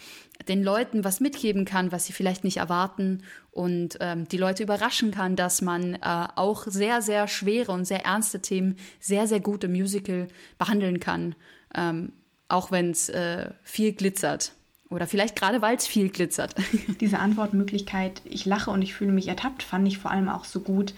den 0.48 0.64
Leuten 0.64 1.04
was 1.04 1.20
mitgeben 1.20 1.64
kann, 1.64 1.92
was 1.92 2.06
sie 2.06 2.12
vielleicht 2.12 2.42
nicht 2.42 2.56
erwarten 2.56 3.22
und 3.52 3.96
ähm, 4.00 4.26
die 4.26 4.36
Leute 4.36 4.64
überraschen 4.64 5.12
kann, 5.12 5.36
dass 5.36 5.62
man 5.62 5.94
äh, 5.94 5.98
auch 6.34 6.66
sehr, 6.66 7.00
sehr 7.00 7.28
schwere 7.28 7.70
und 7.70 7.84
sehr 7.84 8.04
ernste 8.04 8.40
Themen 8.40 8.76
sehr, 8.98 9.28
sehr 9.28 9.38
gut 9.38 9.62
im 9.62 9.72
Musical 9.72 10.26
behandeln 10.58 10.98
kann. 10.98 11.36
Ähm, 11.76 12.12
auch 12.50 12.70
wenn 12.70 12.90
es 12.90 13.08
äh, 13.08 13.50
viel 13.62 13.92
glitzert. 13.92 14.52
Oder 14.90 15.06
vielleicht 15.06 15.36
gerade, 15.36 15.62
weil 15.62 15.76
es 15.76 15.86
viel 15.86 16.08
glitzert. 16.08 16.54
Diese 17.00 17.20
Antwortmöglichkeit, 17.20 18.22
ich 18.24 18.44
lache 18.44 18.70
und 18.70 18.82
ich 18.82 18.94
fühle 18.94 19.12
mich 19.12 19.28
ertappt, 19.28 19.62
fand 19.62 19.86
ich 19.86 19.98
vor 19.98 20.10
allem 20.10 20.28
auch 20.28 20.44
so 20.44 20.60
gut, 20.60 20.94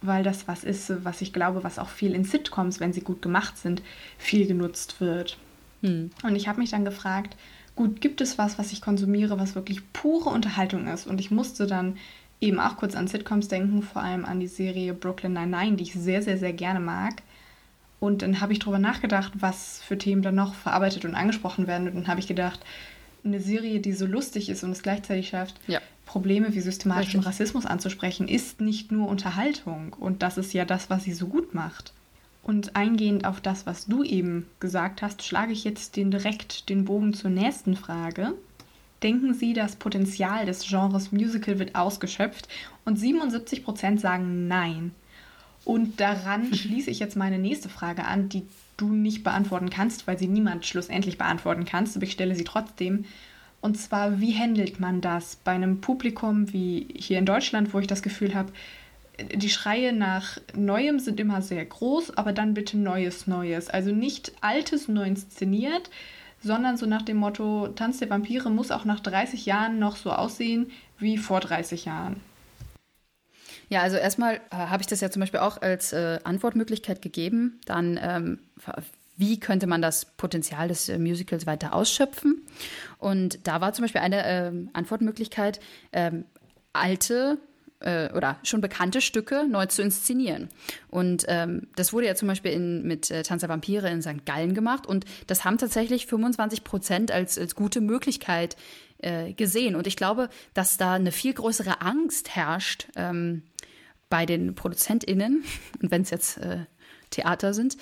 weil 0.00 0.22
das 0.22 0.46
was 0.46 0.62
ist, 0.62 1.04
was 1.04 1.20
ich 1.20 1.32
glaube, 1.32 1.64
was 1.64 1.78
auch 1.78 1.88
viel 1.88 2.14
in 2.14 2.24
Sitcoms, 2.24 2.78
wenn 2.78 2.92
sie 2.92 3.00
gut 3.00 3.20
gemacht 3.20 3.58
sind, 3.58 3.82
viel 4.16 4.46
genutzt 4.46 5.00
wird. 5.00 5.38
Hm. 5.82 6.10
Und 6.22 6.36
ich 6.36 6.46
habe 6.46 6.60
mich 6.60 6.70
dann 6.70 6.84
gefragt, 6.84 7.36
gut, 7.74 8.00
gibt 8.00 8.20
es 8.20 8.38
was, 8.38 8.58
was 8.58 8.72
ich 8.72 8.80
konsumiere, 8.80 9.38
was 9.38 9.54
wirklich 9.54 9.80
pure 9.92 10.30
Unterhaltung 10.30 10.86
ist? 10.86 11.06
Und 11.06 11.20
ich 11.20 11.30
musste 11.30 11.66
dann 11.66 11.96
eben 12.40 12.60
auch 12.60 12.76
kurz 12.76 12.94
an 12.94 13.08
Sitcoms 13.08 13.48
denken, 13.48 13.82
vor 13.82 14.02
allem 14.02 14.24
an 14.24 14.40
die 14.40 14.46
Serie 14.46 14.94
Brooklyn 14.94 15.32
Nine-Nine, 15.32 15.76
die 15.76 15.84
ich 15.84 15.94
sehr, 15.94 16.22
sehr, 16.22 16.38
sehr 16.38 16.52
gerne 16.52 16.80
mag. 16.80 17.22
Und 18.00 18.22
dann 18.22 18.40
habe 18.40 18.52
ich 18.52 18.58
darüber 18.58 18.78
nachgedacht, 18.78 19.32
was 19.36 19.82
für 19.82 19.98
Themen 19.98 20.22
dann 20.22 20.34
noch 20.34 20.54
verarbeitet 20.54 21.04
und 21.04 21.14
angesprochen 21.14 21.66
werden. 21.66 21.86
Und 21.88 21.94
dann 21.94 22.08
habe 22.08 22.18
ich 22.18 22.26
gedacht, 22.26 22.60
eine 23.22 23.40
Serie, 23.40 23.80
die 23.80 23.92
so 23.92 24.06
lustig 24.06 24.48
ist 24.48 24.64
und 24.64 24.72
es 24.72 24.82
gleichzeitig 24.82 25.28
schafft, 25.28 25.56
ja. 25.66 25.80
Probleme 26.06 26.54
wie 26.54 26.60
systematischen 26.60 27.20
Rassismus 27.20 27.66
anzusprechen, 27.66 28.26
ist 28.26 28.60
nicht 28.60 28.90
nur 28.90 29.08
Unterhaltung. 29.08 29.92
Und 29.92 30.22
das 30.22 30.38
ist 30.38 30.52
ja 30.52 30.64
das, 30.64 30.90
was 30.90 31.04
sie 31.04 31.12
so 31.12 31.28
gut 31.28 31.54
macht. 31.54 31.92
Und 32.42 32.74
eingehend 32.74 33.26
auf 33.26 33.40
das, 33.40 33.66
was 33.66 33.86
du 33.86 34.02
eben 34.02 34.46
gesagt 34.58 35.02
hast, 35.02 35.22
schlage 35.22 35.52
ich 35.52 35.62
jetzt 35.62 35.96
den 35.96 36.10
direkt 36.10 36.68
den 36.68 36.86
Bogen 36.86 37.12
zur 37.12 37.30
nächsten 37.30 37.76
Frage. 37.76 38.32
Denken 39.02 39.34
Sie, 39.34 39.52
das 39.52 39.76
Potenzial 39.76 40.46
des 40.46 40.66
Genres 40.66 41.12
Musical 41.12 41.58
wird 41.58 41.74
ausgeschöpft? 41.74 42.48
Und 42.84 42.98
77 42.98 43.64
Prozent 43.64 44.00
sagen 44.00 44.48
nein. 44.48 44.92
Und 45.64 46.00
daran 46.00 46.52
schließe 46.54 46.90
ich 46.90 46.98
jetzt 46.98 47.16
meine 47.16 47.38
nächste 47.38 47.68
Frage 47.68 48.04
an, 48.04 48.28
die 48.28 48.42
du 48.76 48.88
nicht 48.92 49.22
beantworten 49.22 49.70
kannst, 49.70 50.06
weil 50.06 50.18
sie 50.18 50.26
niemand 50.26 50.66
schlussendlich 50.66 51.18
beantworten 51.18 51.64
kannst, 51.64 51.96
aber 51.96 52.04
ich 52.04 52.12
stelle 52.12 52.34
sie 52.34 52.44
trotzdem. 52.44 53.04
Und 53.60 53.76
zwar, 53.76 54.20
wie 54.20 54.38
handelt 54.38 54.80
man 54.80 55.02
das 55.02 55.36
bei 55.36 55.52
einem 55.52 55.82
Publikum 55.82 56.52
wie 56.52 56.88
hier 56.96 57.18
in 57.18 57.26
Deutschland, 57.26 57.74
wo 57.74 57.78
ich 57.78 57.86
das 57.86 58.02
Gefühl 58.02 58.34
habe, 58.34 58.52
die 59.34 59.50
Schreie 59.50 59.92
nach 59.92 60.38
Neuem 60.54 60.98
sind 60.98 61.20
immer 61.20 61.42
sehr 61.42 61.64
groß, 61.64 62.16
aber 62.16 62.32
dann 62.32 62.54
bitte 62.54 62.78
Neues, 62.78 63.26
Neues. 63.26 63.68
Also 63.68 63.92
nicht 63.92 64.32
Altes 64.40 64.88
neu 64.88 65.04
inszeniert, 65.04 65.90
sondern 66.42 66.78
so 66.78 66.86
nach 66.86 67.02
dem 67.02 67.18
Motto, 67.18 67.68
Tanz 67.68 67.98
der 67.98 68.08
Vampire 68.08 68.48
muss 68.48 68.70
auch 68.70 68.86
nach 68.86 69.00
30 69.00 69.44
Jahren 69.44 69.78
noch 69.78 69.96
so 69.96 70.10
aussehen 70.10 70.70
wie 70.98 71.18
vor 71.18 71.40
30 71.40 71.84
Jahren. 71.84 72.16
Ja, 73.70 73.82
also 73.82 73.96
erstmal 73.96 74.36
äh, 74.50 74.56
habe 74.56 74.82
ich 74.82 74.88
das 74.88 75.00
ja 75.00 75.10
zum 75.10 75.20
Beispiel 75.20 75.40
auch 75.40 75.62
als 75.62 75.92
äh, 75.92 76.18
Antwortmöglichkeit 76.24 77.00
gegeben. 77.00 77.60
Dann, 77.64 77.98
ähm, 78.02 78.40
wie 79.16 79.38
könnte 79.38 79.68
man 79.68 79.80
das 79.80 80.04
Potenzial 80.04 80.66
des 80.66 80.88
äh, 80.88 80.98
Musicals 80.98 81.46
weiter 81.46 81.72
ausschöpfen? 81.72 82.42
Und 82.98 83.46
da 83.46 83.60
war 83.60 83.72
zum 83.72 83.84
Beispiel 83.84 84.00
eine 84.00 84.26
äh, 84.26 84.52
Antwortmöglichkeit, 84.72 85.60
ähm, 85.92 86.24
alte 86.72 87.38
äh, 87.78 88.12
oder 88.12 88.38
schon 88.42 88.60
bekannte 88.60 89.00
Stücke 89.00 89.46
neu 89.48 89.66
zu 89.66 89.82
inszenieren. 89.82 90.48
Und 90.88 91.24
ähm, 91.28 91.68
das 91.76 91.92
wurde 91.92 92.06
ja 92.06 92.16
zum 92.16 92.26
Beispiel 92.26 92.50
in, 92.50 92.82
mit 92.82 93.08
äh, 93.12 93.22
Tanz 93.22 93.40
der 93.40 93.48
Vampire 93.48 93.88
in 93.88 94.02
St. 94.02 94.26
Gallen 94.26 94.54
gemacht 94.54 94.84
und 94.84 95.04
das 95.28 95.44
haben 95.44 95.58
tatsächlich 95.58 96.06
25 96.06 96.64
Prozent 96.64 97.12
als, 97.12 97.38
als 97.38 97.54
gute 97.54 97.80
Möglichkeit 97.80 98.56
äh, 98.98 99.32
gesehen. 99.32 99.76
Und 99.76 99.86
ich 99.86 99.96
glaube, 99.96 100.28
dass 100.54 100.76
da 100.76 100.94
eine 100.94 101.12
viel 101.12 101.34
größere 101.34 101.80
Angst 101.80 102.34
herrscht, 102.34 102.88
ähm, 102.96 103.42
bei 104.10 104.26
den 104.26 104.54
ProduzentInnen, 104.54 105.44
und 105.82 105.90
wenn 105.90 106.02
es 106.02 106.10
jetzt 106.10 106.36
äh, 106.38 106.66
Theater 107.10 107.54
sind, 107.54 107.76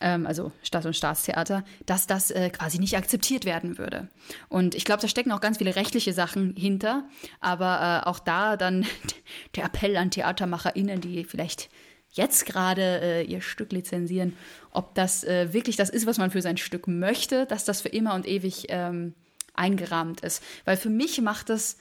ähm, 0.00 0.26
also 0.26 0.52
Stadt- 0.62 0.86
und 0.86 0.96
Staatstheater, 0.96 1.64
dass 1.86 2.06
das 2.06 2.30
äh, 2.30 2.50
quasi 2.50 2.78
nicht 2.78 2.96
akzeptiert 2.96 3.44
werden 3.44 3.78
würde. 3.78 4.08
Und 4.48 4.74
ich 4.74 4.84
glaube, 4.84 5.02
da 5.02 5.08
stecken 5.08 5.32
auch 5.32 5.40
ganz 5.40 5.58
viele 5.58 5.76
rechtliche 5.76 6.12
Sachen 6.12 6.54
hinter, 6.56 7.04
aber 7.40 8.02
äh, 8.04 8.08
auch 8.08 8.18
da 8.18 8.56
dann 8.56 8.86
der 9.56 9.64
Appell 9.64 9.96
an 9.96 10.10
TheatermacherInnen, 10.10 11.00
die 11.00 11.24
vielleicht 11.24 11.70
jetzt 12.10 12.44
gerade 12.44 13.00
äh, 13.00 13.22
ihr 13.24 13.40
Stück 13.40 13.72
lizenzieren, 13.72 14.36
ob 14.70 14.94
das 14.94 15.24
äh, 15.24 15.52
wirklich 15.52 15.76
das 15.76 15.88
ist, 15.88 16.06
was 16.06 16.18
man 16.18 16.30
für 16.30 16.42
sein 16.42 16.58
Stück 16.58 16.86
möchte, 16.86 17.46
dass 17.46 17.64
das 17.64 17.80
für 17.80 17.88
immer 17.88 18.14
und 18.14 18.26
ewig 18.26 18.66
ähm, 18.68 19.14
eingerahmt 19.54 20.20
ist. 20.20 20.42
Weil 20.64 20.76
für 20.76 20.90
mich 20.90 21.20
macht 21.20 21.48
das 21.48 21.76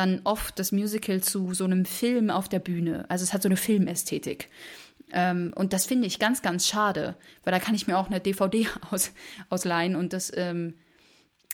dann 0.00 0.22
oft 0.24 0.58
das 0.58 0.72
Musical 0.72 1.22
zu 1.22 1.52
so 1.52 1.64
einem 1.64 1.84
Film 1.84 2.30
auf 2.30 2.48
der 2.48 2.58
Bühne. 2.58 3.04
Also 3.08 3.22
es 3.22 3.34
hat 3.34 3.42
so 3.42 3.48
eine 3.48 3.58
Filmästhetik. 3.58 4.48
Ähm, 5.12 5.52
und 5.54 5.74
das 5.74 5.84
finde 5.84 6.06
ich 6.06 6.18
ganz, 6.18 6.40
ganz 6.40 6.66
schade, 6.66 7.16
weil 7.44 7.52
da 7.52 7.58
kann 7.58 7.74
ich 7.74 7.86
mir 7.86 7.98
auch 7.98 8.06
eine 8.06 8.20
DVD 8.20 8.66
aus, 8.90 9.12
ausleihen 9.50 9.96
und 9.96 10.12
das, 10.12 10.32
ähm, 10.34 10.74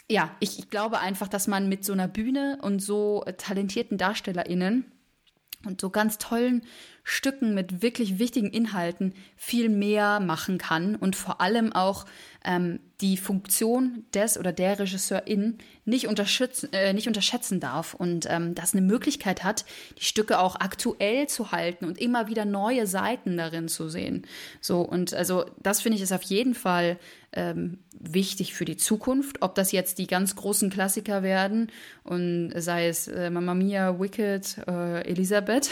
ja, 0.08 0.36
ich, 0.38 0.60
ich 0.60 0.70
glaube 0.70 1.00
einfach, 1.00 1.26
dass 1.26 1.48
man 1.48 1.68
mit 1.68 1.84
so 1.84 1.92
einer 1.92 2.06
Bühne 2.06 2.58
und 2.62 2.78
so 2.78 3.24
talentierten 3.38 3.98
DarstellerInnen 3.98 4.84
und 5.64 5.80
so 5.80 5.90
ganz 5.90 6.18
tollen 6.18 6.62
Stücken 7.08 7.54
mit 7.54 7.82
wirklich 7.82 8.18
wichtigen 8.18 8.50
Inhalten 8.50 9.14
viel 9.36 9.68
mehr 9.68 10.18
machen 10.18 10.58
kann 10.58 10.96
und 10.96 11.14
vor 11.14 11.40
allem 11.40 11.72
auch 11.72 12.04
ähm, 12.44 12.80
die 13.00 13.16
Funktion 13.16 14.04
des 14.12 14.36
oder 14.36 14.52
der 14.52 14.80
Regisseurin 14.80 15.58
nicht, 15.84 16.08
unterschätzen, 16.08 16.72
äh, 16.72 16.92
nicht 16.92 17.06
unterschätzen 17.06 17.60
darf 17.60 17.94
und 17.94 18.26
ähm, 18.28 18.56
das 18.56 18.74
eine 18.74 18.82
Möglichkeit 18.82 19.44
hat, 19.44 19.64
die 20.00 20.04
Stücke 20.04 20.40
auch 20.40 20.56
aktuell 20.56 21.28
zu 21.28 21.52
halten 21.52 21.84
und 21.84 21.96
immer 21.96 22.26
wieder 22.26 22.44
neue 22.44 22.88
Seiten 22.88 23.36
darin 23.36 23.68
zu 23.68 23.88
sehen. 23.88 24.26
So 24.60 24.80
und 24.80 25.14
also 25.14 25.44
das 25.62 25.82
finde 25.82 25.98
ich 25.98 26.02
ist 26.02 26.12
auf 26.12 26.22
jeden 26.22 26.56
Fall 26.56 26.98
ähm, 27.32 27.78
wichtig 27.92 28.52
für 28.52 28.64
die 28.64 28.76
Zukunft. 28.76 29.42
Ob 29.42 29.54
das 29.54 29.70
jetzt 29.70 29.98
die 29.98 30.08
ganz 30.08 30.34
großen 30.34 30.70
Klassiker 30.70 31.22
werden 31.22 31.70
und 32.02 32.52
sei 32.56 32.88
es 32.88 33.06
äh, 33.06 33.30
Mamma 33.30 33.54
Mia, 33.54 34.00
Wicked, 34.00 34.58
äh, 34.66 35.02
Elisabeth 35.02 35.70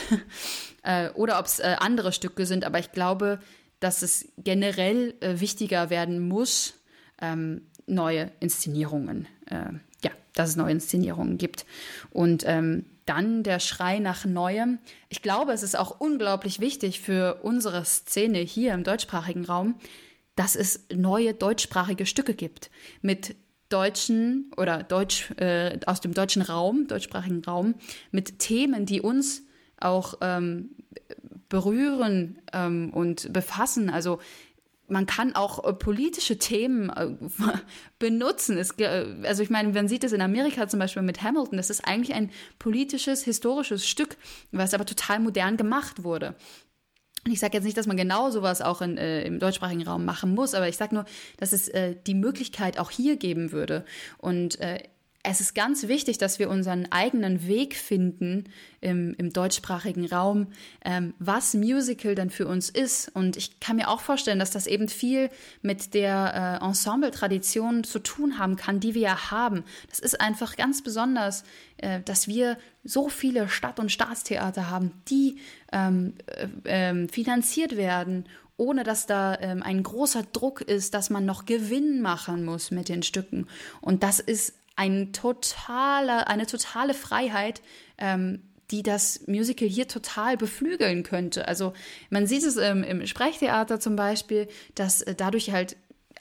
äh, 0.84 1.10
oder 1.10 1.38
ob 1.38 1.46
es 1.46 1.58
äh, 1.58 1.76
andere 1.78 2.12
Stücke 2.12 2.46
sind, 2.46 2.64
aber 2.64 2.78
ich 2.78 2.92
glaube, 2.92 3.40
dass 3.80 4.02
es 4.02 4.28
generell 4.38 5.14
äh, 5.20 5.40
wichtiger 5.40 5.90
werden 5.90 6.28
muss, 6.28 6.74
ähm, 7.20 7.62
neue 7.86 8.30
Inszenierungen, 8.40 9.26
äh, 9.46 9.72
ja, 10.02 10.10
dass 10.34 10.50
es 10.50 10.56
neue 10.56 10.72
Inszenierungen 10.72 11.38
gibt. 11.38 11.66
Und 12.10 12.44
ähm, 12.46 12.86
dann 13.06 13.42
der 13.42 13.60
Schrei 13.60 13.98
nach 13.98 14.24
Neuem. 14.24 14.78
Ich 15.10 15.20
glaube, 15.20 15.52
es 15.52 15.62
ist 15.62 15.78
auch 15.78 16.00
unglaublich 16.00 16.60
wichtig 16.60 17.00
für 17.00 17.40
unsere 17.42 17.84
Szene 17.84 18.38
hier 18.38 18.72
im 18.72 18.84
deutschsprachigen 18.84 19.44
Raum, 19.44 19.74
dass 20.36 20.56
es 20.56 20.86
neue 20.92 21.34
deutschsprachige 21.34 22.06
Stücke 22.06 22.34
gibt 22.34 22.70
mit 23.02 23.36
deutschen 23.68 24.50
oder 24.56 24.82
Deutsch 24.82 25.30
äh, 25.36 25.78
aus 25.86 26.00
dem 26.00 26.14
deutschen 26.14 26.42
Raum, 26.42 26.86
deutschsprachigen 26.86 27.44
Raum, 27.44 27.74
mit 28.10 28.38
Themen, 28.38 28.86
die 28.86 29.00
uns 29.00 29.42
auch 29.80 30.14
ähm, 30.20 30.70
berühren 31.48 32.38
ähm, 32.52 32.90
und 32.92 33.32
befassen. 33.32 33.90
Also 33.90 34.18
man 34.88 35.06
kann 35.06 35.34
auch 35.34 35.64
äh, 35.64 35.72
politische 35.72 36.38
Themen 36.38 36.90
äh, 36.90 37.10
benutzen. 37.98 38.58
Es, 38.58 38.74
also 39.22 39.42
ich 39.42 39.50
meine, 39.50 39.72
man 39.72 39.88
sieht 39.88 40.04
es 40.04 40.12
in 40.12 40.20
Amerika 40.20 40.68
zum 40.68 40.80
Beispiel 40.80 41.02
mit 41.02 41.22
Hamilton. 41.22 41.56
Das 41.56 41.70
ist 41.70 41.86
eigentlich 41.86 42.14
ein 42.14 42.30
politisches, 42.58 43.24
historisches 43.24 43.86
Stück, 43.86 44.16
was 44.52 44.74
aber 44.74 44.84
total 44.84 45.20
modern 45.20 45.56
gemacht 45.56 46.04
wurde. 46.04 46.34
Und 47.24 47.32
ich 47.32 47.40
sage 47.40 47.54
jetzt 47.54 47.64
nicht, 47.64 47.76
dass 47.76 47.86
man 47.86 47.96
genau 47.96 48.30
sowas 48.30 48.60
auch 48.60 48.82
in, 48.82 48.98
äh, 48.98 49.24
im 49.24 49.38
deutschsprachigen 49.38 49.82
Raum 49.82 50.04
machen 50.04 50.34
muss, 50.34 50.52
aber 50.52 50.68
ich 50.68 50.76
sage 50.76 50.94
nur, 50.94 51.06
dass 51.38 51.52
es 51.52 51.68
äh, 51.68 51.96
die 52.06 52.14
Möglichkeit 52.14 52.78
auch 52.78 52.90
hier 52.90 53.16
geben 53.16 53.50
würde. 53.50 53.86
Und 54.18 54.60
äh, 54.60 54.80
es 55.26 55.40
ist 55.40 55.54
ganz 55.54 55.88
wichtig, 55.88 56.18
dass 56.18 56.38
wir 56.38 56.50
unseren 56.50 56.92
eigenen 56.92 57.46
Weg 57.46 57.76
finden 57.76 58.44
im, 58.82 59.14
im 59.16 59.32
deutschsprachigen 59.32 60.04
Raum, 60.06 60.48
ähm, 60.84 61.14
was 61.18 61.54
Musical 61.54 62.14
dann 62.14 62.28
für 62.28 62.46
uns 62.46 62.68
ist. 62.68 63.10
Und 63.14 63.38
ich 63.38 63.58
kann 63.58 63.76
mir 63.76 63.88
auch 63.88 64.02
vorstellen, 64.02 64.38
dass 64.38 64.50
das 64.50 64.66
eben 64.66 64.88
viel 64.88 65.30
mit 65.62 65.94
der 65.94 66.60
äh, 66.62 66.64
Ensemble-Tradition 66.64 67.84
zu 67.84 68.00
tun 68.00 68.38
haben 68.38 68.56
kann, 68.56 68.80
die 68.80 68.94
wir 68.94 69.02
ja 69.02 69.30
haben. 69.30 69.64
Das 69.88 69.98
ist 69.98 70.20
einfach 70.20 70.56
ganz 70.56 70.82
besonders, 70.82 71.44
äh, 71.78 72.00
dass 72.02 72.28
wir 72.28 72.58
so 72.84 73.08
viele 73.08 73.48
Stadt- 73.48 73.80
und 73.80 73.90
Staatstheater 73.90 74.68
haben, 74.68 74.92
die 75.08 75.38
ähm, 75.72 76.14
äh, 76.26 76.48
ähm, 76.66 77.08
finanziert 77.08 77.76
werden 77.76 78.26
ohne 78.56 78.84
dass 78.84 79.06
da 79.06 79.36
ähm, 79.40 79.64
ein 79.64 79.82
großer 79.82 80.22
Druck 80.32 80.60
ist, 80.60 80.94
dass 80.94 81.10
man 81.10 81.24
noch 81.24 81.44
Gewinn 81.44 82.00
machen 82.00 82.44
muss 82.44 82.70
mit 82.70 82.88
den 82.88 83.02
Stücken. 83.02 83.48
Und 83.80 84.04
das 84.04 84.20
ist 84.20 84.54
ein 84.76 85.12
totale, 85.12 86.26
eine 86.26 86.46
totale 86.46 86.94
Freiheit, 86.94 87.62
ähm, 87.98 88.42
die 88.70 88.82
das 88.82 89.26
Musical 89.26 89.68
hier 89.68 89.88
total 89.88 90.36
beflügeln 90.36 91.02
könnte. 91.02 91.46
Also 91.46 91.74
man 92.10 92.26
sieht 92.26 92.42
es 92.42 92.56
ähm, 92.56 92.82
im 92.82 93.06
Sprechtheater 93.06 93.78
zum 93.78 93.94
Beispiel, 93.94 94.48
dass 94.74 95.02
äh, 95.02 95.14
dadurch 95.14 95.52
halt 95.52 95.76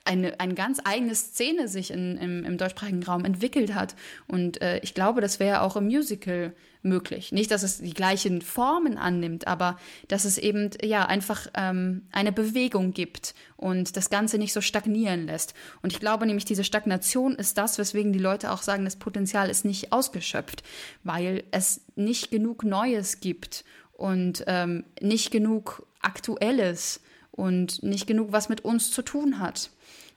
eine, 0.05 0.39
eine 0.39 0.53
ganz 0.53 0.79
eigene 0.83 1.15
Szene 1.15 1.67
sich 1.67 1.91
in, 1.91 2.17
im, 2.17 2.43
im 2.43 2.57
deutschsprachigen 2.57 3.03
Raum 3.03 3.25
entwickelt 3.25 3.73
hat. 3.73 3.95
Und 4.27 4.61
äh, 4.61 4.79
ich 4.79 4.93
glaube, 4.93 5.21
das 5.21 5.39
wäre 5.39 5.61
auch 5.61 5.75
im 5.75 5.85
Musical 5.85 6.53
möglich. 6.81 7.31
Nicht, 7.31 7.51
dass 7.51 7.63
es 7.63 7.77
die 7.77 7.93
gleichen 7.93 8.41
Formen 8.41 8.97
annimmt, 8.97 9.47
aber 9.47 9.77
dass 10.09 10.25
es 10.25 10.37
eben 10.37 10.71
ja 10.83 11.05
einfach 11.05 11.47
ähm, 11.53 12.07
eine 12.11 12.33
Bewegung 12.33 12.91
gibt 12.91 13.33
und 13.55 13.95
das 13.95 14.09
Ganze 14.09 14.37
nicht 14.37 14.51
so 14.51 14.59
stagnieren 14.59 15.25
lässt. 15.25 15.53
Und 15.81 15.93
ich 15.93 15.99
glaube 16.01 16.25
nämlich, 16.25 16.45
diese 16.45 16.65
Stagnation 16.65 17.35
ist 17.35 17.57
das, 17.57 17.77
weswegen 17.77 18.11
die 18.11 18.19
Leute 18.19 18.51
auch 18.51 18.61
sagen, 18.61 18.83
das 18.83 18.97
Potenzial 18.97 19.49
ist 19.49 19.63
nicht 19.63 19.93
ausgeschöpft, 19.93 20.63
weil 21.03 21.43
es 21.51 21.81
nicht 21.95 22.29
genug 22.29 22.65
Neues 22.65 23.21
gibt 23.21 23.63
und 23.93 24.43
ähm, 24.47 24.83
nicht 24.99 25.31
genug 25.31 25.87
Aktuelles 26.01 26.99
und 27.35 27.83
nicht 27.83 28.07
genug, 28.07 28.31
was 28.31 28.49
mit 28.49 28.63
uns 28.63 28.91
zu 28.91 29.01
tun 29.01 29.39
hat. 29.39 29.69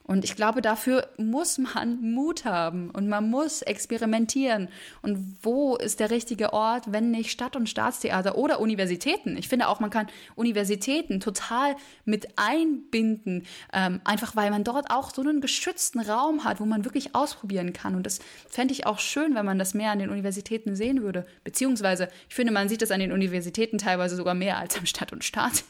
Und 0.07 0.23
ich 0.23 0.37
glaube, 0.37 0.61
dafür 0.61 1.09
muss 1.17 1.57
man 1.57 2.01
Mut 2.13 2.45
haben 2.45 2.89
und 2.91 3.09
man 3.09 3.29
muss 3.29 3.61
experimentieren. 3.61 4.69
Und 5.01 5.37
wo 5.41 5.75
ist 5.75 5.99
der 5.99 6.09
richtige 6.09 6.53
Ort, 6.53 6.93
wenn 6.93 7.11
nicht 7.11 7.29
Stadt- 7.29 7.57
und 7.57 7.67
Staatstheater 7.67 8.37
oder 8.37 8.61
Universitäten? 8.61 9.35
Ich 9.35 9.49
finde 9.49 9.67
auch, 9.67 9.81
man 9.81 9.89
kann 9.89 10.07
Universitäten 10.35 11.19
total 11.19 11.75
mit 12.05 12.29
einbinden, 12.37 13.45
ähm, 13.73 13.99
einfach 14.05 14.37
weil 14.37 14.49
man 14.49 14.63
dort 14.63 14.89
auch 14.91 15.13
so 15.13 15.21
einen 15.21 15.41
geschützten 15.41 15.99
Raum 15.99 16.45
hat, 16.45 16.61
wo 16.61 16.65
man 16.65 16.85
wirklich 16.85 17.13
ausprobieren 17.13 17.73
kann. 17.73 17.93
Und 17.93 18.05
das 18.05 18.19
fände 18.47 18.73
ich 18.73 18.85
auch 18.85 18.99
schön, 18.99 19.35
wenn 19.35 19.45
man 19.45 19.59
das 19.59 19.73
mehr 19.73 19.91
an 19.91 19.99
den 19.99 20.09
Universitäten 20.09 20.77
sehen 20.77 21.01
würde. 21.01 21.25
Beziehungsweise, 21.43 22.07
ich 22.29 22.35
finde, 22.35 22.53
man 22.53 22.69
sieht 22.69 22.81
das 22.81 22.91
an 22.91 23.01
den 23.01 23.11
Universitäten 23.11 23.77
teilweise 23.77 24.15
sogar 24.15 24.35
mehr 24.35 24.57
als 24.57 24.77
am 24.77 24.85
Stadt- 24.85 25.11
und 25.11 25.25
Staat, 25.25 25.65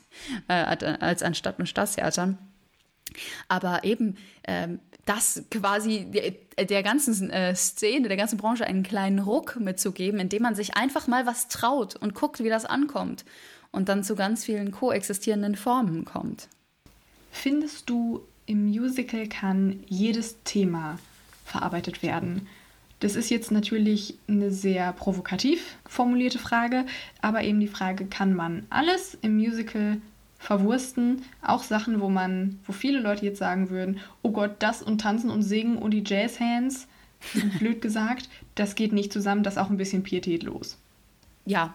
äh, 0.47 0.53
als 0.53 1.23
an 1.23 1.33
Stadt- 1.33 1.57
und 1.57 1.67
Staatstheatern. 1.67 2.37
Aber 3.47 3.83
eben, 3.83 4.17
ähm, 4.45 4.79
das 5.05 5.43
quasi 5.49 6.05
der, 6.05 6.65
der 6.65 6.83
ganzen 6.83 7.29
äh, 7.29 7.55
Szene, 7.55 8.07
der 8.07 8.17
ganzen 8.17 8.37
Branche 8.37 8.65
einen 8.65 8.83
kleinen 8.83 9.19
Ruck 9.19 9.57
mitzugeben, 9.59 10.19
indem 10.19 10.43
man 10.43 10.55
sich 10.55 10.75
einfach 10.75 11.07
mal 11.07 11.25
was 11.25 11.47
traut 11.47 11.95
und 11.95 12.13
guckt, 12.13 12.43
wie 12.43 12.49
das 12.49 12.65
ankommt 12.65 13.25
und 13.71 13.89
dann 13.89 14.03
zu 14.03 14.15
ganz 14.15 14.45
vielen 14.45 14.71
koexistierenden 14.71 15.55
Formen 15.55 16.05
kommt. 16.05 16.49
Findest 17.31 17.89
du, 17.89 18.21
im 18.45 18.65
Musical 18.67 19.27
kann 19.27 19.83
jedes 19.87 20.41
Thema 20.43 20.99
verarbeitet 21.45 22.01
werden? 22.01 22.47
Das 22.99 23.15
ist 23.15 23.29
jetzt 23.29 23.51
natürlich 23.51 24.17
eine 24.27 24.51
sehr 24.51 24.91
provokativ 24.93 25.77
formulierte 25.87 26.39
Frage, 26.39 26.85
aber 27.21 27.43
eben 27.43 27.59
die 27.59 27.67
Frage, 27.67 28.05
kann 28.05 28.33
man 28.33 28.65
alles 28.69 29.17
im 29.21 29.35
Musical 29.37 29.97
verwursten. 30.37 31.23
Auch 31.41 31.63
Sachen, 31.63 32.01
wo 32.01 32.09
man, 32.09 32.59
wo 32.65 32.73
viele 32.73 32.99
Leute 32.99 33.25
jetzt 33.25 33.39
sagen 33.39 33.69
würden, 33.69 33.99
oh 34.21 34.31
Gott, 34.31 34.55
das 34.59 34.81
und 34.81 35.01
Tanzen 35.01 35.29
und 35.29 35.43
Singen 35.43 35.77
und 35.77 35.91
die 35.91 36.03
Jazzhands, 36.05 36.87
blöd 37.59 37.81
gesagt, 37.81 38.29
das 38.55 38.75
geht 38.75 38.93
nicht 38.93 39.11
zusammen, 39.11 39.43
das 39.43 39.55
ist 39.55 39.59
auch 39.59 39.69
ein 39.69 39.77
bisschen 39.77 40.03
pietätlos. 40.03 40.77
Ja. 41.45 41.73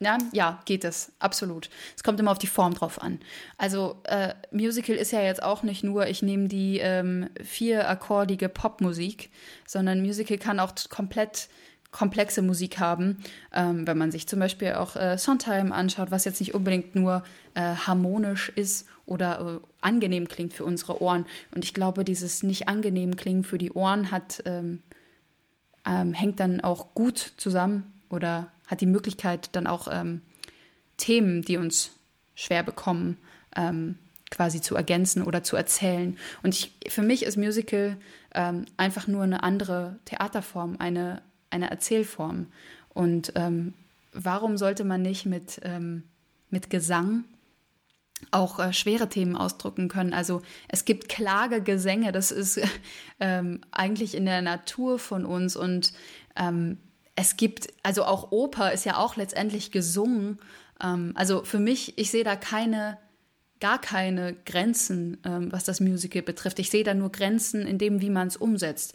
Ja, 0.00 0.16
ja, 0.30 0.62
geht 0.64 0.84
es, 0.84 1.10
absolut. 1.18 1.70
Es 1.96 2.04
kommt 2.04 2.20
immer 2.20 2.30
auf 2.30 2.38
die 2.38 2.46
Form 2.46 2.72
drauf 2.72 3.02
an. 3.02 3.18
Also 3.56 4.00
äh, 4.04 4.32
Musical 4.52 4.94
ist 4.94 5.10
ja 5.10 5.22
jetzt 5.22 5.42
auch 5.42 5.64
nicht 5.64 5.82
nur, 5.82 6.06
ich 6.06 6.22
nehme 6.22 6.46
die 6.46 6.78
ähm, 6.78 7.28
vierakkordige 7.42 8.48
Popmusik, 8.48 9.30
sondern 9.66 10.00
Musical 10.00 10.38
kann 10.38 10.60
auch 10.60 10.72
komplett 10.88 11.48
komplexe 11.90 12.42
Musik 12.42 12.78
haben. 12.78 13.18
Ähm, 13.52 13.86
wenn 13.86 13.98
man 13.98 14.10
sich 14.10 14.26
zum 14.26 14.40
Beispiel 14.40 14.74
auch 14.74 14.96
äh, 14.96 15.16
Sondheim 15.18 15.72
anschaut, 15.72 16.10
was 16.10 16.24
jetzt 16.24 16.40
nicht 16.40 16.54
unbedingt 16.54 16.94
nur 16.94 17.22
äh, 17.54 17.60
harmonisch 17.60 18.50
ist 18.50 18.86
oder 19.06 19.60
äh, 19.62 19.66
angenehm 19.80 20.28
klingt 20.28 20.52
für 20.52 20.64
unsere 20.64 21.00
Ohren. 21.00 21.26
Und 21.54 21.64
ich 21.64 21.74
glaube, 21.74 22.04
dieses 22.04 22.42
nicht 22.42 22.68
angenehm 22.68 23.16
klingen 23.16 23.44
für 23.44 23.58
die 23.58 23.72
Ohren 23.72 24.10
hat, 24.10 24.42
ähm, 24.44 24.82
ähm, 25.86 26.12
hängt 26.12 26.40
dann 26.40 26.60
auch 26.60 26.94
gut 26.94 27.32
zusammen 27.36 27.92
oder 28.10 28.48
hat 28.66 28.80
die 28.80 28.86
Möglichkeit 28.86 29.50
dann 29.52 29.66
auch 29.66 29.88
ähm, 29.90 30.20
Themen, 30.98 31.42
die 31.42 31.56
uns 31.56 31.92
schwer 32.34 32.62
bekommen, 32.62 33.16
ähm, 33.56 33.96
quasi 34.30 34.60
zu 34.60 34.76
ergänzen 34.76 35.22
oder 35.22 35.42
zu 35.42 35.56
erzählen. 35.56 36.18
Und 36.42 36.54
ich, 36.54 36.72
für 36.88 37.02
mich 37.02 37.22
ist 37.22 37.38
Musical 37.38 37.96
ähm, 38.34 38.66
einfach 38.76 39.06
nur 39.06 39.22
eine 39.22 39.42
andere 39.42 39.98
Theaterform, 40.04 40.76
eine 40.78 41.22
eine 41.50 41.70
Erzählform. 41.70 42.46
Und 42.88 43.32
ähm, 43.36 43.74
warum 44.12 44.56
sollte 44.56 44.84
man 44.84 45.02
nicht 45.02 45.26
mit, 45.26 45.60
ähm, 45.62 46.04
mit 46.50 46.70
Gesang 46.70 47.24
auch 48.30 48.58
äh, 48.58 48.72
schwere 48.72 49.08
Themen 49.08 49.36
ausdrücken 49.36 49.88
können? 49.88 50.12
Also 50.12 50.42
es 50.68 50.84
gibt 50.84 51.08
Klagegesänge, 51.08 52.12
das 52.12 52.30
ist 52.30 52.60
ähm, 53.20 53.60
eigentlich 53.70 54.14
in 54.14 54.24
der 54.24 54.42
Natur 54.42 54.98
von 54.98 55.24
uns 55.24 55.56
und 55.56 55.92
ähm, 56.36 56.78
es 57.20 57.36
gibt, 57.36 57.68
also 57.82 58.04
auch 58.04 58.30
Oper 58.30 58.72
ist 58.72 58.84
ja 58.84 58.96
auch 58.96 59.16
letztendlich 59.16 59.72
gesungen. 59.72 60.38
Ähm, 60.80 61.12
also 61.16 61.42
für 61.42 61.58
mich, 61.58 61.98
ich 61.98 62.12
sehe 62.12 62.22
da 62.22 62.36
keine, 62.36 62.96
gar 63.58 63.80
keine 63.80 64.34
Grenzen, 64.46 65.18
ähm, 65.24 65.50
was 65.50 65.64
das 65.64 65.80
Musical 65.80 66.22
betrifft. 66.22 66.60
Ich 66.60 66.70
sehe 66.70 66.84
da 66.84 66.94
nur 66.94 67.10
Grenzen 67.10 67.66
in 67.66 67.76
dem, 67.76 68.00
wie 68.00 68.10
man 68.10 68.28
es 68.28 68.36
umsetzt. 68.36 68.94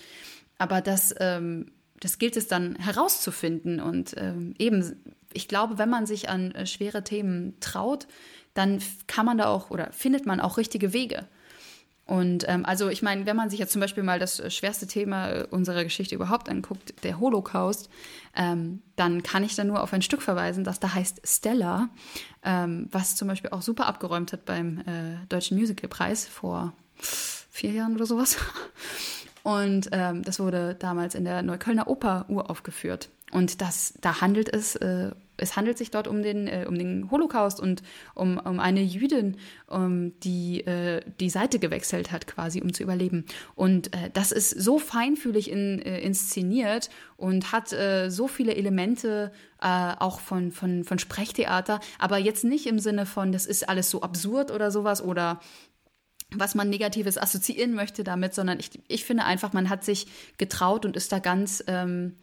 Aber 0.57 0.79
das 0.79 1.13
ähm, 1.19 1.71
das 2.03 2.19
gilt 2.19 2.35
es 2.35 2.47
dann 2.47 2.75
herauszufinden. 2.75 3.79
Und 3.79 4.15
ähm, 4.17 4.53
eben, 4.59 5.15
ich 5.31 5.47
glaube, 5.47 5.77
wenn 5.77 5.89
man 5.89 6.05
sich 6.05 6.29
an 6.29 6.51
äh, 6.51 6.65
schwere 6.65 7.03
Themen 7.03 7.57
traut, 7.59 8.07
dann 8.53 8.81
kann 9.07 9.25
man 9.25 9.37
da 9.37 9.47
auch 9.47 9.69
oder 9.69 9.91
findet 9.91 10.25
man 10.25 10.39
auch 10.39 10.57
richtige 10.57 10.93
Wege. 10.93 11.27
Und 12.05 12.45
ähm, 12.49 12.65
also 12.65 12.89
ich 12.89 13.01
meine, 13.01 13.25
wenn 13.25 13.37
man 13.37 13.49
sich 13.49 13.59
jetzt 13.59 13.71
zum 13.71 13.79
Beispiel 13.79 14.03
mal 14.03 14.19
das 14.19 14.39
äh, 14.39 14.51
schwerste 14.51 14.87
Thema 14.87 15.29
äh, 15.29 15.47
unserer 15.49 15.85
Geschichte 15.85 16.13
überhaupt 16.13 16.49
anguckt, 16.49 16.93
der 17.03 17.21
Holocaust, 17.21 17.89
ähm, 18.35 18.81
dann 18.97 19.23
kann 19.23 19.43
ich 19.43 19.55
da 19.55 19.63
nur 19.63 19.81
auf 19.81 19.93
ein 19.93 20.01
Stück 20.01 20.21
verweisen, 20.21 20.65
das 20.65 20.81
da 20.81 20.93
heißt 20.93 21.21
Stella, 21.23 21.89
ähm, 22.43 22.89
was 22.91 23.15
zum 23.15 23.29
Beispiel 23.29 23.51
auch 23.51 23.61
super 23.61 23.85
abgeräumt 23.85 24.33
hat 24.33 24.43
beim 24.43 24.79
äh, 24.79 25.25
Deutschen 25.29 25.57
Musicalpreis 25.57 26.27
vor 26.27 26.73
vier 26.97 27.71
Jahren 27.71 27.95
oder 27.95 28.05
sowas. 28.05 28.35
Und 29.43 29.89
ähm, 29.91 30.23
das 30.23 30.39
wurde 30.39 30.75
damals 30.75 31.15
in 31.15 31.25
der 31.25 31.43
Neuköllner 31.43 31.87
Oper 31.87 32.25
uraufgeführt. 32.29 33.09
Und 33.33 33.61
das, 33.61 33.95
da 33.99 34.21
handelt 34.21 34.47
es, 34.53 34.75
äh, 34.75 35.11
es 35.37 35.57
handelt 35.57 35.77
sich 35.77 35.89
dort 35.89 36.07
um 36.07 36.21
den, 36.21 36.47
äh, 36.47 36.65
um 36.67 36.77
den 36.77 37.09
Holocaust 37.09 37.59
und 37.59 37.81
um, 38.13 38.37
um 38.37 38.59
eine 38.59 38.81
Jüdin, 38.81 39.37
um, 39.67 40.17
die 40.19 40.61
äh, 40.61 41.01
die 41.19 41.31
Seite 41.31 41.57
gewechselt 41.57 42.11
hat, 42.11 42.27
quasi, 42.27 42.61
um 42.61 42.73
zu 42.73 42.83
überleben. 42.83 43.25
Und 43.55 43.93
äh, 43.93 44.11
das 44.13 44.31
ist 44.31 44.51
so 44.51 44.77
feinfühlig 44.77 45.49
in, 45.49 45.81
äh, 45.81 45.99
inszeniert 46.01 46.89
und 47.17 47.51
hat 47.51 47.73
äh, 47.73 48.09
so 48.09 48.27
viele 48.27 48.55
Elemente 48.55 49.31
auch 49.65 50.19
von, 50.19 50.51
von, 50.51 50.83
von 50.83 50.99
Sprechtheater, 50.99 51.79
aber 51.97 52.17
jetzt 52.17 52.43
nicht 52.43 52.67
im 52.67 52.79
Sinne 52.79 53.05
von, 53.05 53.31
das 53.31 53.45
ist 53.45 53.69
alles 53.69 53.89
so 53.89 54.01
absurd 54.01 54.51
oder 54.51 54.71
sowas 54.71 55.01
oder 55.01 55.39
was 56.35 56.55
man 56.55 56.69
Negatives 56.69 57.17
assoziieren 57.17 57.73
möchte 57.73 58.03
damit, 58.03 58.33
sondern 58.33 58.59
ich, 58.59 58.71
ich 58.87 59.05
finde 59.05 59.25
einfach, 59.25 59.53
man 59.53 59.69
hat 59.69 59.83
sich 59.83 60.07
getraut 60.37 60.85
und 60.85 60.95
ist 60.95 61.11
da 61.11 61.19
ganz, 61.19 61.63
ähm, 61.67 62.15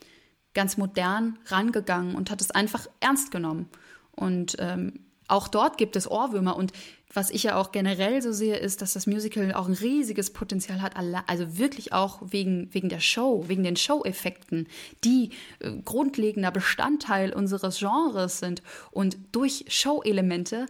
ganz 0.54 0.76
modern 0.76 1.38
rangegangen 1.46 2.14
und 2.14 2.30
hat 2.30 2.40
es 2.40 2.50
einfach 2.50 2.86
ernst 3.00 3.30
genommen. 3.30 3.68
Und 4.12 4.56
ähm, 4.58 5.00
auch 5.30 5.48
dort 5.48 5.78
gibt 5.78 5.96
es 5.96 6.10
Ohrwürmer. 6.10 6.56
Und 6.56 6.72
was 7.12 7.30
ich 7.30 7.44
ja 7.44 7.56
auch 7.56 7.72
generell 7.72 8.20
so 8.22 8.32
sehe, 8.32 8.56
ist, 8.56 8.82
dass 8.82 8.92
das 8.92 9.06
Musical 9.06 9.52
auch 9.54 9.66
ein 9.66 9.74
riesiges 9.74 10.32
Potenzial 10.32 10.80
hat, 10.82 10.94
also 11.26 11.58
wirklich 11.58 11.92
auch 11.92 12.20
wegen, 12.22 12.72
wegen 12.72 12.88
der 12.88 13.00
Show, 13.00 13.44
wegen 13.48 13.62
den 13.62 13.76
Show-Effekten, 13.76 14.68
die 15.04 15.30
äh, 15.60 15.72
grundlegender 15.84 16.50
Bestandteil 16.50 17.32
unseres 17.32 17.78
Genres 17.78 18.38
sind. 18.38 18.62
Und 18.90 19.18
durch 19.32 19.64
Show-Elemente 19.68 20.66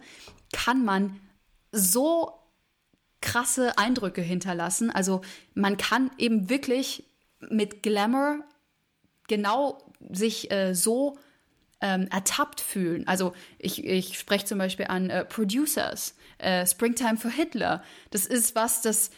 kann 0.51 0.83
man 0.83 1.19
so 1.71 2.40
krasse 3.21 3.77
Eindrücke 3.77 4.21
hinterlassen. 4.21 4.89
Also 4.89 5.21
man 5.53 5.77
kann 5.77 6.11
eben 6.17 6.49
wirklich 6.49 7.05
mit 7.39 7.83
Glamour 7.83 8.43
genau 9.27 9.77
sich 10.11 10.51
äh, 10.51 10.73
so 10.73 11.17
ähm, 11.81 12.07
ertappt 12.11 12.61
fühlen. 12.61 13.07
Also 13.07 13.33
ich, 13.57 13.83
ich 13.85 14.19
spreche 14.19 14.45
zum 14.45 14.57
Beispiel 14.57 14.87
an 14.87 15.09
äh, 15.09 15.25
Producers, 15.25 16.15
äh, 16.37 16.65
Springtime 16.65 17.17
for 17.17 17.31
Hitler. 17.31 17.83
Das 18.11 18.25
ist 18.25 18.55
was, 18.55 18.81
das 18.81 19.11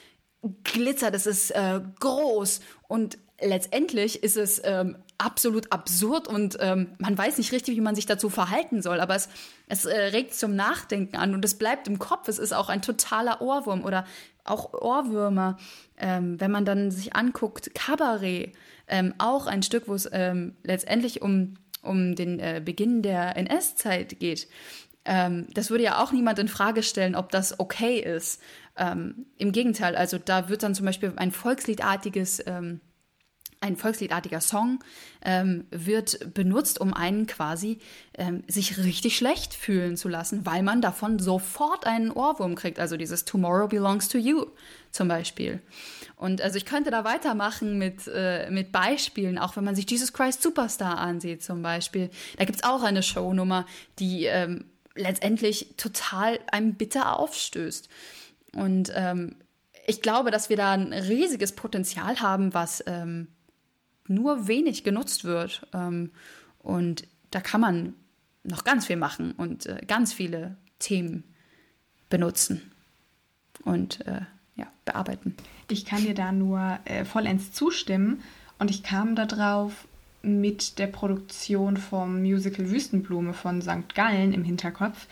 glitzert, 0.63 1.13
das 1.13 1.25
ist 1.25 1.51
äh, 1.51 1.81
groß 1.99 2.61
und 2.87 3.17
letztendlich 3.39 4.23
ist 4.23 4.37
es 4.37 4.61
ähm, 4.63 4.97
absolut 5.23 5.71
absurd 5.71 6.27
und 6.27 6.57
ähm, 6.59 6.89
man 6.99 7.17
weiß 7.17 7.37
nicht 7.37 7.51
richtig, 7.51 7.75
wie 7.77 7.81
man 7.81 7.95
sich 7.95 8.05
dazu 8.05 8.29
verhalten 8.29 8.81
soll, 8.81 8.99
aber 8.99 9.15
es, 9.15 9.29
es 9.67 9.85
äh, 9.85 9.97
regt 9.97 10.35
zum 10.35 10.55
Nachdenken 10.55 11.15
an 11.15 11.33
und 11.33 11.45
es 11.45 11.57
bleibt 11.57 11.87
im 11.87 11.97
Kopf. 11.97 12.27
Es 12.27 12.39
ist 12.39 12.53
auch 12.53 12.69
ein 12.69 12.81
totaler 12.81 13.41
Ohrwurm 13.41 13.83
oder 13.83 14.05
auch 14.43 14.73
Ohrwürmer, 14.73 15.57
ähm, 15.97 16.39
wenn 16.39 16.51
man 16.51 16.65
dann 16.65 16.91
sich 16.91 17.15
anguckt, 17.15 17.73
Kabarett, 17.73 18.53
ähm, 18.87 19.13
auch 19.17 19.47
ein 19.47 19.63
Stück, 19.63 19.87
wo 19.87 19.93
es 19.93 20.09
ähm, 20.11 20.55
letztendlich 20.63 21.21
um, 21.21 21.55
um 21.81 22.15
den 22.15 22.39
äh, 22.39 22.61
Beginn 22.63 23.01
der 23.01 23.37
NS-Zeit 23.37 24.19
geht. 24.19 24.49
Ähm, 25.05 25.47
das 25.53 25.69
würde 25.69 25.85
ja 25.85 26.03
auch 26.03 26.11
niemand 26.11 26.39
in 26.39 26.49
Frage 26.49 26.83
stellen, 26.83 27.15
ob 27.15 27.31
das 27.31 27.59
okay 27.59 27.99
ist. 27.99 28.41
Ähm, 28.77 29.25
Im 29.37 29.53
Gegenteil, 29.53 29.95
also 29.95 30.17
da 30.17 30.49
wird 30.49 30.63
dann 30.63 30.75
zum 30.75 30.85
Beispiel 30.85 31.13
ein 31.15 31.31
Volksliedartiges 31.31 32.43
ein 33.63 33.77
volksliedartiger 33.77 34.41
Song 34.41 34.79
ähm, 35.23 35.65
wird 35.71 36.33
benutzt, 36.33 36.81
um 36.81 36.93
einen 36.93 37.27
quasi 37.27 37.79
ähm, 38.17 38.43
sich 38.47 38.77
richtig 38.77 39.15
schlecht 39.15 39.53
fühlen 39.53 39.95
zu 39.95 40.09
lassen, 40.09 40.45
weil 40.45 40.63
man 40.63 40.81
davon 40.81 41.17
sofort 41.17 41.87
einen 41.87 42.11
Ohrwurm 42.11 42.55
kriegt. 42.55 42.79
Also 42.79 42.97
dieses 42.97 43.23
Tomorrow 43.23 43.69
belongs 43.69 44.09
to 44.09 44.17
you 44.17 44.45
zum 44.91 45.07
Beispiel. 45.07 45.61
Und 46.17 46.41
also 46.41 46.57
ich 46.57 46.65
könnte 46.65 46.91
da 46.91 47.05
weitermachen 47.05 47.77
mit, 47.77 48.07
äh, 48.13 48.49
mit 48.51 48.71
Beispielen, 48.71 49.37
auch 49.37 49.55
wenn 49.55 49.63
man 49.63 49.75
sich 49.75 49.89
Jesus 49.89 50.11
Christ 50.11 50.43
Superstar 50.43 50.97
ansieht 50.97 51.41
zum 51.41 51.61
Beispiel. 51.61 52.09
Da 52.37 52.45
gibt 52.45 52.59
es 52.59 52.63
auch 52.63 52.83
eine 52.83 53.01
Shownummer, 53.01 53.65
die 53.99 54.25
ähm, 54.25 54.65
letztendlich 54.95 55.73
total 55.77 56.39
einem 56.51 56.75
bitter 56.75 57.17
aufstößt. 57.17 57.87
Und 58.53 58.91
ähm, 58.93 59.37
ich 59.85 60.01
glaube, 60.01 60.31
dass 60.31 60.49
wir 60.49 60.57
da 60.57 60.73
ein 60.73 60.93
riesiges 60.93 61.53
Potenzial 61.53 62.19
haben, 62.19 62.53
was 62.53 62.83
ähm, 62.87 63.27
nur 64.07 64.47
wenig 64.47 64.83
genutzt 64.83 65.23
wird. 65.23 65.67
Ähm, 65.73 66.11
und 66.59 67.07
da 67.31 67.41
kann 67.41 67.61
man 67.61 67.93
noch 68.43 68.63
ganz 68.63 68.87
viel 68.87 68.97
machen 68.97 69.31
und 69.33 69.65
äh, 69.65 69.81
ganz 69.87 70.13
viele 70.13 70.57
Themen 70.79 71.23
benutzen 72.09 72.61
und 73.63 74.05
äh, 74.05 74.21
ja, 74.55 74.67
bearbeiten. 74.85 75.35
Ich 75.69 75.85
kann 75.85 76.03
dir 76.03 76.13
da 76.13 76.31
nur 76.31 76.79
äh, 76.85 77.05
vollends 77.05 77.53
zustimmen 77.53 78.21
und 78.59 78.69
ich 78.69 78.83
kam 78.83 79.15
darauf 79.15 79.87
mit 80.21 80.79
der 80.79 80.87
Produktion 80.87 81.77
vom 81.77 82.21
Musical 82.21 82.69
Wüstenblume 82.69 83.33
von 83.33 83.61
St. 83.61 83.93
Gallen 83.93 84.33
im 84.33 84.43
Hinterkopf, 84.43 85.07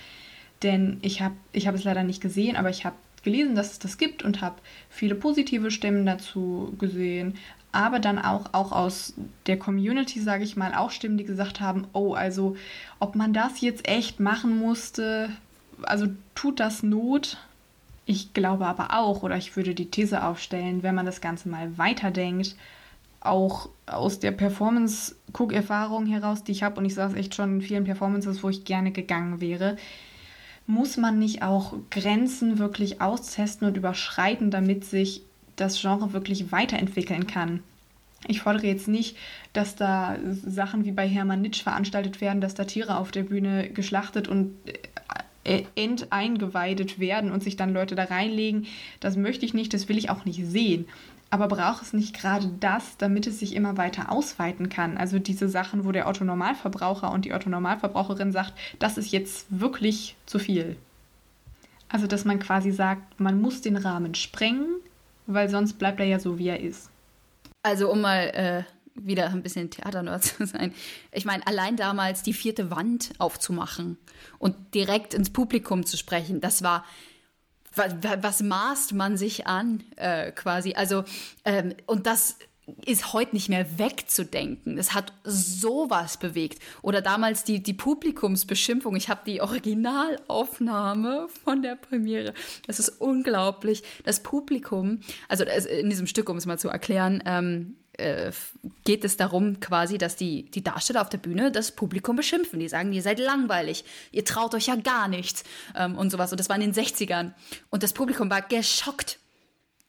denn 0.63 0.99
ich 1.01 1.21
habe 1.21 1.35
ich 1.51 1.67
hab 1.67 1.75
es 1.75 1.83
leider 1.83 2.03
nicht 2.03 2.21
gesehen, 2.21 2.55
aber 2.55 2.69
ich 2.69 2.85
habe 2.85 2.95
gelesen, 3.23 3.55
dass 3.55 3.71
es 3.71 3.79
das 3.79 3.97
gibt 3.97 4.23
und 4.23 4.41
habe 4.41 4.55
viele 4.89 5.15
positive 5.15 5.71
Stimmen 5.71 6.05
dazu 6.05 6.75
gesehen, 6.79 7.35
aber 7.71 7.99
dann 7.99 8.19
auch, 8.19 8.53
auch 8.53 8.71
aus 8.71 9.13
der 9.47 9.57
Community, 9.57 10.19
sage 10.19 10.43
ich 10.43 10.57
mal, 10.57 10.73
auch 10.73 10.91
Stimmen, 10.91 11.17
die 11.17 11.23
gesagt 11.23 11.61
haben, 11.61 11.87
oh, 11.93 12.13
also 12.13 12.55
ob 12.99 13.15
man 13.15 13.33
das 13.33 13.61
jetzt 13.61 13.87
echt 13.87 14.19
machen 14.19 14.57
musste, 14.57 15.29
also 15.83 16.07
tut 16.35 16.59
das 16.59 16.83
Not? 16.83 17.37
Ich 18.05 18.33
glaube 18.33 18.65
aber 18.65 18.97
auch, 18.97 19.23
oder 19.23 19.37
ich 19.37 19.55
würde 19.55 19.73
die 19.73 19.89
These 19.89 20.23
aufstellen, 20.23 20.83
wenn 20.83 20.95
man 20.95 21.05
das 21.05 21.21
Ganze 21.21 21.49
mal 21.49 21.77
weiterdenkt, 21.77 22.55
auch 23.21 23.69
aus 23.85 24.19
der 24.19 24.31
Performance-Cook-Erfahrung 24.31 26.07
heraus, 26.07 26.43
die 26.43 26.51
ich 26.51 26.63
habe, 26.63 26.79
und 26.79 26.85
ich 26.85 26.95
saß 26.95 27.13
echt 27.13 27.35
schon 27.35 27.55
in 27.55 27.61
vielen 27.61 27.83
Performances, 27.83 28.43
wo 28.43 28.49
ich 28.49 28.65
gerne 28.65 28.91
gegangen 28.91 29.39
wäre, 29.39 29.77
muss 30.67 30.97
man 30.97 31.19
nicht 31.19 31.43
auch 31.43 31.73
Grenzen 31.89 32.57
wirklich 32.57 32.99
austesten 33.01 33.67
und 33.67 33.77
überschreiten, 33.77 34.51
damit 34.51 34.85
sich 34.85 35.23
das 35.55 35.79
Genre 35.79 36.13
wirklich 36.13 36.51
weiterentwickeln 36.51 37.27
kann. 37.27 37.61
Ich 38.27 38.41
fordere 38.41 38.67
jetzt 38.67 38.87
nicht, 38.87 39.17
dass 39.53 39.75
da 39.75 40.17
Sachen 40.23 40.85
wie 40.85 40.91
bei 40.91 41.07
Hermann 41.07 41.41
Nitsch 41.41 41.63
veranstaltet 41.63 42.21
werden, 42.21 42.41
dass 42.41 42.53
da 42.53 42.65
Tiere 42.65 42.97
auf 42.97 43.11
der 43.11 43.23
Bühne 43.23 43.69
geschlachtet 43.69 44.27
und 44.27 44.53
äh, 45.43 45.63
enteingeweidet 45.75 46.99
werden 46.99 47.31
und 47.31 47.41
sich 47.41 47.55
dann 47.55 47.73
Leute 47.73 47.95
da 47.95 48.03
reinlegen. 48.03 48.67
Das 48.99 49.17
möchte 49.17 49.45
ich 49.45 49.55
nicht, 49.55 49.73
das 49.73 49.89
will 49.89 49.97
ich 49.97 50.11
auch 50.11 50.23
nicht 50.23 50.45
sehen. 50.45 50.85
Aber 51.31 51.47
braucht 51.47 51.81
es 51.81 51.93
nicht 51.93 52.13
gerade 52.13 52.47
das, 52.59 52.97
damit 52.97 53.25
es 53.25 53.39
sich 53.39 53.55
immer 53.55 53.77
weiter 53.77 54.11
ausweiten 54.11 54.69
kann? 54.69 54.97
Also 54.97 55.17
diese 55.17 55.47
Sachen, 55.47 55.85
wo 55.85 55.91
der 55.91 56.07
Otto-Normalverbraucher 56.07 57.11
und 57.11 57.25
die 57.25 57.33
Otto-Normalverbraucherin 57.33 58.33
sagt, 58.33 58.53
das 58.79 58.97
ist 58.97 59.11
jetzt 59.11 59.47
wirklich 59.49 60.15
zu 60.25 60.39
viel. 60.39 60.75
Also 61.87 62.05
dass 62.05 62.25
man 62.25 62.39
quasi 62.39 62.71
sagt, 62.71 63.19
man 63.19 63.41
muss 63.41 63.61
den 63.61 63.77
Rahmen 63.77 64.13
sprengen, 64.13 64.67
weil 65.27 65.49
sonst 65.49 65.73
bleibt 65.73 65.99
er 65.99 66.05
ja 66.05 66.19
so, 66.19 66.37
wie 66.37 66.47
er 66.47 66.59
ist. 66.59 66.89
Also 67.63 67.91
um 67.91 68.01
mal 68.01 68.29
äh, 68.29 68.63
wieder 68.95 69.29
ein 69.29 69.43
bisschen 69.43 69.69
Theaternerd 69.69 70.23
zu 70.23 70.45
sein. 70.45 70.73
Ich 71.11 71.25
meine, 71.25 71.45
allein 71.47 71.75
damals 71.75 72.23
die 72.23 72.33
vierte 72.33 72.71
Wand 72.71 73.13
aufzumachen 73.17 73.97
und 74.39 74.73
direkt 74.73 75.13
ins 75.13 75.31
Publikum 75.31 75.85
zu 75.85 75.97
sprechen, 75.97 76.41
das 76.41 76.63
war 76.63 76.85
was, 77.73 77.95
was 78.21 78.41
maßt 78.41 78.93
man 78.93 79.15
sich 79.15 79.47
an 79.47 79.83
äh, 79.95 80.31
quasi? 80.33 80.73
Also 80.73 81.05
ähm, 81.45 81.73
und 81.85 82.05
das 82.05 82.37
ist 82.85 83.13
heute 83.13 83.35
nicht 83.35 83.49
mehr 83.49 83.77
wegzudenken. 83.77 84.77
Es 84.77 84.93
hat 84.93 85.13
sowas 85.23 86.17
bewegt. 86.17 86.61
Oder 86.81 87.01
damals 87.01 87.43
die, 87.43 87.61
die 87.61 87.73
Publikumsbeschimpfung. 87.73 88.95
Ich 88.95 89.09
habe 89.09 89.21
die 89.25 89.41
Originalaufnahme 89.41 91.27
von 91.43 91.61
der 91.61 91.75
Premiere. 91.75 92.33
Das 92.67 92.79
ist 92.79 92.89
unglaublich. 93.01 93.83
Das 94.03 94.21
Publikum, 94.21 94.99
also 95.27 95.43
in 95.43 95.89
diesem 95.89 96.07
Stück, 96.07 96.29
um 96.29 96.37
es 96.37 96.45
mal 96.45 96.59
zu 96.59 96.69
erklären, 96.69 97.23
ähm, 97.25 97.75
äh, 97.93 98.31
geht 98.83 99.03
es 99.03 99.17
darum 99.17 99.59
quasi, 99.59 99.97
dass 99.97 100.15
die, 100.15 100.49
die 100.51 100.63
Darsteller 100.63 101.01
auf 101.01 101.09
der 101.09 101.17
Bühne 101.17 101.51
das 101.51 101.71
Publikum 101.71 102.15
beschimpfen. 102.15 102.59
Die 102.59 102.69
sagen, 102.69 102.91
ihr 102.93 103.01
seid 103.01 103.19
langweilig, 103.19 103.85
ihr 104.11 104.25
traut 104.25 104.55
euch 104.55 104.67
ja 104.67 104.75
gar 104.75 105.07
nichts 105.07 105.43
ähm, 105.75 105.97
und 105.97 106.09
sowas. 106.11 106.31
Und 106.31 106.39
das 106.39 106.49
war 106.49 106.55
in 106.55 106.61
den 106.61 106.73
60ern. 106.73 107.33
Und 107.69 107.83
das 107.83 107.93
Publikum 107.93 108.29
war 108.29 108.41
geschockt 108.41 109.19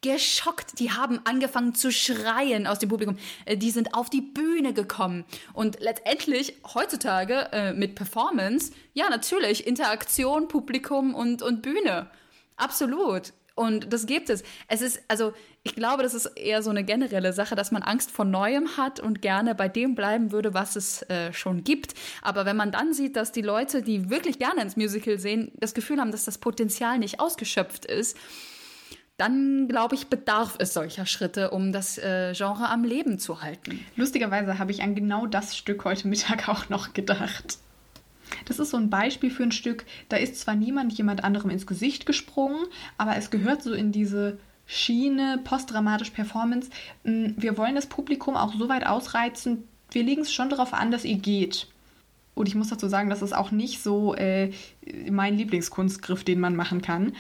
geschockt. 0.03 0.79
Die 0.79 0.91
haben 0.91 1.21
angefangen 1.25 1.75
zu 1.75 1.91
schreien 1.91 2.67
aus 2.67 2.79
dem 2.79 2.91
Publikum. 2.91 3.17
Äh, 3.47 3.57
die 3.57 3.71
sind 3.71 3.95
auf 3.95 4.11
die 4.11 4.21
Bühne 4.21 4.75
gekommen. 4.75 5.25
Und 5.55 5.81
letztendlich 5.81 6.55
heutzutage 6.75 7.49
äh, 7.53 7.73
mit 7.73 7.95
Performance, 7.95 8.73
ja, 8.93 9.09
natürlich, 9.09 9.67
Interaktion, 9.67 10.49
Publikum 10.49 11.15
und, 11.15 11.43
und 11.43 11.63
Bühne. 11.63 12.11
Absolut. 12.57 13.33
Und 13.55 13.93
das 13.93 14.07
gibt 14.07 14.31
es. 14.31 14.43
Es 14.69 14.81
ist, 14.81 15.03
also, 15.09 15.35
ich 15.63 15.75
glaube, 15.75 16.03
das 16.03 16.15
ist 16.15 16.27
eher 16.27 16.63
so 16.63 16.71
eine 16.71 16.85
generelle 16.85 17.33
Sache, 17.33 17.55
dass 17.55 17.71
man 17.71 17.83
Angst 17.83 18.11
vor 18.11 18.25
Neuem 18.25 18.77
hat 18.77 18.99
und 18.99 19.21
gerne 19.21 19.55
bei 19.55 19.69
dem 19.69 19.95
bleiben 19.95 20.33
würde, 20.33 20.55
was 20.55 20.75
es 20.75 21.03
äh, 21.03 21.33
schon 21.33 21.63
gibt. 21.63 21.95
Aber 22.23 22.47
wenn 22.47 22.57
man 22.57 22.73
dann 22.73 22.95
sieht, 22.95 23.15
dass 23.15 23.31
die 23.31 23.43
Leute, 23.43 23.83
die 23.83 24.09
wirklich 24.09 24.39
gerne 24.39 24.63
ins 24.63 24.77
Musical 24.77 25.19
sehen, 25.19 25.53
das 25.57 25.75
Gefühl 25.75 26.01
haben, 26.01 26.13
dass 26.13 26.25
das 26.25 26.39
Potenzial 26.39 26.99
nicht 26.99 27.21
ausgeschöpft 27.21 27.85
ist, 27.85 28.17
dann 29.23 29.69
glaube 29.69 29.95
ich, 29.95 30.09
bedarf 30.09 30.57
es 30.59 30.75
solcher 30.75 31.07
Schritte, 31.07 31.51
um 31.51 31.71
das 31.71 31.97
äh, 31.97 32.33
Genre 32.35 32.69
am 32.69 32.83
Leben 32.83 33.21
zu 33.21 33.41
halten. 33.41 33.79
Lustigerweise 33.95 34.59
habe 34.59 34.73
ich 34.73 34.83
an 34.83 34.97
genau 34.97 35.27
das 35.27 35.57
Stück 35.57 35.85
heute 35.85 36.09
Mittag 36.09 36.49
auch 36.49 36.69
noch 36.69 36.93
gedacht. 36.93 37.59
Das 38.47 38.59
ist 38.59 38.71
so 38.71 38.79
ein 38.79 38.91
Beispiel 38.91 39.31
für 39.31 39.45
ein 39.45 39.53
Stück, 39.53 39.85
da 40.09 40.17
ist 40.17 40.41
zwar 40.41 40.57
niemand 40.57 40.93
jemand 40.95 41.23
anderem 41.23 41.51
ins 41.51 41.69
Gesicht 41.69 42.05
gesprungen, 42.05 42.65
aber 42.99 43.17
es 43.17 43.31
gehört 43.31 43.63
so 43.63 43.73
in 43.73 43.93
diese 43.93 44.39
Schiene, 44.67 45.39
postdramatisch 45.45 46.11
Performance. 46.11 46.71
Hm, 47.05 47.35
wir 47.37 47.57
wollen 47.57 47.77
das 47.77 47.87
Publikum 47.87 48.37
auch 48.37 48.55
so 48.55 48.69
weit 48.69 48.85
ausreizen, 48.85 49.69
wir 49.93 50.03
legen 50.03 50.23
es 50.23 50.33
schon 50.33 50.51
darauf 50.51 50.75
an, 50.75 50.91
dass 50.91 51.05
ihr 51.05 51.19
geht. 51.19 51.69
Und 52.35 52.49
ich 52.49 52.57
muss 52.57 52.71
dazu 52.71 52.89
sagen, 52.89 53.09
das 53.09 53.23
ist 53.23 53.35
auch 53.35 53.53
nicht 53.53 53.83
so 53.83 54.17
äh, 54.17 54.51
mein 55.09 55.37
Lieblingskunstgriff, 55.37 56.25
den 56.25 56.41
man 56.41 56.57
machen 56.57 56.83
kann 56.83 57.13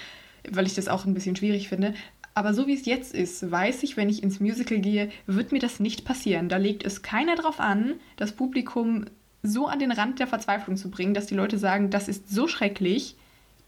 weil 0.50 0.66
ich 0.66 0.74
das 0.74 0.88
auch 0.88 1.04
ein 1.04 1.14
bisschen 1.14 1.36
schwierig 1.36 1.68
finde. 1.68 1.94
Aber 2.34 2.54
so 2.54 2.66
wie 2.66 2.74
es 2.74 2.86
jetzt 2.86 3.14
ist, 3.14 3.50
weiß 3.50 3.82
ich, 3.82 3.96
wenn 3.96 4.08
ich 4.08 4.22
ins 4.22 4.40
Musical 4.40 4.78
gehe, 4.78 5.10
wird 5.26 5.52
mir 5.52 5.58
das 5.58 5.80
nicht 5.80 6.04
passieren. 6.04 6.48
Da 6.48 6.56
legt 6.56 6.84
es 6.84 7.02
keiner 7.02 7.36
drauf 7.36 7.60
an, 7.60 7.94
das 8.16 8.32
Publikum 8.32 9.04
so 9.42 9.66
an 9.66 9.78
den 9.78 9.92
Rand 9.92 10.18
der 10.18 10.26
Verzweiflung 10.26 10.76
zu 10.76 10.90
bringen, 10.90 11.14
dass 11.14 11.26
die 11.26 11.34
Leute 11.34 11.58
sagen, 11.58 11.90
das 11.90 12.08
ist 12.08 12.30
so 12.30 12.48
schrecklich, 12.48 13.16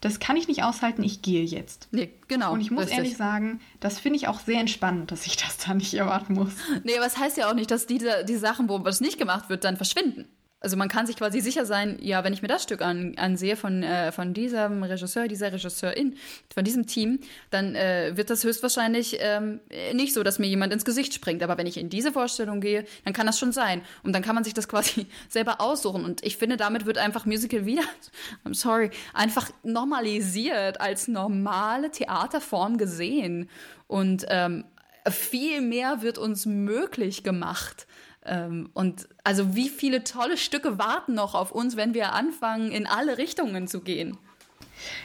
das 0.01 0.21
kann 0.21 0.37
ich 0.37 0.49
nicht 0.49 0.63
aushalten, 0.63 1.03
ich 1.03 1.23
gehe 1.23 1.45
jetzt. 1.45 1.89
Nee, 1.91 2.11
genau. 2.29 2.53
Und 2.53 2.61
ich 2.61 2.71
muss 2.71 2.83
richtig. 2.83 2.99
ehrlich 2.99 3.17
sagen, 3.17 3.61
das 3.81 3.99
finde 3.99 4.19
ich 4.19 4.29
auch 4.29 4.39
sehr 4.39 4.61
entspannend, 4.61 5.11
dass 5.11 5.27
ich 5.27 5.37
das 5.37 5.57
da 5.59 5.75
nicht 5.75 5.95
erwarten 5.95 6.35
muss. 6.35 6.53
Nee, 6.85 6.97
aber 6.97 7.07
es 7.07 7.15
das 7.15 7.23
heißt 7.23 7.37
ja 7.39 7.51
auch 7.51 7.55
nicht, 7.55 7.71
dass 7.71 7.87
die, 7.87 8.01
die 8.29 8.37
Sachen, 8.37 8.69
wo 8.69 8.85
was 8.85 9.01
nicht 9.01 9.19
gemacht 9.19 9.49
wird, 9.49 9.65
dann 9.65 9.77
verschwinden. 9.77 10.27
Also 10.65 10.79
man 10.79 10.89
kann 10.89 11.07
sich 11.07 11.17
quasi 11.17 11.41
sicher 11.41 11.67
sein, 11.67 11.99
ja, 12.01 12.25
wenn 12.25 12.33
ich 12.33 12.41
mir 12.41 12.49
das 12.49 12.63
Stück 12.63 12.81
an, 12.81 13.13
ansehe 13.19 13.55
von, 13.55 13.83
äh, 13.83 14.13
von 14.13 14.33
diesem 14.33 14.83
Regisseur, 14.83 15.29
dieser 15.29 15.53
Regisseurin, 15.53 16.17
von 16.53 16.65
diesem 16.65 16.87
Team, 16.87 17.21
dann 17.51 17.75
äh, 17.75 18.17
wird 18.17 18.31
das 18.31 18.45
höchstwahrscheinlich 18.45 19.19
ähm, 19.21 19.61
nicht 19.93 20.15
so, 20.15 20.23
dass 20.23 20.39
mir 20.39 20.47
jemand 20.47 20.73
ins 20.73 20.87
Gesicht 20.87 21.13
springt. 21.13 21.43
Aber 21.43 21.59
wenn 21.59 21.67
ich 21.67 21.77
in 21.77 21.91
diese 21.91 22.13
Vorstellung 22.13 22.63
gehe, 22.63 22.87
dann 23.05 23.13
kann 23.13 23.27
das 23.27 23.39
schon 23.39 23.53
sein. 23.53 23.83
Und 24.05 24.15
dann 24.15 24.23
kann 24.23 24.35
man 24.35 24.43
sich 24.43 24.55
das 24.55 24.67
quasi 24.67 25.07
selber 25.29 25.61
aussuchen. 25.61 26.03
Und 26.03 26.25
ich 26.25 26.39
finde, 26.39 26.57
damit 26.57 26.87
wird 26.87 26.97
einfach 26.97 27.27
Musical 27.27 27.67
wieder, 27.67 27.85
I'm 28.47 28.55
sorry, 28.55 28.91
einfach 29.13 29.51
normalisiert, 29.65 30.81
als 30.81 31.09
normale 31.09 31.91
Theaterform 31.91 32.79
gesehen. 32.79 33.51
Und 33.87 34.25
ähm, 34.31 34.65
viel 35.11 35.61
mehr 35.61 36.01
wird 36.01 36.17
uns 36.17 36.47
möglich 36.47 37.23
gemacht. 37.23 37.87
Ähm, 38.25 38.71
und 38.75 39.09
also 39.23 39.55
wie 39.55 39.69
viele 39.69 40.05
tolle 40.05 40.37
Stücke 40.37 40.79
warten 40.79 41.15
noch 41.15 41.35
auf 41.35 41.53
uns, 41.53 41.77
wenn 41.77 41.95
wir 41.95 42.13
anfangen, 42.13 42.71
in 42.71 42.87
alle 42.87 43.19
Richtungen 43.19 43.69
zu 43.69 43.81
gehen. 43.81 44.19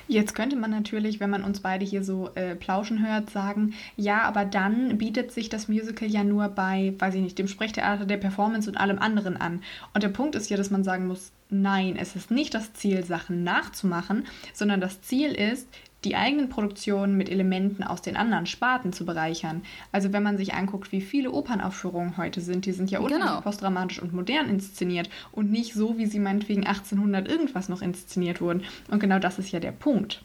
Jetzt 0.08 0.36
könnte 0.36 0.56
man 0.56 0.72
natürlich, 0.72 1.20
wenn 1.20 1.30
man 1.30 1.44
uns 1.44 1.60
beide 1.60 1.86
hier 1.86 2.04
so 2.04 2.30
äh, 2.36 2.56
plauschen 2.56 3.06
hört, 3.06 3.30
sagen, 3.30 3.74
ja, 3.96 4.24
aber 4.24 4.46
dann 4.46 4.98
bietet 4.98 5.32
sich 5.32 5.50
das 5.50 5.68
Musical 5.68 6.08
ja 6.08 6.24
nur 6.24 6.50
bei, 6.50 6.94
weiß 6.98 7.16
ich 7.16 7.22
nicht, 7.22 7.38
dem 7.38 7.48
Sprechtheater, 7.48 8.06
der 8.06 8.18
Performance 8.18 8.70
und 8.70 8.78
allem 8.78 9.00
anderen 9.00 9.38
an. 9.38 9.62
Und 9.94 10.04
der 10.04 10.10
Punkt 10.10 10.36
ist 10.36 10.50
ja, 10.50 10.58
dass 10.58 10.72
man 10.72 10.84
sagen 10.84 11.08
muss, 11.08 11.32
nein, 11.50 11.96
es 11.98 12.16
ist 12.16 12.32
nicht 12.32 12.54
das 12.54 12.74
Ziel, 12.74 13.04
Sachen 13.04 13.44
nachzumachen, 13.44 14.26
sondern 14.54 14.82
das 14.82 15.02
Ziel 15.02 15.32
ist, 15.32 15.68
die 16.06 16.16
eigenen 16.16 16.50
Produktionen 16.50 17.18
mit 17.18 17.30
Elementen 17.30 17.84
aus 17.84 18.02
den 18.02 18.16
anderen 18.16 18.46
Sparten 18.46 18.94
zu 18.94 19.06
bereichern. 19.06 19.64
Also 19.92 20.14
wenn 20.14 20.24
man 20.24 20.38
sich 20.38 20.54
anguckt, 20.54 20.92
wie 20.92 21.02
viele 21.02 21.32
Opernaufführungen 21.32 22.18
heute 22.18 22.40
sind, 22.40 22.66
die 22.66 22.72
sind 22.72 22.90
ja 22.90 23.00
unheimlich 23.00 23.28
genau. 23.28 23.42
postdramatisch 23.42 24.02
und 24.02 24.14
modern 24.14 24.50
inszeniert 24.50 25.10
und 25.32 25.52
nicht 25.52 25.74
so, 25.74 25.98
wie 25.98 26.06
sie 26.06 26.20
meinetwegen 26.20 26.66
1800 26.66 27.28
irgendwas 27.28 27.68
noch 27.68 27.82
inszeniert 27.82 28.40
wurden. 28.40 28.64
Und 28.90 29.00
genau 29.00 29.20
das 29.20 29.40
ist 29.40 29.52
ja 29.52 29.60
der 29.60 29.74
Punkt. 29.74 30.22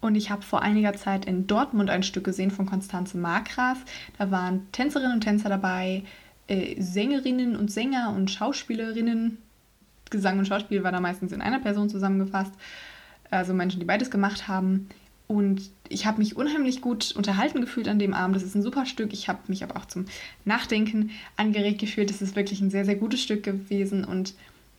Und 0.00 0.14
ich 0.14 0.30
habe 0.30 0.42
vor 0.42 0.62
einiger 0.62 0.94
Zeit 0.94 1.24
in 1.24 1.46
Dortmund 1.46 1.90
ein 1.90 2.02
Stück 2.02 2.24
gesehen 2.24 2.50
von 2.50 2.66
Konstanze 2.66 3.18
Markgraf. 3.18 3.78
Da 4.16 4.30
waren 4.30 4.70
Tänzerinnen 4.72 5.14
und 5.14 5.20
Tänzer 5.22 5.48
dabei, 5.48 6.04
äh, 6.46 6.80
Sängerinnen 6.80 7.56
und 7.56 7.70
Sänger 7.70 8.12
und 8.16 8.30
Schauspielerinnen. 8.30 9.38
Gesang 10.10 10.38
und 10.38 10.46
Schauspiel 10.46 10.82
war 10.82 10.92
da 10.92 11.00
meistens 11.00 11.32
in 11.32 11.42
einer 11.42 11.58
Person 11.58 11.88
zusammengefasst 11.88 12.52
also 13.30 13.54
Menschen, 13.54 13.80
die 13.80 13.86
beides 13.86 14.10
gemacht 14.10 14.48
haben. 14.48 14.88
Und 15.28 15.70
ich 15.90 16.06
habe 16.06 16.18
mich 16.18 16.36
unheimlich 16.36 16.80
gut 16.80 17.12
unterhalten 17.14 17.60
gefühlt 17.60 17.86
an 17.86 17.98
dem 17.98 18.14
Abend. 18.14 18.34
Das 18.34 18.42
ist 18.42 18.54
ein 18.54 18.62
super 18.62 18.86
Stück. 18.86 19.12
Ich 19.12 19.28
habe 19.28 19.40
mich 19.48 19.62
aber 19.62 19.76
auch 19.76 19.84
zum 19.84 20.06
Nachdenken 20.46 21.10
angeregt 21.36 21.80
gefühlt. 21.80 22.10
Es 22.10 22.22
ist 22.22 22.34
wirklich 22.34 22.62
ein 22.62 22.70
sehr, 22.70 22.86
sehr 22.86 22.96
gutes 22.96 23.22
Stück 23.22 23.42
gewesen. 23.42 24.06
Und 24.06 24.32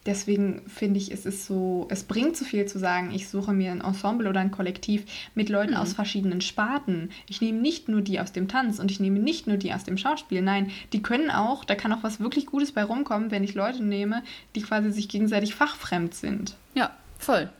deswegen 0.07 0.63
finde 0.67 0.97
ich, 0.97 1.11
es 1.11 1.27
ist 1.27 1.45
so, 1.45 1.85
es 1.91 2.03
bringt 2.03 2.35
zu 2.35 2.45
viel 2.45 2.65
zu 2.65 2.79
sagen, 2.79 3.11
ich 3.13 3.29
suche 3.29 3.53
mir 3.53 3.71
ein 3.71 3.81
Ensemble 3.81 4.27
oder 4.27 4.39
ein 4.39 4.49
Kollektiv 4.49 5.05
mit 5.35 5.49
Leuten 5.49 5.73
mhm. 5.73 5.77
aus 5.77 5.93
verschiedenen 5.93 6.41
Sparten. 6.41 7.11
Ich 7.27 7.41
nehme 7.41 7.59
nicht 7.59 7.87
nur 7.87 8.01
die 8.01 8.19
aus 8.19 8.31
dem 8.31 8.47
Tanz 8.47 8.79
und 8.79 8.89
ich 8.89 8.99
nehme 8.99 9.19
nicht 9.19 9.45
nur 9.45 9.57
die 9.57 9.71
aus 9.71 9.83
dem 9.83 9.99
Schauspiel. 9.99 10.41
Nein, 10.41 10.71
die 10.93 11.03
können 11.03 11.29
auch, 11.29 11.63
da 11.63 11.75
kann 11.75 11.93
auch 11.93 12.01
was 12.01 12.19
wirklich 12.19 12.47
Gutes 12.47 12.71
bei 12.71 12.83
rumkommen, 12.83 13.29
wenn 13.29 13.43
ich 13.43 13.53
Leute 13.53 13.83
nehme, 13.83 14.23
die 14.55 14.63
quasi 14.63 14.91
sich 14.91 15.09
gegenseitig 15.09 15.53
fachfremd 15.53 16.15
sind. 16.15 16.55
Ja, 16.73 16.89
voll 17.19 17.51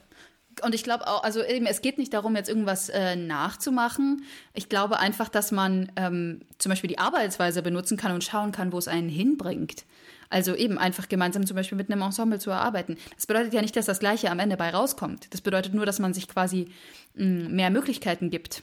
und 0.63 0.75
ich 0.75 0.83
glaube 0.83 1.07
auch, 1.07 1.23
also 1.23 1.43
eben, 1.43 1.65
es 1.65 1.81
geht 1.81 1.97
nicht 1.97 2.13
darum, 2.13 2.35
jetzt 2.35 2.49
irgendwas 2.49 2.89
äh, 2.89 3.15
nachzumachen. 3.15 4.23
Ich 4.53 4.69
glaube 4.69 4.99
einfach, 4.99 5.29
dass 5.29 5.51
man 5.51 5.91
ähm, 5.95 6.41
zum 6.57 6.69
Beispiel 6.69 6.87
die 6.87 6.99
Arbeitsweise 6.99 7.61
benutzen 7.61 7.97
kann 7.97 8.11
und 8.11 8.23
schauen 8.23 8.51
kann, 8.51 8.71
wo 8.71 8.77
es 8.77 8.87
einen 8.87 9.09
hinbringt. 9.09 9.85
Also 10.29 10.55
eben 10.55 10.77
einfach 10.77 11.09
gemeinsam 11.09 11.45
zum 11.45 11.55
Beispiel 11.55 11.77
mit 11.77 11.91
einem 11.91 12.01
Ensemble 12.03 12.39
zu 12.39 12.51
erarbeiten. 12.51 12.97
Das 13.15 13.25
bedeutet 13.25 13.53
ja 13.53 13.61
nicht, 13.61 13.75
dass 13.75 13.87
das 13.87 13.99
Gleiche 13.99 14.29
am 14.29 14.39
Ende 14.39 14.57
bei 14.57 14.69
rauskommt. 14.69 15.33
Das 15.33 15.41
bedeutet 15.41 15.73
nur, 15.73 15.85
dass 15.85 15.99
man 15.99 16.13
sich 16.13 16.27
quasi 16.27 16.67
mh, 17.15 17.25
mm, 17.25 17.55
mehr 17.55 17.69
Möglichkeiten 17.71 18.29
gibt. 18.29 18.61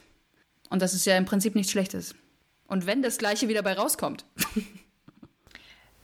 Und 0.70 0.82
das 0.82 0.94
ist 0.94 1.06
ja 1.06 1.16
im 1.16 1.24
Prinzip 1.24 1.54
nichts 1.54 1.72
Schlechtes. 1.72 2.14
Und 2.68 2.86
wenn 2.86 3.02
das 3.02 3.18
Gleiche 3.18 3.48
wieder 3.48 3.62
bei 3.62 3.72
rauskommt. 3.72 4.24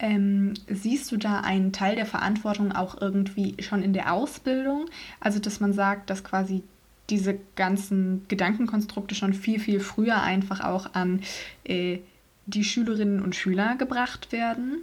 Ähm, 0.03 0.55
siehst 0.68 1.12
du 1.12 1.16
da 1.16 1.40
einen 1.40 1.72
Teil 1.72 1.94
der 1.94 2.07
Verantwortung 2.07 2.72
auch 2.72 3.00
irgendwie 3.00 3.55
schon 3.62 3.82
in 3.82 3.92
der 3.92 4.12
Ausbildung? 4.12 4.86
Also, 5.20 5.38
dass 5.38 5.61
man 5.61 5.72
sagt, 5.72 6.11
dass 6.11 6.24
quasi 6.24 6.64
diese 7.09 7.38
ganzen 7.55 8.26
Gedankenkonstrukte 8.26 9.14
schon 9.14 9.32
viel, 9.32 9.61
viel 9.61 9.78
früher 9.78 10.20
einfach 10.20 10.61
auch 10.61 10.94
an 10.94 11.20
äh, 11.64 11.98
die 12.46 12.64
Schülerinnen 12.64 13.22
und 13.22 13.36
Schüler 13.36 13.76
gebracht 13.76 14.32
werden? 14.32 14.82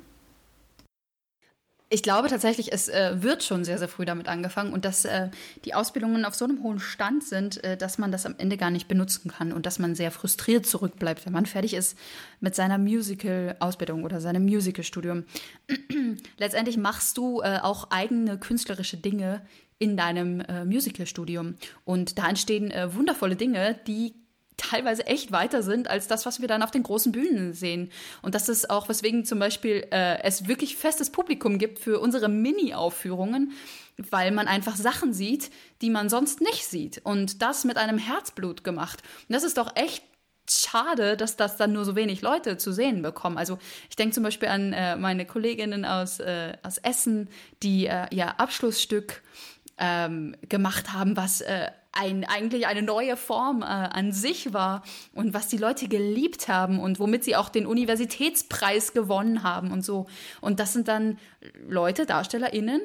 Ich 1.92 2.04
glaube 2.04 2.28
tatsächlich, 2.28 2.72
es 2.72 2.88
äh, 2.88 3.24
wird 3.24 3.44
schon 3.44 3.64
sehr, 3.64 3.80
sehr 3.80 3.88
früh 3.88 4.06
damit 4.06 4.28
angefangen 4.28 4.74
und 4.74 4.86
dass 4.86 5.06
äh, 5.06 5.30
die 5.66 5.74
Ausbildungen 5.74 6.24
auf 6.24 6.36
so 6.36 6.46
einem 6.46 6.62
hohen 6.62 6.80
Stand 6.80 7.24
sind, 7.24 7.64
äh, 7.64 7.78
dass 7.78 7.98
man 7.98 8.12
das 8.12 8.28
am 8.28 8.36
Ende 8.38 8.58
gar 8.58 8.70
nicht 8.70 8.88
benutzen 8.88 9.32
kann 9.32 9.52
und 9.52 9.66
dass 9.66 9.80
man 9.80 9.96
sehr 9.96 10.12
frustriert 10.12 10.68
zurückbleibt, 10.68 11.26
wenn 11.26 11.34
man 11.34 11.48
fertig 11.48 11.74
ist 11.74 11.98
mit 12.42 12.54
seiner 12.54 12.78
Musical-Ausbildung 12.78 14.04
oder 14.04 14.22
seinem 14.22 14.44
Musical-Studium. 14.44 15.24
Letztendlich 16.38 16.78
machst 16.78 17.18
du 17.18 17.42
äh, 17.42 17.58
auch 17.60 17.90
eigene 17.90 18.38
künstlerische 18.38 18.98
Dinge 18.98 19.42
in 19.80 19.98
deinem 19.98 20.42
äh, 20.42 20.66
Musical-Studium 20.66 21.56
und 21.86 22.20
da 22.20 22.30
entstehen 22.30 22.70
äh, 22.70 22.94
wundervolle 22.94 23.36
Dinge, 23.36 23.80
die 23.88 24.14
teilweise 24.60 25.06
echt 25.08 25.32
weiter 25.32 25.64
sind 25.64 25.90
als 25.90 26.08
das, 26.08 26.26
was 26.26 26.42
wir 26.42 26.48
dann 26.48 26.64
auf 26.64 26.72
den 26.72 26.84
großen 26.84 27.12
Bühnen 27.12 27.54
sehen. 27.54 27.92
Und 28.22 28.36
das 28.36 28.50
ist 28.50 28.70
auch, 28.70 28.90
weswegen 28.90 29.26
zum 29.26 29.40
Beispiel 29.40 29.88
äh, 29.92 30.22
es 30.24 30.48
wirklich 30.48 30.76
festes 30.76 31.10
Publikum 31.10 31.58
gibt 31.58 31.80
für 31.80 32.00
unsere 32.00 32.30
Mini-Aufführungen, 32.30 33.54
weil 33.98 34.32
man 34.32 34.48
einfach 34.48 34.76
Sachen 34.76 35.14
sieht, 35.14 35.52
die 35.82 35.90
man 35.90 36.10
sonst 36.10 36.42
nicht 36.42 36.66
sieht. 36.66 37.02
Und 37.04 37.42
das 37.42 37.64
mit 37.64 37.78
einem 37.78 37.98
Herzblut 37.98 38.64
gemacht. 38.64 39.02
Und 39.28 39.34
das 39.34 39.44
ist 39.44 39.58
doch 39.58 39.76
echt 39.76 40.04
schade, 40.50 41.16
dass 41.16 41.36
das 41.36 41.58
dann 41.58 41.74
nur 41.74 41.86
so 41.86 41.96
wenig 41.96 42.22
Leute 42.22 42.58
zu 42.58 42.72
sehen 42.72 43.02
bekommen. 43.02 43.38
Also 43.38 43.60
ich 43.90 43.96
denke 43.96 44.16
zum 44.16 44.24
Beispiel 44.24 44.50
an 44.50 44.74
äh, 44.74 44.96
meine 44.96 45.26
Kolleginnen 45.26 45.86
aus, 45.86 46.20
äh, 46.20 46.58
aus 46.64 46.78
Essen, 46.80 47.30
die 47.62 47.86
äh, 47.86 48.08
ihr 48.12 48.40
Abschlussstück 48.40 49.22
ähm, 49.78 50.36
gemacht 50.48 50.94
haben, 50.94 51.16
was 51.16 51.42
äh, 51.42 51.70
ein, 52.00 52.24
eigentlich 52.24 52.66
eine 52.68 52.82
neue 52.82 53.18
Form 53.18 53.62
äh, 53.62 53.66
an 53.66 54.12
sich 54.12 54.54
war 54.54 54.84
und 55.14 55.34
was 55.34 55.48
die 55.48 55.58
Leute 55.58 55.88
geliebt 55.88 56.48
haben 56.48 56.80
und 56.80 57.00
womit 57.00 57.24
sie 57.24 57.36
auch 57.36 57.50
den 57.50 57.66
Universitätspreis 57.66 58.94
gewonnen 58.94 59.44
haben 59.44 59.72
und 59.72 59.84
so. 59.84 60.08
Und 60.42 60.60
das 60.60 60.74
sind 60.74 60.88
dann 60.88 61.18
Leute, 61.68 62.06
DarstellerInnen, 62.06 62.82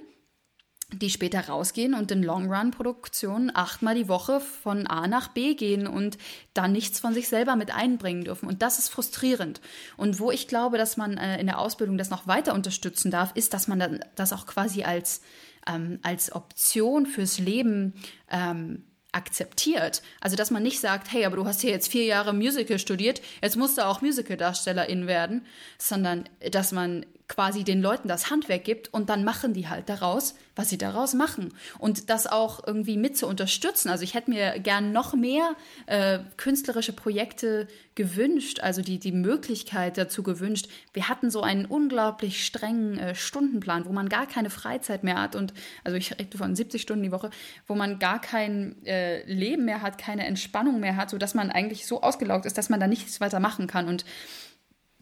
die 0.93 1.11
später 1.11 1.49
rausgehen 1.49 1.95
und 1.95 2.11
in 2.11 2.23
Long-Run-Produktionen 2.23 3.51
achtmal 3.55 3.95
die 3.95 4.09
Woche 4.09 4.41
von 4.41 4.87
A 4.87 5.07
nach 5.07 5.29
B 5.29 5.55
gehen 5.55 5.87
und 5.87 6.19
dann 6.53 6.73
nichts 6.73 7.01
von 7.01 7.15
sich 7.15 7.29
selber 7.29 7.57
mit 7.57 7.75
einbringen 7.75 8.25
dürfen. 8.25 8.49
Und 8.49 8.63
das 8.63 8.79
ist 8.79 8.89
frustrierend. 8.89 9.61
Und 9.97 10.19
wo 10.19 10.31
ich 10.31 10.49
glaube, 10.49 10.77
dass 10.77 10.97
man 10.97 11.17
äh, 11.17 11.41
in 11.41 11.47
der 11.47 11.59
Ausbildung 11.59 11.99
das 11.99 12.11
noch 12.11 12.27
weiter 12.27 12.55
unterstützen 12.55 13.11
darf, 13.11 13.33
ist, 13.35 13.55
dass 13.55 13.69
man 13.69 13.79
dann 13.79 14.05
das 14.15 14.33
auch 14.33 14.47
quasi 14.47 14.83
als, 14.85 15.23
ähm, 15.67 16.01
als 16.03 16.33
Option 16.33 17.07
fürs 17.07 17.39
Leben 17.39 17.95
ähm, 18.31 18.85
akzeptiert. 19.15 20.03
Also, 20.21 20.37
dass 20.37 20.51
man 20.51 20.63
nicht 20.63 20.81
sagt, 20.81 21.13
hey, 21.13 21.25
aber 21.25 21.37
du 21.37 21.47
hast 21.47 21.61
hier 21.61 21.71
jetzt 21.71 21.91
vier 21.91 22.05
Jahre 22.05 22.33
Musical 22.33 22.79
studiert, 22.79 23.23
jetzt 23.43 23.57
musst 23.57 23.79
du 23.79 23.87
auch 23.87 24.01
Musical-Darstellerin 24.03 25.07
werden, 25.07 25.47
sondern 25.79 26.29
dass 26.51 26.73
man 26.73 27.07
quasi 27.29 27.65
den 27.65 27.81
Leuten 27.81 28.09
das 28.09 28.31
Handwerk 28.31 28.65
gibt 28.65 28.93
und 28.93 29.09
dann 29.09 29.25
machen 29.25 29.55
die 29.55 29.69
halt 29.69 29.89
daraus, 29.89 30.35
was 30.57 30.71
sie 30.71 30.79
daraus 30.79 31.15
machen. 31.15 31.53
Und 31.79 32.11
das 32.11 32.27
auch 32.27 32.67
irgendwie 32.67 32.97
mit 32.97 33.17
zu 33.17 33.27
unterstützen. 33.27 33.89
Also 33.89 34.05
ich 34.05 34.15
hätte 34.15 34.31
mir 34.31 34.59
gern 34.61 34.93
noch 34.93 35.15
mehr 35.15 35.55
äh, 35.87 36.21
künstlerische 36.37 36.93
Projekte 36.93 37.67
gewünscht, 37.95 38.61
also 38.61 38.83
die, 38.83 38.99
die 38.99 39.13
Möglichkeit 39.13 39.99
dazu 39.99 40.23
gewünscht. 40.23 40.69
Wir 40.93 41.09
hatten 41.09 41.31
so 41.31 41.43
einen 41.43 41.65
unglaublich 41.67 42.45
strengen 42.45 42.99
äh, 42.99 43.15
Stundenplan, 43.15 43.85
wo 43.87 43.93
man 43.93 44.09
gar 44.09 44.27
keine 44.27 44.51
Freizeit 44.51 45.05
mehr 45.05 45.21
hat 45.21 45.37
und, 45.37 45.55
also 45.85 45.97
ich 45.97 46.19
rede 46.19 46.37
von 46.37 46.57
70 46.57 46.83
Stunden 46.83 47.05
die 47.05 47.13
Woche, 47.13 47.31
wo 47.69 47.75
man 47.75 47.99
gar 47.99 48.21
kein 48.21 48.85
äh, 48.85 49.25
Leben 49.33 49.65
mehr 49.65 49.83
hat, 49.83 49.99
keine 49.99 50.27
Entspannung 50.27 50.81
mehr 50.81 50.97
hat, 50.97 51.11
sodass 51.11 51.35
man 51.35 51.51
eigentlich 51.51 51.87
so 51.87 52.03
ausgelaugt 52.03 52.47
ist, 52.47 52.59
dass 52.59 52.69
man 52.69 52.81
da 52.81 52.89
nichts 52.89 53.21
weiter 53.21 53.39
machen 53.39 53.69
kann. 53.69 53.87
Und 53.87 54.05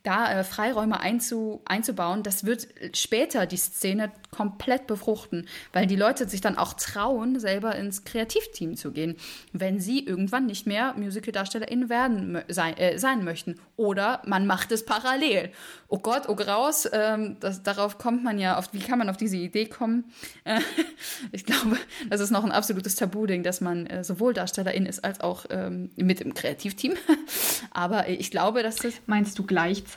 da 0.02 0.32
äh, 0.32 0.44
Freiräume 0.44 1.00
einzu, 1.00 1.62
einzubauen, 1.64 2.22
das 2.22 2.44
wird 2.44 2.66
später 2.94 3.46
die 3.46 3.56
Szene 3.56 4.10
komplett 4.30 4.86
befruchten, 4.86 5.46
weil 5.72 5.86
die 5.86 5.96
Leute 5.96 6.28
sich 6.28 6.40
dann 6.40 6.58
auch 6.58 6.72
trauen, 6.72 7.38
selber 7.38 7.76
ins 7.76 8.04
Kreativteam 8.04 8.76
zu 8.76 8.90
gehen, 8.90 9.16
wenn 9.52 9.78
sie 9.78 10.04
irgendwann 10.04 10.46
nicht 10.46 10.66
mehr 10.66 10.94
Musical-DarstellerInnen 10.96 11.88
werden 11.88 12.42
sein, 12.48 12.76
äh, 12.78 12.98
sein 12.98 13.24
möchten. 13.24 13.60
Oder 13.76 14.22
man 14.26 14.46
macht 14.46 14.72
es 14.72 14.84
parallel. 14.84 15.52
Oh 15.88 15.98
Gott, 15.98 16.28
oh 16.28 16.34
Graus, 16.34 16.88
ähm, 16.92 17.36
das, 17.40 17.62
darauf 17.62 17.98
kommt 17.98 18.24
man 18.24 18.38
ja, 18.38 18.56
auf, 18.56 18.72
wie 18.72 18.80
kann 18.80 18.98
man 18.98 19.08
auf 19.10 19.16
diese 19.16 19.36
Idee 19.36 19.66
kommen? 19.66 20.04
Äh, 20.44 20.60
ich 21.32 21.44
glaube, 21.44 21.76
das 22.08 22.20
ist 22.20 22.30
noch 22.30 22.44
ein 22.44 22.52
absolutes 22.52 22.96
Tabu-Ding, 22.96 23.42
dass 23.42 23.60
man 23.60 23.86
äh, 23.86 24.02
sowohl 24.02 24.34
DarstellerIn 24.34 24.86
ist 24.86 25.04
als 25.04 25.20
auch 25.20 25.44
ähm, 25.50 25.90
mit 25.96 26.20
im 26.20 26.34
Kreativteam. 26.34 26.94
Aber 27.70 28.08
ich 28.08 28.30
glaube, 28.30 28.62
dass 28.62 28.76
das. 28.76 28.94
Meinst 29.06 29.38
du 29.38 29.44
gleichzeitig? 29.44 29.91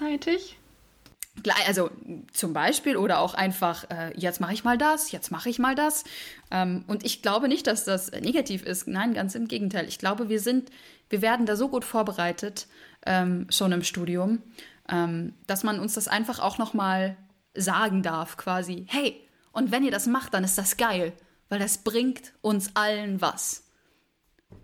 Also 1.67 1.89
zum 2.31 2.53
Beispiel 2.53 2.97
oder 2.97 3.19
auch 3.19 3.33
einfach, 3.33 3.89
äh, 3.89 4.13
jetzt 4.15 4.39
mache 4.39 4.53
ich 4.53 4.63
mal 4.63 4.77
das, 4.77 5.11
jetzt 5.11 5.31
mache 5.31 5.49
ich 5.49 5.59
mal 5.59 5.75
das. 5.75 6.03
Ähm, 6.49 6.83
und 6.87 7.05
ich 7.05 7.21
glaube 7.21 7.47
nicht, 7.47 7.67
dass 7.67 7.83
das 7.83 8.11
negativ 8.11 8.63
ist. 8.63 8.87
Nein, 8.87 9.13
ganz 9.13 9.35
im 9.35 9.47
Gegenteil. 9.47 9.87
Ich 9.87 9.99
glaube, 9.99 10.29
wir 10.29 10.39
sind, 10.39 10.71
wir 11.09 11.21
werden 11.21 11.45
da 11.45 11.55
so 11.55 11.67
gut 11.69 11.83
vorbereitet, 11.83 12.67
ähm, 13.05 13.47
schon 13.49 13.71
im 13.71 13.83
Studium, 13.83 14.41
ähm, 14.89 15.33
dass 15.45 15.63
man 15.63 15.79
uns 15.79 15.93
das 15.93 16.07
einfach 16.07 16.39
auch 16.39 16.57
nochmal 16.57 17.17
sagen 17.53 18.01
darf, 18.01 18.37
quasi, 18.37 18.85
hey, 18.89 19.21
und 19.51 19.71
wenn 19.71 19.83
ihr 19.83 19.91
das 19.91 20.07
macht, 20.07 20.33
dann 20.33 20.43
ist 20.43 20.57
das 20.57 20.77
geil, 20.77 21.13
weil 21.49 21.59
das 21.59 21.79
bringt 21.79 22.33
uns 22.41 22.75
allen 22.75 23.21
was 23.21 23.64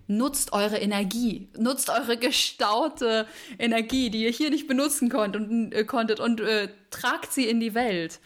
nutzt 0.08 0.54
eure 0.54 0.78
Energie, 0.78 1.50
nutzt 1.58 1.90
eure 1.90 2.18
gestaute 2.18 3.26
Energie, 3.58 4.10
die 4.10 4.24
ihr 4.24 4.32
hier 4.32 4.50
nicht 4.50 4.68
benutzen 4.68 5.10
konnt 5.10 5.36
und, 5.36 5.72
äh, 5.72 5.86
konntet 5.86 6.20
und 6.20 6.42
äh, 6.42 6.70
tragt 6.90 7.32
sie 7.32 7.48
in 7.48 7.60
die 7.60 7.74
Welt 7.74 8.20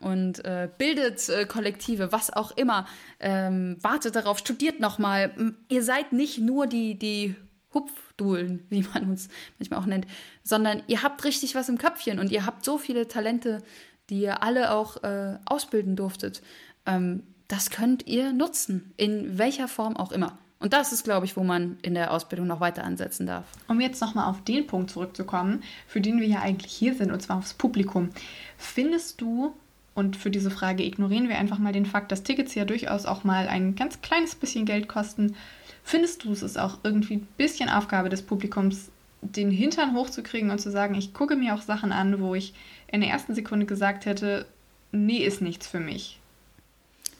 und 0.00 0.44
äh, 0.44 0.68
bildet 0.78 1.28
äh, 1.28 1.46
Kollektive, 1.46 2.12
was 2.12 2.32
auch 2.32 2.56
immer. 2.56 2.86
Ähm, 3.20 3.76
wartet 3.80 4.16
darauf, 4.16 4.38
studiert 4.38 4.80
nochmal. 4.80 5.54
Ihr 5.68 5.82
seid 5.82 6.12
nicht 6.12 6.38
nur 6.38 6.66
die, 6.66 6.98
die 6.98 7.36
Hupfduhlen, 7.72 8.66
wie 8.68 8.82
man 8.94 9.10
uns 9.10 9.28
manchmal 9.58 9.80
auch 9.80 9.86
nennt, 9.86 10.06
sondern 10.42 10.82
ihr 10.86 11.02
habt 11.02 11.24
richtig 11.24 11.54
was 11.54 11.68
im 11.68 11.78
Köpfchen 11.78 12.18
und 12.18 12.30
ihr 12.30 12.46
habt 12.46 12.64
so 12.64 12.78
viele 12.78 13.08
Talente, 13.08 13.62
die 14.10 14.20
ihr 14.20 14.42
alle 14.42 14.72
auch 14.72 15.02
äh, 15.02 15.38
ausbilden 15.44 15.96
durftet. 15.96 16.42
Ähm, 16.84 17.22
das 17.48 17.70
könnt 17.70 18.06
ihr 18.06 18.32
nutzen, 18.32 18.92
in 18.96 19.38
welcher 19.38 19.68
Form 19.68 19.96
auch 19.96 20.12
immer. 20.12 20.38
Und 20.62 20.72
das 20.72 20.92
ist, 20.92 21.02
glaube 21.02 21.26
ich, 21.26 21.36
wo 21.36 21.42
man 21.42 21.76
in 21.82 21.94
der 21.94 22.12
Ausbildung 22.12 22.46
noch 22.46 22.60
weiter 22.60 22.84
ansetzen 22.84 23.26
darf. 23.26 23.44
Um 23.66 23.80
jetzt 23.80 24.00
nochmal 24.00 24.30
auf 24.30 24.44
den 24.44 24.68
Punkt 24.68 24.90
zurückzukommen, 24.90 25.64
für 25.88 26.00
den 26.00 26.20
wir 26.20 26.28
ja 26.28 26.40
eigentlich 26.40 26.72
hier 26.72 26.94
sind, 26.94 27.10
und 27.10 27.20
zwar 27.20 27.38
aufs 27.38 27.52
Publikum. 27.52 28.10
Findest 28.56 29.20
du, 29.20 29.56
und 29.94 30.16
für 30.16 30.30
diese 30.30 30.52
Frage 30.52 30.84
ignorieren 30.84 31.28
wir 31.28 31.36
einfach 31.36 31.58
mal 31.58 31.72
den 31.72 31.84
Fakt, 31.84 32.12
dass 32.12 32.22
Tickets 32.22 32.54
ja 32.54 32.64
durchaus 32.64 33.06
auch 33.06 33.24
mal 33.24 33.48
ein 33.48 33.74
ganz 33.74 34.00
kleines 34.02 34.36
bisschen 34.36 34.64
Geld 34.64 34.88
kosten, 34.88 35.34
findest 35.82 36.22
du, 36.22 36.30
es 36.30 36.42
ist 36.42 36.58
auch 36.58 36.78
irgendwie 36.84 37.16
ein 37.16 37.28
bisschen 37.36 37.68
Aufgabe 37.68 38.08
des 38.08 38.22
Publikums, 38.22 38.90
den 39.20 39.50
Hintern 39.50 39.94
hochzukriegen 39.94 40.50
und 40.50 40.60
zu 40.60 40.70
sagen, 40.70 40.94
ich 40.94 41.12
gucke 41.12 41.34
mir 41.34 41.56
auch 41.56 41.62
Sachen 41.62 41.90
an, 41.90 42.20
wo 42.20 42.36
ich 42.36 42.54
in 42.86 43.00
der 43.00 43.10
ersten 43.10 43.34
Sekunde 43.34 43.66
gesagt 43.66 44.06
hätte, 44.06 44.46
nee, 44.92 45.18
ist 45.18 45.42
nichts 45.42 45.66
für 45.66 45.80
mich. 45.80 46.20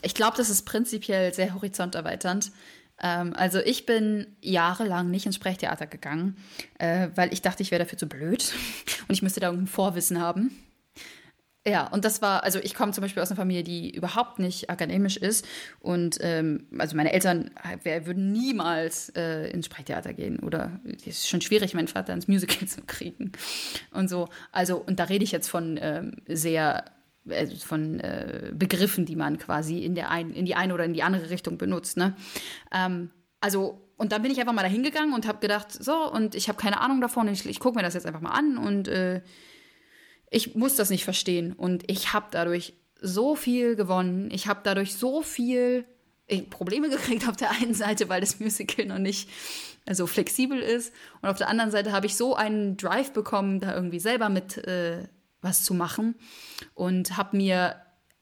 Ich 0.01 0.15
glaube, 0.15 0.37
das 0.37 0.49
ist 0.49 0.63
prinzipiell 0.63 1.33
sehr 1.33 1.53
horizonterweiternd. 1.53 2.51
Ähm, 3.03 3.33
also 3.35 3.59
ich 3.59 3.85
bin 3.85 4.25
jahrelang 4.41 5.11
nicht 5.11 5.27
ins 5.27 5.35
Sprechtheater 5.35 5.85
gegangen, 5.85 6.37
äh, 6.79 7.09
weil 7.13 7.31
ich 7.31 7.41
dachte, 7.43 7.61
ich 7.61 7.69
wäre 7.69 7.83
dafür 7.83 7.99
zu 7.99 8.07
blöd 8.07 8.53
und 9.07 9.13
ich 9.13 9.21
müsste 9.21 9.41
da 9.41 9.47
irgendein 9.47 9.67
Vorwissen 9.67 10.19
haben. 10.19 10.49
Ja, 11.65 11.87
und 11.87 12.03
das 12.03 12.21
war, 12.21 12.43
also 12.43 12.59
ich 12.59 12.75
komme 12.75 12.91
zum 12.91 13.03
Beispiel 13.03 13.23
aus 13.23 13.29
einer 13.31 13.37
Familie, 13.37 13.63
die 13.63 13.95
überhaupt 13.95 14.37
nicht 14.37 14.69
akademisch 14.69 15.15
ist. 15.15 15.45
Und 15.79 16.17
ähm, 16.19 16.67
also 16.77 16.97
meine 16.97 17.13
Eltern 17.13 17.51
wär, 17.83 18.05
würden 18.05 18.33
niemals 18.33 19.09
äh, 19.15 19.49
ins 19.49 19.67
Sprechtheater 19.67 20.13
gehen. 20.13 20.39
Oder 20.39 20.81
es 20.97 21.07
ist 21.07 21.29
schon 21.29 21.39
schwierig, 21.39 21.73
meinen 21.73 21.87
Vater 21.87 22.11
ins 22.11 22.27
Musical 22.27 22.67
zu 22.67 22.81
kriegen. 22.81 23.31
Und 23.91 24.09
so. 24.09 24.27
Also, 24.51 24.77
und 24.77 24.99
da 24.99 25.05
rede 25.05 25.23
ich 25.23 25.31
jetzt 25.31 25.47
von 25.47 25.79
ähm, 25.81 26.17
sehr 26.27 26.83
also 27.29 27.55
von 27.57 27.99
äh, 27.99 28.51
Begriffen, 28.53 29.05
die 29.05 29.15
man 29.15 29.37
quasi 29.37 29.79
in, 29.79 29.95
der 29.95 30.11
ein, 30.11 30.31
in 30.31 30.45
die 30.45 30.55
eine 30.55 30.73
oder 30.73 30.85
in 30.85 30.93
die 30.93 31.03
andere 31.03 31.29
Richtung 31.29 31.57
benutzt. 31.57 31.97
Ne? 31.97 32.15
Ähm, 32.71 33.11
also, 33.39 33.81
und 33.97 34.11
dann 34.11 34.21
bin 34.21 34.31
ich 34.31 34.39
einfach 34.39 34.53
mal 34.53 34.63
da 34.63 34.67
hingegangen 34.67 35.13
und 35.13 35.27
habe 35.27 35.39
gedacht, 35.39 35.71
so, 35.71 36.11
und 36.11 36.35
ich 36.35 36.47
habe 36.47 36.59
keine 36.59 36.81
Ahnung 36.81 37.01
davon, 37.01 37.27
ich, 37.27 37.45
ich 37.45 37.59
gucke 37.59 37.77
mir 37.77 37.83
das 37.83 37.93
jetzt 37.93 38.05
einfach 38.05 38.21
mal 38.21 38.31
an 38.31 38.57
und 38.57 38.87
äh, 38.87 39.21
ich 40.29 40.55
muss 40.55 40.75
das 40.75 40.89
nicht 40.89 41.03
verstehen. 41.03 41.53
Und 41.53 41.89
ich 41.89 42.13
habe 42.13 42.27
dadurch 42.31 42.73
so 42.99 43.35
viel 43.35 43.75
gewonnen. 43.75 44.29
Ich 44.31 44.47
habe 44.47 44.61
dadurch 44.63 44.95
so 44.95 45.21
viel 45.21 45.85
äh, 46.27 46.41
Probleme 46.41 46.89
gekriegt 46.91 47.27
auf 47.27 47.37
der 47.37 47.51
einen 47.51 47.73
Seite, 47.73 48.09
weil 48.09 48.21
das 48.21 48.39
Musical 48.39 48.85
noch 48.85 48.99
nicht 48.99 49.29
so 49.91 50.07
flexibel 50.07 50.59
ist. 50.59 50.93
Und 51.21 51.29
auf 51.29 51.37
der 51.37 51.49
anderen 51.49 51.71
Seite 51.71 51.91
habe 51.91 52.05
ich 52.05 52.15
so 52.15 52.35
einen 52.35 52.77
Drive 52.77 53.11
bekommen, 53.11 53.59
da 53.59 53.75
irgendwie 53.75 53.99
selber 53.99 54.29
mit 54.29 54.57
äh, 54.57 55.07
was 55.43 55.63
zu 55.63 55.73
machen 55.73 56.15
und 56.73 57.17
habe 57.17 57.37
mir 57.37 57.75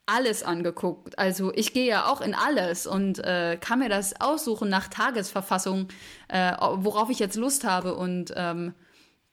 alles 0.05 0.43
angeguckt. 0.43 1.17
Also 1.17 1.53
ich 1.53 1.73
gehe 1.73 1.87
ja 1.87 2.11
auch 2.11 2.21
in 2.21 2.33
alles 2.33 2.85
und 2.85 3.19
äh, 3.19 3.57
kann 3.57 3.79
mir 3.79 3.89
das 3.89 4.19
aussuchen 4.19 4.69
nach 4.69 4.87
Tagesverfassung, 4.87 5.87
äh, 6.27 6.53
worauf 6.59 7.09
ich 7.09 7.19
jetzt 7.19 7.37
Lust 7.37 7.63
habe. 7.63 7.95
Und 7.95 8.33
ähm, 8.35 8.73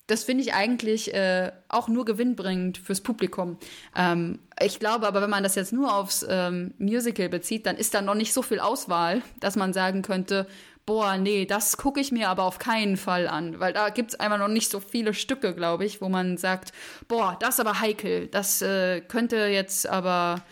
das 0.07 0.25
finde 0.25 0.45
ich 0.45 0.55
eigentlich 0.55 1.13
äh, 1.15 1.53
auch 1.69 1.89
nur 1.89 2.05
gewinnbringend 2.05 2.79
fürs 2.79 3.01
Publikum. 3.01 3.59
Ähm, 3.97 4.39
ich 4.61 4.79
glaube 4.79 5.07
aber, 5.07 5.21
wenn 5.21 5.31
man 5.31 5.43
das 5.43 5.55
jetzt 5.55 5.73
nur 5.73 5.95
aufs 5.95 6.25
ähm, 6.29 6.75
Musical 6.79 7.29
bezieht, 7.29 7.67
dann 7.67 7.77
ist 7.77 7.95
da 7.95 8.01
noch 8.01 8.15
nicht 8.15 8.33
so 8.33 8.43
viel 8.43 8.61
Auswahl, 8.61 9.23
dass 9.41 9.57
man 9.57 9.73
sagen 9.73 10.03
könnte, 10.03 10.47
boah, 10.89 11.19
nee, 11.19 11.45
das 11.45 11.77
gucke 11.77 12.01
ich 12.01 12.13
mir 12.13 12.31
aber 12.31 12.45
auf 12.45 12.59
keinen 12.59 12.97
Fall 12.97 13.29
an, 13.29 13.61
weil 13.61 13.75
da 13.75 13.91
gibt 13.91 14.13
es 14.13 14.21
einfach 14.21 14.39
noch 14.39 14.49
nicht 14.49 14.71
so 14.71 14.81
viele 14.81 15.13
Stücke, 15.13 15.55
glaube 15.55 15.85
ich, 15.85 16.01
wo 16.01 16.09
man 16.09 16.39
sagt, 16.39 16.73
boah, 17.09 17.37
das 17.41 17.57
ist 17.57 17.61
aber 17.61 17.81
heikel, 17.81 18.27
das 18.29 18.63
äh, 18.63 19.03
könnte 19.03 19.37
jetzt 19.37 19.87
aber 19.87 20.43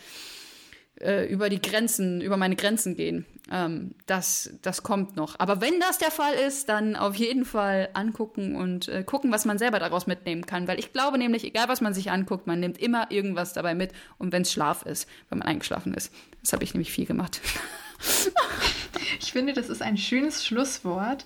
äh, 1.01 1.25
über 1.25 1.49
die 1.49 1.59
Grenzen, 1.59 2.21
über 2.21 2.37
meine 2.37 2.55
Grenzen 2.55 2.95
gehen. 2.95 3.25
Ähm, 3.51 3.95
das, 4.05 4.51
das 4.61 4.83
kommt 4.83 5.15
noch. 5.15 5.39
Aber 5.39 5.59
wenn 5.59 5.79
das 5.79 5.97
der 5.97 6.11
Fall 6.11 6.35
ist, 6.35 6.69
dann 6.69 6.95
auf 6.95 7.15
jeden 7.15 7.43
Fall 7.43 7.89
angucken 7.95 8.55
und 8.55 8.89
äh, 8.89 9.03
gucken, 9.03 9.31
was 9.31 9.45
man 9.45 9.57
selber 9.57 9.79
daraus 9.79 10.05
mitnehmen 10.05 10.45
kann. 10.45 10.67
Weil 10.67 10.77
ich 10.77 10.93
glaube 10.93 11.17
nämlich, 11.17 11.45
egal 11.45 11.67
was 11.67 11.81
man 11.81 11.95
sich 11.95 12.11
anguckt, 12.11 12.45
man 12.45 12.59
nimmt 12.59 12.77
immer 12.77 13.09
irgendwas 13.09 13.53
dabei 13.53 13.73
mit. 13.73 13.91
Und 14.19 14.31
wenn 14.33 14.43
es 14.43 14.51
Schlaf 14.51 14.85
ist, 14.85 15.09
wenn 15.29 15.39
man 15.39 15.47
eingeschlafen 15.47 15.95
ist. 15.95 16.13
Das 16.41 16.53
habe 16.53 16.63
ich 16.63 16.75
nämlich 16.75 16.91
viel 16.91 17.07
gemacht. 17.07 17.41
Ich 19.19 19.31
finde, 19.31 19.53
das 19.53 19.69
ist 19.69 19.81
ein 19.81 19.97
schönes 19.97 20.45
Schlusswort. 20.45 21.25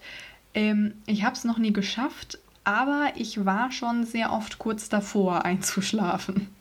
Ähm, 0.53 0.95
ich 1.05 1.23
habe 1.23 1.35
es 1.35 1.43
noch 1.43 1.57
nie 1.57 1.73
geschafft, 1.73 2.39
aber 2.63 3.13
ich 3.15 3.45
war 3.45 3.71
schon 3.71 4.05
sehr 4.05 4.31
oft 4.31 4.59
kurz 4.59 4.89
davor 4.89 5.45
einzuschlafen. 5.45 6.53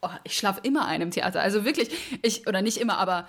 Oh, 0.00 0.08
ich 0.24 0.36
schlafe 0.36 0.60
immer 0.62 0.86
ein 0.86 1.00
im 1.00 1.10
Theater. 1.10 1.40
Also 1.40 1.64
wirklich, 1.64 1.90
ich, 2.22 2.46
oder 2.46 2.62
nicht 2.62 2.78
immer, 2.78 2.98
aber 2.98 3.26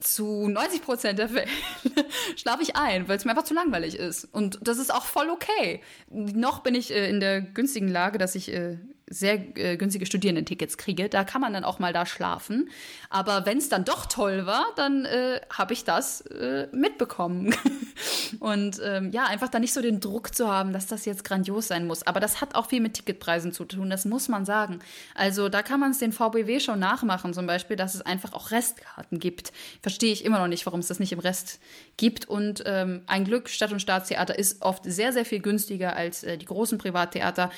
zu 0.00 0.48
90 0.48 0.82
Prozent 0.82 1.18
der 1.18 1.28
Fälle 1.28 1.46
schlafe 2.36 2.62
ich 2.62 2.76
ein, 2.76 3.08
weil 3.08 3.16
es 3.16 3.24
mir 3.24 3.32
einfach 3.32 3.44
zu 3.44 3.54
langweilig 3.54 3.96
ist. 3.96 4.24
Und 4.24 4.58
das 4.62 4.78
ist 4.78 4.92
auch 4.92 5.04
voll 5.04 5.30
okay. 5.30 5.82
Noch 6.08 6.60
bin 6.60 6.74
ich 6.74 6.90
äh, 6.92 7.08
in 7.08 7.20
der 7.20 7.40
günstigen 7.40 7.88
Lage, 7.88 8.18
dass 8.18 8.34
ich 8.34 8.52
äh, 8.52 8.78
sehr 9.12 9.56
äh, 9.58 9.76
günstige 9.76 10.06
Studierendentickets 10.06 10.78
kriege. 10.78 11.08
Da 11.08 11.24
kann 11.24 11.40
man 11.40 11.52
dann 11.52 11.64
auch 11.64 11.80
mal 11.80 11.92
da 11.92 12.06
schlafen. 12.06 12.70
Aber 13.10 13.44
wenn 13.44 13.58
es 13.58 13.68
dann 13.68 13.84
doch 13.84 14.06
toll 14.06 14.46
war, 14.46 14.66
dann 14.76 15.04
äh, 15.04 15.40
habe 15.52 15.72
ich 15.72 15.82
das 15.82 16.20
äh, 16.22 16.68
mitbekommen. 16.72 17.52
und 18.40 18.80
ähm, 18.84 19.10
ja, 19.10 19.24
einfach 19.24 19.48
da 19.48 19.58
nicht 19.58 19.72
so 19.72 19.82
den 19.82 19.98
Druck 19.98 20.32
zu 20.32 20.48
haben, 20.48 20.72
dass 20.72 20.86
das 20.86 21.04
jetzt 21.06 21.24
grandios 21.24 21.66
sein 21.66 21.88
muss. 21.88 22.06
Aber 22.06 22.20
das 22.20 22.40
hat 22.40 22.54
auch 22.54 22.66
viel 22.66 22.80
mit 22.80 22.94
Ticketpreisen 22.94 23.52
zu 23.52 23.64
tun, 23.64 23.90
das 23.90 24.04
muss 24.04 24.28
man 24.28 24.44
sagen. 24.44 24.78
Also 25.16 25.48
da 25.48 25.62
kann 25.62 25.80
man 25.80 25.90
es 25.90 25.98
den 25.98 26.12
VBW 26.12 26.60
schon 26.60 26.78
nachmachen, 26.78 27.34
zum 27.34 27.48
Beispiel, 27.48 27.76
dass 27.76 27.96
es 27.96 28.02
einfach 28.02 28.32
auch 28.32 28.52
Restkarten 28.52 29.18
gibt. 29.18 29.52
Verstehe 29.82 30.12
ich 30.12 30.24
immer 30.24 30.38
noch 30.38 30.46
nicht, 30.46 30.64
warum 30.66 30.78
es 30.78 30.86
das 30.86 31.00
nicht 31.00 31.12
im 31.12 31.18
Rest 31.18 31.58
gibt. 31.96 32.28
Und 32.28 32.62
ähm, 32.64 33.02
ein 33.08 33.24
Glück, 33.24 33.48
Stadt- 33.48 33.72
und 33.72 33.80
Staatstheater 33.80 34.38
ist 34.38 34.62
oft 34.62 34.84
sehr, 34.84 35.12
sehr 35.12 35.24
viel 35.24 35.40
günstiger 35.40 35.96
als 35.96 36.22
äh, 36.22 36.38
die 36.38 36.46
großen 36.46 36.78
Privattheater. 36.78 37.50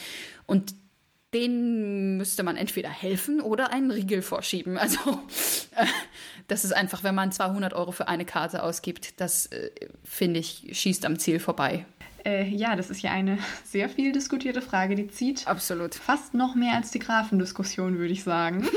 Und 0.46 0.74
denen 1.34 2.18
müsste 2.18 2.42
man 2.42 2.56
entweder 2.56 2.90
helfen 2.90 3.40
oder 3.40 3.72
einen 3.72 3.90
Riegel 3.90 4.22
vorschieben. 4.22 4.76
Also 4.76 4.98
äh, 5.76 5.86
das 6.48 6.64
ist 6.64 6.72
einfach, 6.72 7.02
wenn 7.02 7.14
man 7.14 7.32
200 7.32 7.72
Euro 7.72 7.92
für 7.92 8.08
eine 8.08 8.24
Karte 8.24 8.62
ausgibt, 8.62 9.20
das 9.20 9.46
äh, 9.46 9.70
finde 10.04 10.40
ich 10.40 10.68
schießt 10.72 11.06
am 11.06 11.18
Ziel 11.18 11.40
vorbei. 11.40 11.86
Äh, 12.24 12.48
ja, 12.48 12.76
das 12.76 12.90
ist 12.90 13.02
ja 13.02 13.10
eine 13.10 13.38
sehr 13.64 13.88
viel 13.88 14.12
diskutierte 14.12 14.62
Frage, 14.62 14.94
die 14.94 15.08
zieht 15.08 15.46
absolut 15.46 15.94
fast 15.94 16.34
noch 16.34 16.54
mehr 16.54 16.74
als 16.74 16.90
die 16.90 16.98
Grafendiskussion, 16.98 17.98
würde 17.98 18.12
ich 18.12 18.22
sagen. 18.22 18.68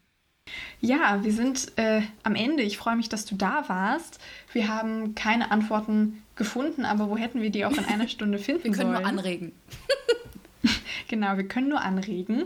ja, 0.80 1.22
wir 1.22 1.32
sind 1.32 1.72
äh, 1.76 2.02
am 2.22 2.34
Ende. 2.34 2.62
Ich 2.62 2.78
freue 2.78 2.96
mich, 2.96 3.08
dass 3.08 3.24
du 3.24 3.36
da 3.36 3.68
warst. 3.68 4.18
Wir 4.52 4.68
haben 4.68 5.14
keine 5.14 5.50
Antworten 5.50 6.22
gefunden, 6.34 6.84
aber 6.84 7.08
wo 7.08 7.16
hätten 7.16 7.40
wir 7.40 7.50
die 7.50 7.64
auch 7.64 7.76
in 7.76 7.84
einer 7.84 8.08
Stunde 8.08 8.38
finden 8.38 8.74
sollen? 8.74 8.88
Wir 8.88 8.94
können 8.94 9.02
nur 9.02 9.06
anregen. 9.06 9.52
Genau, 11.08 11.36
wir 11.36 11.46
können 11.46 11.68
nur 11.68 11.80
anregen. 11.80 12.44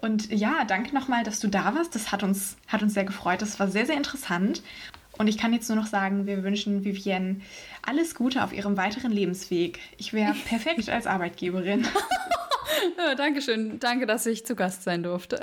Und 0.00 0.30
ja, 0.32 0.64
danke 0.64 0.94
nochmal, 0.94 1.24
dass 1.24 1.40
du 1.40 1.48
da 1.48 1.74
warst. 1.74 1.94
Das 1.94 2.12
hat 2.12 2.22
uns, 2.22 2.56
hat 2.66 2.82
uns 2.82 2.94
sehr 2.94 3.04
gefreut. 3.04 3.42
Das 3.42 3.58
war 3.58 3.68
sehr, 3.68 3.86
sehr 3.86 3.96
interessant. 3.96 4.62
Und 5.18 5.26
ich 5.26 5.36
kann 5.36 5.52
jetzt 5.52 5.68
nur 5.68 5.76
noch 5.76 5.86
sagen, 5.86 6.26
wir 6.26 6.44
wünschen 6.44 6.84
Vivienne 6.84 7.40
alles 7.82 8.14
Gute 8.14 8.44
auf 8.44 8.52
ihrem 8.52 8.76
weiteren 8.76 9.10
Lebensweg. 9.10 9.80
Ich 9.98 10.12
wäre 10.12 10.34
perfekt 10.48 10.88
als 10.88 11.06
Arbeitgeberin. 11.06 11.86
ja, 12.98 13.14
Dankeschön. 13.16 13.80
Danke, 13.80 14.06
dass 14.06 14.26
ich 14.26 14.46
zu 14.46 14.54
Gast 14.54 14.84
sein 14.84 15.02
durfte. 15.02 15.40